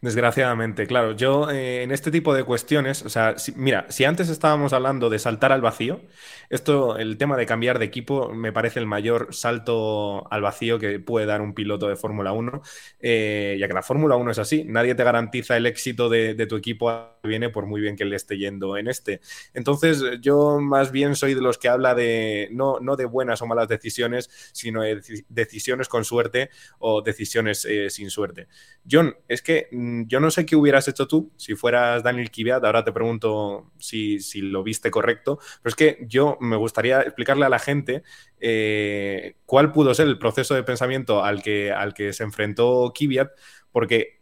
Desgraciadamente, 0.00 0.86
claro. 0.86 1.12
Yo 1.12 1.50
eh, 1.50 1.82
en 1.82 1.92
este 1.92 2.10
tipo 2.10 2.34
de 2.34 2.44
cuestiones, 2.44 3.04
o 3.04 3.08
sea, 3.08 3.36
mira, 3.54 3.86
si 3.88 4.04
antes 4.04 4.28
estábamos 4.28 4.72
hablando 4.72 5.08
de 5.08 5.18
saltar 5.18 5.52
al 5.52 5.60
vacío, 5.60 6.00
esto, 6.48 6.96
el 6.96 7.18
tema 7.18 7.36
de 7.36 7.46
cambiar 7.46 7.78
de 7.78 7.86
equipo, 7.86 8.32
me 8.32 8.52
parece 8.52 8.78
el 8.78 8.86
mayor 8.86 9.34
salto 9.34 10.30
al 10.32 10.42
vacío 10.42 10.78
que 10.78 11.00
puede 11.00 11.26
dar 11.26 11.40
un 11.40 11.54
piloto 11.54 11.88
de 11.88 11.96
Fórmula 11.96 12.32
1, 12.32 12.62
eh, 13.00 13.56
ya 13.58 13.66
que 13.66 13.74
la 13.74 13.82
Fórmula 13.82 14.16
1 14.16 14.30
es 14.30 14.38
así, 14.38 14.64
nadie 14.64 14.94
te 14.94 15.02
garantiza 15.04 15.56
el 15.56 15.66
éxito 15.66 16.08
de, 16.08 16.34
tu 16.46 16.56
equipo 16.56 17.16
viene 17.24 17.50
por 17.50 17.66
muy 17.66 17.80
bien 17.80 17.96
que 17.96 18.04
le 18.04 18.14
esté 18.14 18.38
yendo 18.38 18.76
en 18.76 18.86
este. 18.86 19.20
Entonces, 19.52 20.02
yo 20.20 20.60
más 20.60 20.92
bien 20.92 21.16
soy 21.16 21.34
de 21.34 21.40
los 21.40 21.58
que 21.58 21.68
habla 21.68 21.94
de 21.94 22.48
no, 22.52 22.78
no 22.80 22.94
de 22.94 23.04
buenas 23.04 23.42
o 23.42 23.46
malas 23.46 23.66
decisiones, 23.66 24.30
sino 24.52 24.82
de 24.82 25.02
decisiones 25.28 25.88
con 25.88 26.04
suerte 26.04 26.50
o 26.78 26.95
decisiones 27.02 27.64
eh, 27.64 27.90
sin 27.90 28.10
suerte. 28.10 28.48
John, 28.90 29.14
es 29.28 29.42
que 29.42 29.68
mm, 29.70 30.04
yo 30.06 30.20
no 30.20 30.30
sé 30.30 30.46
qué 30.46 30.56
hubieras 30.56 30.88
hecho 30.88 31.06
tú 31.06 31.32
si 31.36 31.54
fueras 31.54 32.02
Daniel 32.02 32.30
Kiviat, 32.30 32.64
ahora 32.64 32.84
te 32.84 32.92
pregunto 32.92 33.72
si, 33.78 34.18
lo 34.40 34.62
viste 34.62 34.90
correcto, 34.90 35.38
pero 35.62 35.70
es 35.70 35.74
que 35.74 36.06
yo 36.08 36.38
me 36.40 36.56
gustaría 36.56 37.00
explicarle 37.00 37.46
a 37.46 37.48
la 37.48 37.58
gente 37.58 38.02
eh, 38.40 39.36
cuál 39.46 39.72
pudo 39.72 39.94
ser 39.94 40.06
el 40.08 40.18
proceso 40.18 40.54
de 40.54 40.62
pensamiento 40.62 41.24
al 41.24 41.42
que, 41.42 41.72
al 41.72 41.94
que 41.94 42.12
se 42.12 42.24
enfrentó 42.24 42.92
Kiviat, 42.94 43.30
porque 43.72 44.20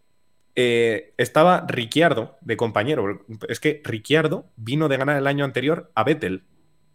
eh, 0.57 1.15
estaba 1.17 1.67
Ricciardo 1.69 2.37
de 2.41 2.57
compañero. 2.57 3.25
Es 3.49 3.61
que 3.61 3.83
Ricciardo 3.85 4.51
vino 4.57 4.89
de 4.89 4.97
ganar 4.97 5.17
el 5.17 5.27
año 5.27 5.45
anterior 5.45 5.91
a 5.95 6.05
Vettel 6.05 6.45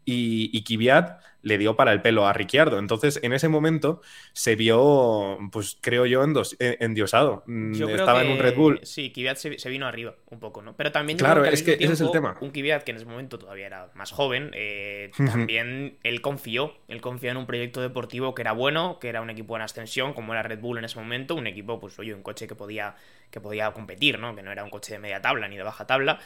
y, 0.09 0.49
y 0.53 0.63
Kvyat 0.63 1.19
le 1.41 1.57
dio 1.57 1.75
para 1.75 1.93
el 1.93 2.01
pelo 2.01 2.27
a 2.27 2.33
Ricciardo. 2.33 2.79
Entonces, 2.79 3.19
en 3.23 3.33
ese 3.33 3.47
momento 3.47 4.01
se 4.33 4.55
vio, 4.55 5.37
pues 5.51 5.77
creo 5.79 6.05
yo, 6.05 6.23
endiosado. 6.59 7.43
Mm, 7.47 7.81
Estaba 7.81 8.21
en 8.21 8.31
un 8.31 8.39
Red 8.39 8.55
Bull. 8.55 8.79
Sí, 8.83 9.11
Kvyat 9.11 9.37
se, 9.37 9.69
vino 9.69 9.87
arriba 9.87 10.15
un 10.29 10.39
poco, 10.39 10.61
¿no? 10.61 10.75
Pero 10.75 10.91
también 10.91 11.17
claro, 11.17 11.45
es 11.45 11.63
que 11.63 11.73
ese 11.73 11.93
es 11.93 12.01
el 12.01 12.11
tema. 12.11 12.37
Un 12.41 12.51
Kvyat 12.51 12.83
que 12.83 12.91
en 12.91 12.97
ese 12.97 13.05
momento 13.05 13.39
todavía 13.39 13.67
era 13.67 13.91
más 13.95 14.11
joven, 14.11 14.51
eh, 14.53 15.11
también 15.17 15.97
él 16.03 16.21
confió. 16.21 16.73
Él 16.87 17.01
confió 17.01 17.31
en 17.31 17.37
un 17.37 17.45
proyecto 17.45 17.81
deportivo 17.81 18.35
que 18.35 18.41
era 18.41 18.51
bueno, 18.51 18.99
que 18.99 19.09
era 19.09 19.21
un 19.21 19.29
equipo 19.29 19.55
en 19.55 19.61
ascensión, 19.61 20.13
como 20.13 20.33
era 20.33 20.43
Red 20.43 20.59
Bull 20.59 20.77
en 20.77 20.85
ese 20.85 20.99
momento, 20.99 21.35
un 21.35 21.47
equipo, 21.47 21.79
pues 21.79 21.97
oye, 21.99 22.13
un 22.13 22.23
coche 22.23 22.47
que 22.47 22.55
podía, 22.55 22.95
que 23.31 23.39
podía 23.39 23.71
competir, 23.71 24.19
¿no? 24.19 24.35
Que 24.35 24.41
no 24.41 24.51
era 24.51 24.63
un 24.63 24.69
coche 24.69 24.93
de 24.93 24.99
media 24.99 25.21
tabla 25.21 25.47
ni 25.47 25.55
de 25.55 25.63
baja 25.63 25.87
tabla. 25.87 26.19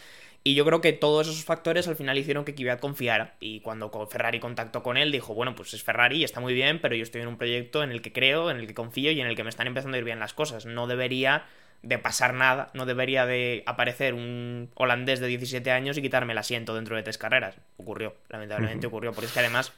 Y 0.46 0.56
yo 0.56 0.66
creo 0.66 0.82
que 0.82 0.92
todos 0.92 1.28
esos 1.30 1.46
factores 1.46 1.88
al 1.88 1.96
final 1.96 2.18
hicieron 2.18 2.44
que 2.44 2.54
Kvyat 2.54 2.80
confiara. 2.82 3.36
Y 3.40 3.62
cuando 3.62 3.90
Ferrari 4.10 4.40
contactó 4.42 4.84
con 4.84 4.98
él, 4.98 5.12
dijo, 5.12 5.34
bueno, 5.34 5.56
pues 5.56 5.74
es 5.74 5.84
Ferrari, 5.84 6.24
está 6.24 6.42
muy 6.42 6.54
bien, 6.54 6.82
pero 6.82 6.96
yo 6.96 7.04
estoy 7.04 7.22
en 7.22 7.28
un 7.30 7.38
proyecto 7.38 7.82
en 7.82 7.92
el 7.92 8.02
que 8.02 8.12
creo, 8.12 8.52
en 8.52 8.58
el 8.58 8.68
que 8.68 8.74
confío 8.74 9.12
y 9.12 9.22
en 9.22 9.28
el 9.28 9.36
que 9.38 9.44
me 9.44 9.50
están 9.50 9.68
empezando 9.68 9.96
a 9.96 10.00
ir 10.00 10.04
bien 10.04 10.20
las 10.20 10.34
cosas. 10.34 10.66
No 10.66 10.86
debería 10.88 11.46
de 11.82 11.98
pasar 11.98 12.34
nada, 12.34 12.72
no 12.74 12.86
debería 12.86 13.26
de 13.26 13.64
aparecer 13.66 14.14
un 14.14 14.70
holandés 14.76 15.20
de 15.22 15.28
17 15.28 15.72
años 15.72 15.98
y 15.98 16.02
quitarme 16.02 16.34
el 16.34 16.38
asiento 16.40 16.76
dentro 16.76 16.96
de 16.98 17.04
tres 17.04 17.18
carreras. 17.18 17.56
Ocurrió, 17.78 18.16
lamentablemente 18.30 18.88
ocurrió, 18.88 19.14
porque 19.14 19.28
es 19.28 19.34
que 19.34 19.40
además 19.40 19.74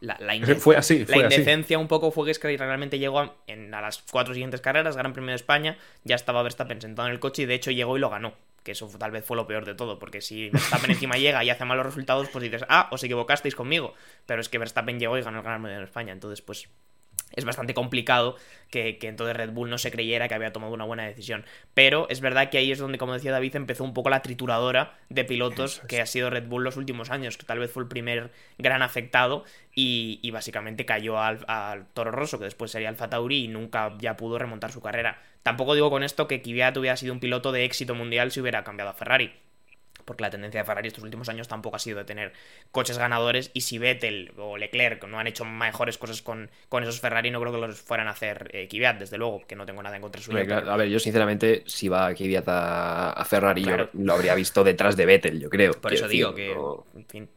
La, 0.00 0.16
la 0.20 0.34
Ese 0.40 0.56
fue 0.56 0.76
así, 0.76 1.06
la 1.06 1.06
fue 1.06 1.24
así. 1.24 1.42
indecencia 1.42 1.78
un 1.78 1.88
poco 1.88 2.10
fue 2.10 2.26
que 2.26 2.30
es 2.32 2.38
que 2.38 2.56
realmente 2.56 2.98
llegó 2.98 3.20
a, 3.20 3.36
en, 3.46 3.72
a 3.74 3.80
las 3.80 4.02
cuatro 4.10 4.34
siguientes 4.34 4.60
carreras, 4.60 4.96
Gran 4.96 5.12
Premio 5.12 5.30
de 5.30 5.36
España, 5.36 5.78
ya 6.04 6.14
estaba 6.16 6.42
Verstappen 6.42 6.80
sentado 6.80 7.08
en 7.08 7.14
el 7.14 7.20
coche 7.20 7.42
y 7.42 7.46
de 7.46 7.54
hecho 7.54 7.70
llegó 7.70 7.96
y 7.96 8.00
lo 8.00 8.10
ganó. 8.10 8.34
Que 8.66 8.72
eso 8.72 8.90
tal 8.98 9.12
vez 9.12 9.24
fue 9.24 9.36
lo 9.36 9.46
peor 9.46 9.64
de 9.64 9.76
todo, 9.76 10.00
porque 10.00 10.20
si 10.20 10.50
Verstappen 10.50 10.90
encima 10.90 11.14
llega 11.18 11.44
y 11.44 11.50
hace 11.50 11.64
malos 11.64 11.86
resultados, 11.86 12.28
pues 12.32 12.42
dices, 12.42 12.64
ah, 12.68 12.88
os 12.90 13.00
equivocasteis 13.04 13.54
conmigo. 13.54 13.94
Pero 14.26 14.40
es 14.40 14.48
que 14.48 14.58
Verstappen 14.58 14.98
llegó 14.98 15.16
y 15.16 15.22
ganó 15.22 15.38
el 15.38 15.44
Gran 15.44 15.62
Premio 15.62 15.78
de 15.78 15.84
España, 15.84 16.12
entonces 16.12 16.42
pues 16.42 16.68
es 17.32 17.44
bastante 17.44 17.74
complicado 17.74 18.36
que, 18.70 18.98
que 18.98 19.08
entonces 19.08 19.36
Red 19.36 19.50
Bull 19.50 19.68
no 19.68 19.78
se 19.78 19.90
creyera 19.90 20.28
que 20.28 20.34
había 20.34 20.52
tomado 20.52 20.72
una 20.72 20.84
buena 20.84 21.04
decisión. 21.04 21.44
Pero 21.74 22.06
es 22.08 22.20
verdad 22.20 22.50
que 22.50 22.58
ahí 22.58 22.72
es 22.72 22.78
donde, 22.78 22.98
como 22.98 23.14
decía 23.14 23.32
David, 23.32 23.56
empezó 23.56 23.84
un 23.84 23.94
poco 23.94 24.10
la 24.10 24.22
trituradora 24.22 24.96
de 25.08 25.24
pilotos 25.24 25.80
que 25.88 26.00
ha 26.00 26.06
sido 26.06 26.30
Red 26.30 26.46
Bull 26.46 26.64
los 26.64 26.76
últimos 26.76 27.10
años, 27.10 27.36
que 27.36 27.44
tal 27.44 27.58
vez 27.58 27.70
fue 27.70 27.82
el 27.82 27.88
primer 27.88 28.30
gran 28.58 28.82
afectado 28.82 29.44
y, 29.74 30.20
y 30.22 30.30
básicamente 30.30 30.86
cayó 30.86 31.18
al, 31.18 31.44
al 31.48 31.86
Toro 31.88 32.10
Rosso, 32.10 32.38
que 32.38 32.44
después 32.44 32.70
sería 32.70 32.88
Alfa 32.88 33.10
Tauri 33.10 33.44
y 33.44 33.48
nunca 33.48 33.94
ya 33.98 34.16
pudo 34.16 34.38
remontar 34.38 34.72
su 34.72 34.80
carrera. 34.80 35.20
Tampoco 35.42 35.74
digo 35.74 35.90
con 35.90 36.02
esto 36.02 36.26
que 36.26 36.42
Kvyat 36.42 36.76
hubiera 36.76 36.96
sido 36.96 37.12
un 37.12 37.20
piloto 37.20 37.52
de 37.52 37.64
éxito 37.64 37.94
mundial 37.94 38.32
si 38.32 38.40
hubiera 38.40 38.64
cambiado 38.64 38.90
a 38.90 38.94
Ferrari 38.94 39.45
porque 40.06 40.22
la 40.22 40.30
tendencia 40.30 40.60
de 40.62 40.64
Ferrari 40.66 40.88
estos 40.88 41.04
últimos 41.04 41.28
años 41.28 41.46
tampoco 41.48 41.76
ha 41.76 41.78
sido 41.78 41.98
de 41.98 42.04
tener 42.06 42.32
coches 42.70 42.96
ganadores 42.96 43.50
y 43.52 43.60
si 43.60 43.76
Vettel 43.76 44.32
o 44.38 44.56
Leclerc 44.56 45.04
no 45.06 45.18
han 45.18 45.26
hecho 45.26 45.44
mejores 45.44 45.98
cosas 45.98 46.22
con, 46.22 46.48
con 46.70 46.82
esos 46.82 47.00
Ferrari 47.00 47.30
no 47.30 47.40
creo 47.40 47.52
que 47.52 47.58
los 47.58 47.80
fueran 47.82 48.08
a 48.08 48.12
hacer 48.12 48.48
eh, 48.54 48.68
Kvyat, 48.68 48.98
desde 48.98 49.18
luego, 49.18 49.42
que 49.46 49.54
no 49.56 49.66
tengo 49.66 49.82
nada 49.82 49.96
en 49.96 50.02
contra 50.02 50.22
suyo. 50.22 50.38
Hombre, 50.38 50.46
pero- 50.46 50.60
claro, 50.62 50.72
A 50.72 50.76
ver, 50.78 50.88
yo 50.88 50.98
sinceramente, 50.98 51.62
si 51.66 51.88
va 51.88 52.14
Kvyat 52.14 52.48
a, 52.48 53.10
a 53.10 53.24
Ferrari, 53.26 53.60
yo 53.62 53.66
Claro. 53.66 53.90
lo 53.92 54.14
habría 54.14 54.34
visto 54.34 54.64
detrás 54.64 54.96
de 54.96 55.04
Vettel, 55.04 55.40
yo 55.40 55.50
creo. 55.50 55.72
Por 55.72 55.92
eso 55.92 56.08
digo 56.08 56.30
decir, 56.32 56.48
que, 56.50 56.54
no- 56.54 56.86
en 56.94 57.06
fin, 57.06 57.28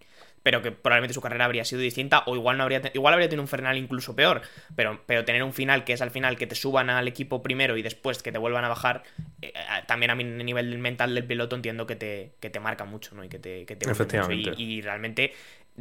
pero 0.44 0.62
que 0.62 0.72
probablemente 0.72 1.14
su 1.14 1.22
carrera 1.22 1.46
habría 1.46 1.66
sido 1.66 1.82
distinta 1.82 2.24
o 2.26 2.36
igual 2.36 2.58
no 2.58 2.64
habría 2.64 2.82
igual 2.94 3.14
habría 3.14 3.30
tenido 3.30 3.44
un 3.44 3.48
final 3.48 3.78
incluso 3.78 4.16
peor, 4.16 4.42
pero, 4.76 5.02
pero 5.06 5.26
tener 5.26 5.44
un 5.44 5.54
final 5.54 5.84
que 5.84 5.94
es 5.94 6.02
al 6.02 6.12
final 6.12 6.38
que 6.38 6.48
te 6.48 6.56
suban 6.56 6.90
al 6.90 7.08
equipo 7.08 7.42
primero 7.42 7.78
y 7.78 7.82
después 7.82 8.24
que 8.24 8.32
te 8.32 8.38
vuelvan 8.38 8.66
a 8.66 8.70
bajar, 8.70 9.04
eh, 9.42 9.54
también 9.88 10.12
a 10.12 10.16
mi 10.16 10.24
nivel 10.24 10.78
mental 10.80 11.14
del 11.16 11.26
piloto 11.26 11.56
entiendo 11.56 11.86
que 11.86 11.96
te, 11.96 12.34
que 12.40 12.50
te 12.50 12.60
marca 12.60 12.86
mucho, 12.86 13.16
¿no? 13.16 13.24
Y 13.24 13.30
que 13.30 13.40
te, 13.40 13.66
que 13.66 13.76
te 13.76 13.88
mucho. 13.88 14.04
Efectivamente. 14.04 14.54
Y, 14.58 14.78
y 14.78 14.82
realmente 14.82 15.34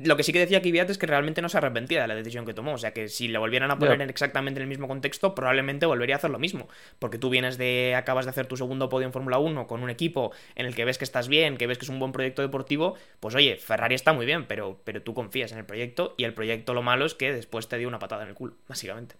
lo 0.04 0.16
que 0.16 0.22
sí 0.22 0.32
que 0.32 0.38
decía 0.38 0.62
Kvyat 0.62 0.90
es 0.90 0.98
que 0.98 1.06
realmente 1.06 1.42
no 1.42 1.48
se 1.48 1.58
arrepentía 1.58 2.02
de 2.02 2.08
la 2.08 2.14
decisión 2.14 2.44
que 2.44 2.54
tomó, 2.54 2.74
o 2.74 2.78
sea 2.78 2.92
que 2.92 3.08
si 3.08 3.28
le 3.28 3.38
volvieran 3.38 3.70
a 3.70 3.78
poner 3.78 4.00
en 4.00 4.10
exactamente 4.10 4.60
el 4.60 4.66
mismo 4.66 4.88
contexto, 4.88 5.34
probablemente 5.34 5.86
volvería 5.86 6.16
a 6.16 6.18
hacer 6.18 6.30
lo 6.30 6.38
mismo, 6.38 6.68
porque 6.98 7.18
tú 7.18 7.30
vienes 7.30 7.58
de 7.58 7.94
acabas 7.96 8.24
de 8.26 8.30
hacer 8.30 8.46
tu 8.46 8.56
segundo 8.56 8.88
podio 8.88 9.06
en 9.06 9.12
Fórmula 9.12 9.38
1 9.38 9.66
con 9.66 9.82
un 9.82 9.90
equipo 9.90 10.32
en 10.54 10.66
el 10.66 10.74
que 10.74 10.84
ves 10.84 10.98
que 10.98 11.04
estás 11.04 11.28
bien, 11.28 11.56
que 11.56 11.66
ves 11.66 11.78
que 11.78 11.84
es 11.84 11.90
un 11.90 11.98
buen 11.98 12.12
proyecto 12.12 12.42
deportivo, 12.42 12.96
pues 13.20 13.34
oye, 13.34 13.56
Ferrari 13.56 13.94
está 13.94 14.12
muy 14.12 14.26
bien, 14.26 14.46
pero, 14.46 14.80
pero 14.84 15.02
tú 15.02 15.14
confías 15.14 15.52
en 15.52 15.58
el 15.58 15.64
proyecto 15.64 16.14
y 16.16 16.24
el 16.24 16.34
proyecto 16.34 16.74
lo 16.74 16.82
malo 16.82 17.06
es 17.06 17.14
que 17.14 17.32
después 17.32 17.68
te 17.68 17.78
dio 17.78 17.88
una 17.88 17.98
patada 17.98 18.22
en 18.22 18.30
el 18.30 18.34
culo, 18.34 18.54
básicamente. 18.68 19.16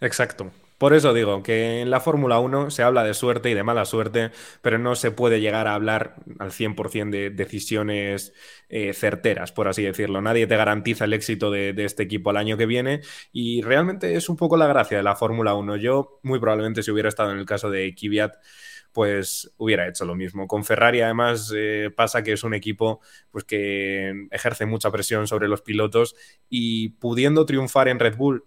Exacto. 0.00 0.50
Por 0.84 0.92
eso 0.92 1.14
digo 1.14 1.42
que 1.42 1.80
en 1.80 1.88
la 1.88 1.98
Fórmula 1.98 2.40
1 2.40 2.70
se 2.70 2.82
habla 2.82 3.04
de 3.04 3.14
suerte 3.14 3.48
y 3.48 3.54
de 3.54 3.62
mala 3.62 3.86
suerte, 3.86 4.32
pero 4.60 4.78
no 4.78 4.96
se 4.96 5.10
puede 5.10 5.40
llegar 5.40 5.66
a 5.66 5.72
hablar 5.72 6.16
al 6.38 6.50
100% 6.50 7.08
de 7.08 7.30
decisiones 7.30 8.34
eh, 8.68 8.92
certeras, 8.92 9.50
por 9.50 9.66
así 9.66 9.82
decirlo. 9.82 10.20
Nadie 10.20 10.46
te 10.46 10.58
garantiza 10.58 11.06
el 11.06 11.14
éxito 11.14 11.50
de, 11.50 11.74
este 11.78 12.02
equipo 12.02 12.28
al 12.28 12.36
año 12.36 12.58
que 12.58 12.66
viene 12.66 13.00
y 13.32 13.62
realmente 13.62 14.14
es 14.14 14.28
un 14.28 14.36
poco 14.36 14.58
la 14.58 14.66
gracia 14.66 14.98
de 14.98 15.02
la 15.02 15.16
Fórmula 15.16 15.54
1. 15.54 15.76
Yo 15.76 16.20
muy 16.22 16.38
probablemente 16.38 16.82
si 16.82 16.90
hubiera 16.90 17.08
estado 17.08 17.32
en 17.32 17.38
el 17.38 17.46
caso 17.46 17.70
de 17.70 17.94
Kvyat, 17.94 18.34
pues 18.92 19.54
hubiera 19.56 19.88
hecho 19.88 20.04
lo 20.04 20.14
mismo. 20.14 20.46
Con 20.46 20.66
Ferrari 20.66 21.00
además 21.00 21.50
eh, 21.56 21.92
pasa 21.96 22.22
que 22.22 22.32
es 22.32 22.44
un 22.44 22.52
equipo 22.52 23.00
pues 23.30 23.44
que 23.44 24.26
ejerce 24.30 24.66
mucha 24.66 24.90
presión 24.90 25.28
sobre 25.28 25.48
los 25.48 25.62
pilotos 25.62 26.14
y 26.50 26.90
pudiendo 26.90 27.46
triunfar 27.46 27.88
en 27.88 27.98
Red 27.98 28.16
Bull 28.16 28.44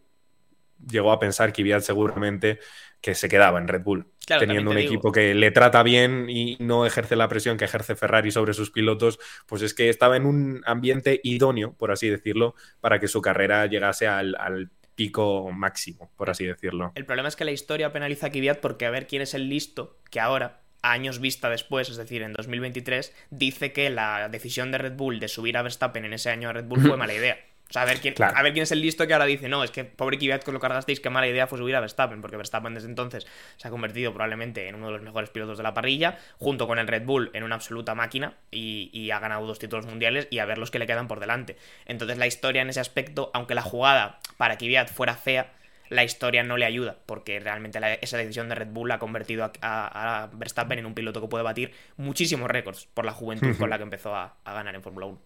llegó 0.90 1.12
a 1.12 1.20
pensar 1.20 1.54
Kvyat 1.54 1.82
seguramente 1.82 2.60
que 3.02 3.16
se 3.16 3.30
quedaba 3.30 3.60
en 3.60 3.68
Red 3.68 3.84
Bull, 3.84 4.08
Claro, 4.26 4.42
teniendo 4.42 4.72
un 4.72 4.78
equipo 4.78 5.12
que 5.12 5.34
le 5.34 5.52
trata 5.52 5.84
bien 5.84 6.30
y 6.30 6.58
no 6.60 6.86
ejerce 6.86 7.16
la 7.16 7.28
presión 7.28 7.58
que 7.58 7.66
ejerce 7.66 7.96
Ferrari 7.96 8.32
sobre 8.32 8.54
sus 8.54 8.72
pilotos, 8.72 9.20
pues 9.46 9.62
es 9.62 9.74
que 9.74 9.90
estaba 9.90 10.18
en 10.18 10.26
un 10.26 10.62
ambiente 10.66 11.22
idóneo, 11.24 11.74
por 11.74 11.92
así 11.92 12.10
decirlo, 12.10 12.56
para 12.82 13.00
que 13.00 13.08
su 13.08 13.22
carrera 13.22 13.66
llegase 13.68 14.08
al, 14.08 14.36
al 14.40 14.72
pico 14.96 15.52
máximo, 15.52 16.12
por 16.18 16.30
así 16.30 16.46
decirlo. 16.46 16.92
El 16.96 17.06
problema 17.06 17.30
es 17.30 17.36
que 17.36 17.46
la 17.46 17.52
historia 17.52 17.94
penaliza 17.94 18.28
a 18.28 18.30
Kvyat 18.32 18.60
porque 18.60 18.86
a 18.86 18.90
ver 18.90 19.08
quién 19.08 19.22
es 19.22 19.34
el 19.36 19.48
listo 19.48 20.00
que 20.10 20.20
ahora, 20.20 20.62
a 20.82 20.92
años 20.92 21.20
vista 21.20 21.50
después, 21.50 21.90
es 21.90 21.98
decir, 21.98 22.24
en 22.24 22.34
2023, 22.34 23.16
dice 23.30 23.72
que 23.72 23.90
la 23.90 24.28
decisión 24.28 24.72
de 24.72 24.80
Red 24.80 24.94
Bull 24.94 25.20
de 25.20 25.28
subir 25.28 25.56
a 25.56 25.62
Verstappen 25.62 26.04
en 26.04 26.14
ese 26.14 26.32
año 26.32 26.50
a 26.50 26.54
Red 26.54 26.66
Bull 26.66 26.82
fue 26.82 26.98
mala 26.98 27.14
idea. 27.14 27.38
O 27.70 27.74
sea, 27.74 27.82
a 27.82 27.86
ver 27.86 27.99
quién, 27.99 28.13
Claro. 28.13 28.38
a 28.38 28.41
ver 28.43 28.53
quién 28.53 28.63
es 28.63 28.72
el 28.72 28.82
listo 28.82 29.05
que 29.07 29.13
ahora 29.13 29.26
dice, 29.26 29.49
no, 29.49 29.63
es 29.63 29.72
que 29.72 29.84
pobre 29.84 30.18
Kvyat 30.18 30.47
lo 30.47 30.59
cargasteis, 30.59 30.99
qué 31.01 31.09
mala 31.09 31.28
idea 31.28 31.47
fue 31.47 31.57
subir 31.57 31.76
a 31.76 31.82
Verstappen, 31.82 32.22
porque 32.22 32.38
Verstappen 32.38 32.74
desde 32.74 32.88
entonces 32.88 33.28
se 33.57 33.68
ha 33.68 33.72
convertido 33.72 34.13
probablemente 34.13 34.70
en 34.70 34.76
uno 34.76 34.88
de 34.88 34.93
los 34.93 35.01
mejores 35.01 35.30
pilotos 35.30 35.57
de 35.57 35.63
la 35.63 35.74
parrilla, 35.74 36.18
junto 36.39 36.65
con 36.65 36.80
el 36.80 36.88
Red 36.88 37.03
Bull 37.03 37.30
en 37.34 37.43
una 37.43 37.55
absoluta 37.55 37.93
máquina, 37.93 38.36
y, 38.51 38.89
y 38.93 39.11
ha 39.11 39.20
ganado 39.20 39.45
dos 39.45 39.59
títulos 39.59 39.86
mundiales 39.86 40.28
y 40.32 40.39
a 40.39 40.45
ver 40.45 40.57
los 40.57 40.72
que 40.72 40.80
le 40.80 40.88
quedan 40.88 41.09
por 41.09 41.20
delante. 41.20 41.57
Entonces 41.86 42.18
la 42.18 42.26
historia 42.28 42.61
en 42.61 42.70
ese 42.70 42.80
aspecto, 42.80 43.32
aunque 43.34 43.53
la 43.53 43.63
jugada 43.63 44.20
para 44.38 44.57
Kvyat 44.57 44.89
fuera 44.89 45.15
fea, 45.15 45.51
la 45.89 46.03
historia 46.05 46.43
no 46.43 46.57
le 46.57 46.65
ayuda, 46.65 46.97
porque 47.05 47.39
realmente 47.39 47.80
la- 47.82 47.93
esa 47.95 48.18
decisión 48.18 48.47
de 48.49 48.55
Red 48.55 48.68
Bull 48.70 48.91
ha 48.91 48.99
convertido 48.99 49.43
a, 49.43 49.51
a- 49.61 50.24
a 50.24 50.28
Verstappen 50.34 50.80
en 50.80 50.86
un 50.86 50.93
piloto 50.93 51.20
que 51.22 51.28
puede 51.28 51.43
batir 51.43 51.74
muchísimos 51.97 52.49
récords 52.49 52.88
por 52.93 53.03
la 53.05 53.11
juventud 53.13 53.57
con 53.57 53.70
la 53.70 53.78
que 53.78 53.84
empezó 53.89 54.15
a, 54.15 54.36
a 54.45 54.53
ganar 54.53 54.74
en 54.76 54.84
Fórmula 54.84 55.05
1. 55.07 55.20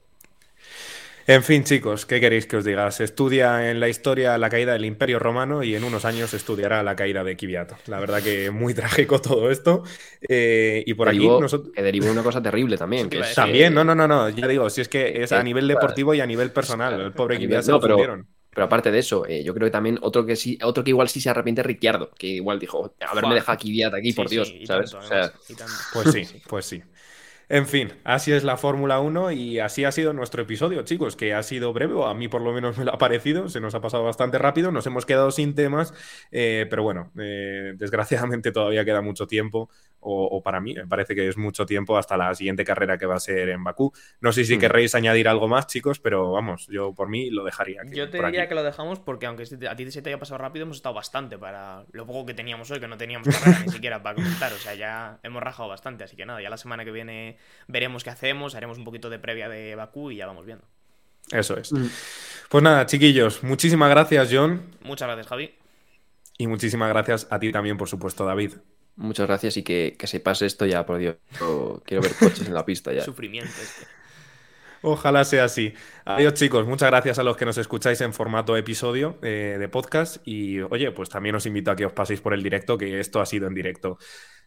En 1.32 1.43
fin, 1.43 1.63
chicos, 1.63 2.05
¿qué 2.05 2.19
queréis 2.19 2.45
que 2.45 2.57
os 2.57 2.65
diga? 2.65 2.91
Se 2.91 3.05
estudia 3.05 3.71
en 3.71 3.79
la 3.79 3.88
historia 3.88 4.38
la 4.38 4.49
caída 4.49 4.73
del 4.73 4.84
Imperio 4.84 5.17
Romano 5.17 5.63
y 5.63 5.75
en 5.75 5.86
unos 5.86 6.03
años 6.03 6.32
se 6.32 6.36
estudiará 6.36 6.84
la 6.84 6.97
caída 6.97 7.23
de 7.23 7.38
Kvyat. 7.38 7.88
La 7.88 8.01
verdad 8.01 8.21
que 8.21 8.51
muy 8.51 8.73
trágico 8.73 9.21
todo 9.21 9.49
esto. 9.49 9.84
Eh, 10.27 10.84
y 10.86 10.93
por 10.93 11.07
aquí 11.07 11.25
nosotros... 11.25 11.71
que 11.73 11.82
derivó 11.82 12.11
una 12.11 12.21
cosa 12.21 12.41
terrible 12.43 12.77
también. 12.77 13.09
Que 13.09 13.21
es 13.21 13.29
que- 13.29 13.36
También, 13.36 13.73
no, 13.73 13.86
no, 13.86 13.95
no, 13.95 14.09
no, 14.09 14.27
ya 14.27 14.45
digo, 14.45 14.69
si 14.69 14.82
es 14.82 14.89
que 14.89 15.23
es 15.23 15.32
a 15.32 15.41
nivel 15.41 15.69
deportivo 15.69 16.13
y 16.13 16.19
a 16.19 16.25
nivel 16.25 16.51
personal. 16.51 16.99
El 16.99 17.13
pobre 17.13 17.38
Kvyat 17.38 17.63
se 17.63 17.71
no, 17.71 17.77
lo 17.77 17.82
pero- 17.82 17.93
fundieron. 17.95 18.27
Pero 18.53 18.65
aparte 18.65 18.91
de 18.91 18.99
eso, 18.99 19.25
eh, 19.25 19.45
yo 19.45 19.53
creo 19.53 19.67
que 19.67 19.71
también 19.71 19.97
otro 20.01 20.25
que 20.25 20.36
sí, 20.36 20.59
otro 20.61 20.84
que 20.84 20.89
igual 20.89 21.07
sí 21.07 21.21
se 21.21 21.29
arrepiente 21.29 21.61
es 21.61 21.67
Ricciardo, 21.67 22.11
que 22.11 22.27
igual 22.27 22.59
dijo, 22.59 22.93
haberme 22.99 23.36
dejado 23.36 23.53
aquí 23.53 23.82
aquí, 23.82 24.11
por 24.11 24.27
Dios, 24.27 24.49
sí, 24.49 24.65
¿sabes? 24.65 24.91
tanto, 24.91 25.05
o 25.05 25.07
sea. 25.07 25.32
Pues 25.93 26.11
sí, 26.11 26.41
pues 26.49 26.65
sí. 26.65 26.84
En 27.54 27.68
fin, 27.68 27.91
así 28.06 28.32
es 28.32 28.45
la 28.45 28.56
Fórmula 28.56 29.02
1 29.02 29.32
y 29.34 29.60
así 29.60 29.84
ha 29.84 29.91
sido 29.91 30.14
nuestro 30.14 30.41
episodio, 30.43 30.84
chicos, 30.84 31.18
que 31.18 31.34
ha 31.34 31.43
sido 31.43 31.74
breve, 31.74 31.95
o 31.95 32.06
a 32.08 32.14
mí 32.14 32.30
por 32.30 32.41
lo 32.41 32.54
menos 32.54 32.78
me 32.78 32.86
lo 32.86 32.93
ha 32.93 32.97
parecido, 32.97 33.49
se 33.49 33.60
nos 33.60 33.76
ha 33.76 33.82
pasado 33.82 34.06
bastante 34.06 34.38
rápido, 34.38 34.72
nos 34.72 34.88
hemos 34.88 35.06
quedado 35.06 35.32
sin 35.32 35.54
temas, 35.54 35.93
eh, 36.32 36.66
pero 36.70 36.84
bueno, 36.84 37.12
eh, 37.20 37.74
desgraciadamente 37.76 38.54
todavía 38.54 38.86
queda 38.86 39.02
mucho 39.02 39.28
tiempo, 39.28 39.70
o, 39.99 40.26
o 40.32 40.41
para 40.41 40.62
mí 40.62 40.74
me 40.76 40.88
parece 40.88 41.14
que 41.14 41.28
es 41.28 41.38
mucho 41.38 41.66
tiempo 41.66 41.97
hasta 41.97 42.16
la 42.16 42.34
siguiente 42.34 42.64
carrera 42.64 42.97
que 42.97 43.06
va 43.06 43.16
a 43.16 43.20
ser 43.20 43.49
en 43.49 43.64
Bakú. 43.66 43.91
No 44.22 44.32
sé 44.32 44.45
si 44.45 44.56
Mm. 44.56 44.60
querréis 44.60 44.95
añadir 44.95 45.28
algo 45.28 45.47
más, 45.47 45.68
chicos, 45.68 45.99
pero 45.99 46.32
vamos, 46.32 46.68
yo 46.72 46.95
por 46.95 47.08
mí 47.10 47.30
lo 47.30 47.43
dejaría. 47.43 47.82
aquí- 47.82 47.95
Yo 47.97 48.10
te 48.10 48.18
diría 48.18 48.43
aquí. 48.43 48.49
que 48.49 48.56
lo 48.56 48.64
dejamos 48.64 48.99
porque 48.99 49.26
aunque 49.28 49.43
a 49.70 49.76
ti 49.76 49.91
se 49.91 50.02
te 50.02 50.10
haya 50.10 50.18
pasado 50.20 50.38
rápido, 50.39 50.64
hemos 50.64 50.78
estado 50.78 50.95
bastante 50.95 51.38
para 51.38 51.84
lo 51.91 52.08
poco 52.08 52.26
que 52.26 52.34
teníamos 52.34 52.72
hoy, 52.72 52.80
que 52.80 52.88
no 52.88 52.97
teníamos 52.97 53.28
carrera 53.28 53.60
ni 53.66 53.72
siquiera 53.74 54.02
para 54.02 54.16
comentar. 54.16 54.52
O 54.54 54.58
sea, 54.58 54.74
ya 54.74 55.20
hemos 55.22 55.43
rajado 55.43 55.68
bastante, 55.70 56.04
así 56.06 56.16
que 56.16 56.26
nada, 56.26 56.41
ya 56.41 56.49
la 56.49 56.58
semana 56.58 56.84
que 56.86 56.91
viene 56.91 57.38
veremos 57.67 58.03
qué 58.03 58.09
hacemos, 58.09 58.55
haremos 58.55 58.77
un 58.77 58.83
poquito 58.83 59.09
de 59.09 59.19
previa 59.19 59.49
de 59.49 59.75
Bakú 59.75 60.11
y 60.11 60.17
ya 60.17 60.25
vamos 60.25 60.45
viendo. 60.45 60.65
Eso 61.31 61.57
es. 61.57 61.71
Mm. 61.71 61.87
Pues 62.49 62.63
nada, 62.63 62.85
chiquillos, 62.85 63.43
muchísimas 63.43 63.89
gracias, 63.89 64.29
John, 64.31 64.75
Muchas 64.81 65.07
gracias, 65.07 65.27
Javi. 65.27 65.53
y 66.37 66.47
muchísimas 66.47 66.89
gracias 66.89 67.27
a 67.29 67.39
ti 67.39 67.51
también, 67.51 67.77
por 67.77 67.87
supuesto, 67.87 68.25
David. 68.25 68.53
muchas 68.97 69.27
gracias 69.27 69.55
y 69.57 69.63
que, 69.63 69.95
que 69.97 70.07
se 70.07 70.19
pase 70.19 70.45
esto 70.45 70.65
ya, 70.65 70.85
por 70.85 70.97
Dios. 70.97 71.15
Yo 71.39 71.81
quiero 71.85 72.03
ver 72.03 72.13
coches 72.15 72.47
en 72.47 72.53
la 72.53 72.65
pista 72.65 72.91
ya. 72.91 73.01
Sufrimiento 73.05 73.51
este. 73.61 73.85
Ojalá 74.82 75.23
sea 75.23 75.43
así. 75.43 75.73
Adiós 76.05 76.34
chicos, 76.34 76.65
muchas 76.65 76.89
gracias 76.89 77.19
a 77.19 77.23
los 77.23 77.38
que 77.38 77.45
nos 77.45 77.57
escucháis 77.57 78.01
en 78.01 78.13
formato 78.13 78.57
episodio 78.57 79.19
eh, 79.21 79.57
de 79.59 79.69
podcast 79.69 80.17
y 80.25 80.61
oye, 80.61 80.91
pues 80.91 81.09
también 81.09 81.36
os 81.36 81.45
invito 81.45 81.71
a 81.71 81.75
que 81.75 81.86
os 81.86 81.93
paséis 81.93 82.21
por 82.21 82.34
el 82.34 82.41
directo, 82.41 82.77
que 82.77 82.99
esto 82.99 83.21
ha 83.21 83.25
sido 83.25 83.47
en 83.47 83.53
directo. 83.53 83.97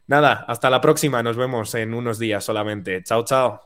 Nada, 0.07 0.45
hasta 0.49 0.71
la 0.71 0.81
próxima, 0.81 1.23
nos 1.23 1.37
vemos 1.37 1.75
en 1.75 1.95
unos 1.95 2.19
días 2.19 2.45
solamente. 2.45 3.03
Chao, 3.05 3.25
chao. 3.25 3.61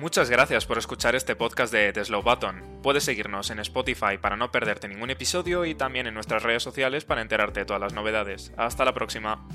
Muchas 0.00 0.30
gracias 0.30 0.64
por 0.64 0.78
escuchar 0.78 1.14
este 1.14 1.36
podcast 1.36 1.70
de 1.70 1.92
The 1.92 2.06
Slow 2.06 2.22
Button. 2.22 2.80
Puedes 2.82 3.04
seguirnos 3.04 3.50
en 3.50 3.58
Spotify 3.58 4.16
para 4.18 4.34
no 4.34 4.50
perderte 4.50 4.88
ningún 4.88 5.10
episodio 5.10 5.66
y 5.66 5.74
también 5.74 6.06
en 6.06 6.14
nuestras 6.14 6.42
redes 6.42 6.62
sociales 6.62 7.04
para 7.04 7.20
enterarte 7.20 7.60
de 7.60 7.66
todas 7.66 7.82
las 7.82 7.92
novedades. 7.92 8.50
Hasta 8.56 8.86
la 8.86 8.94
próxima. 8.94 9.46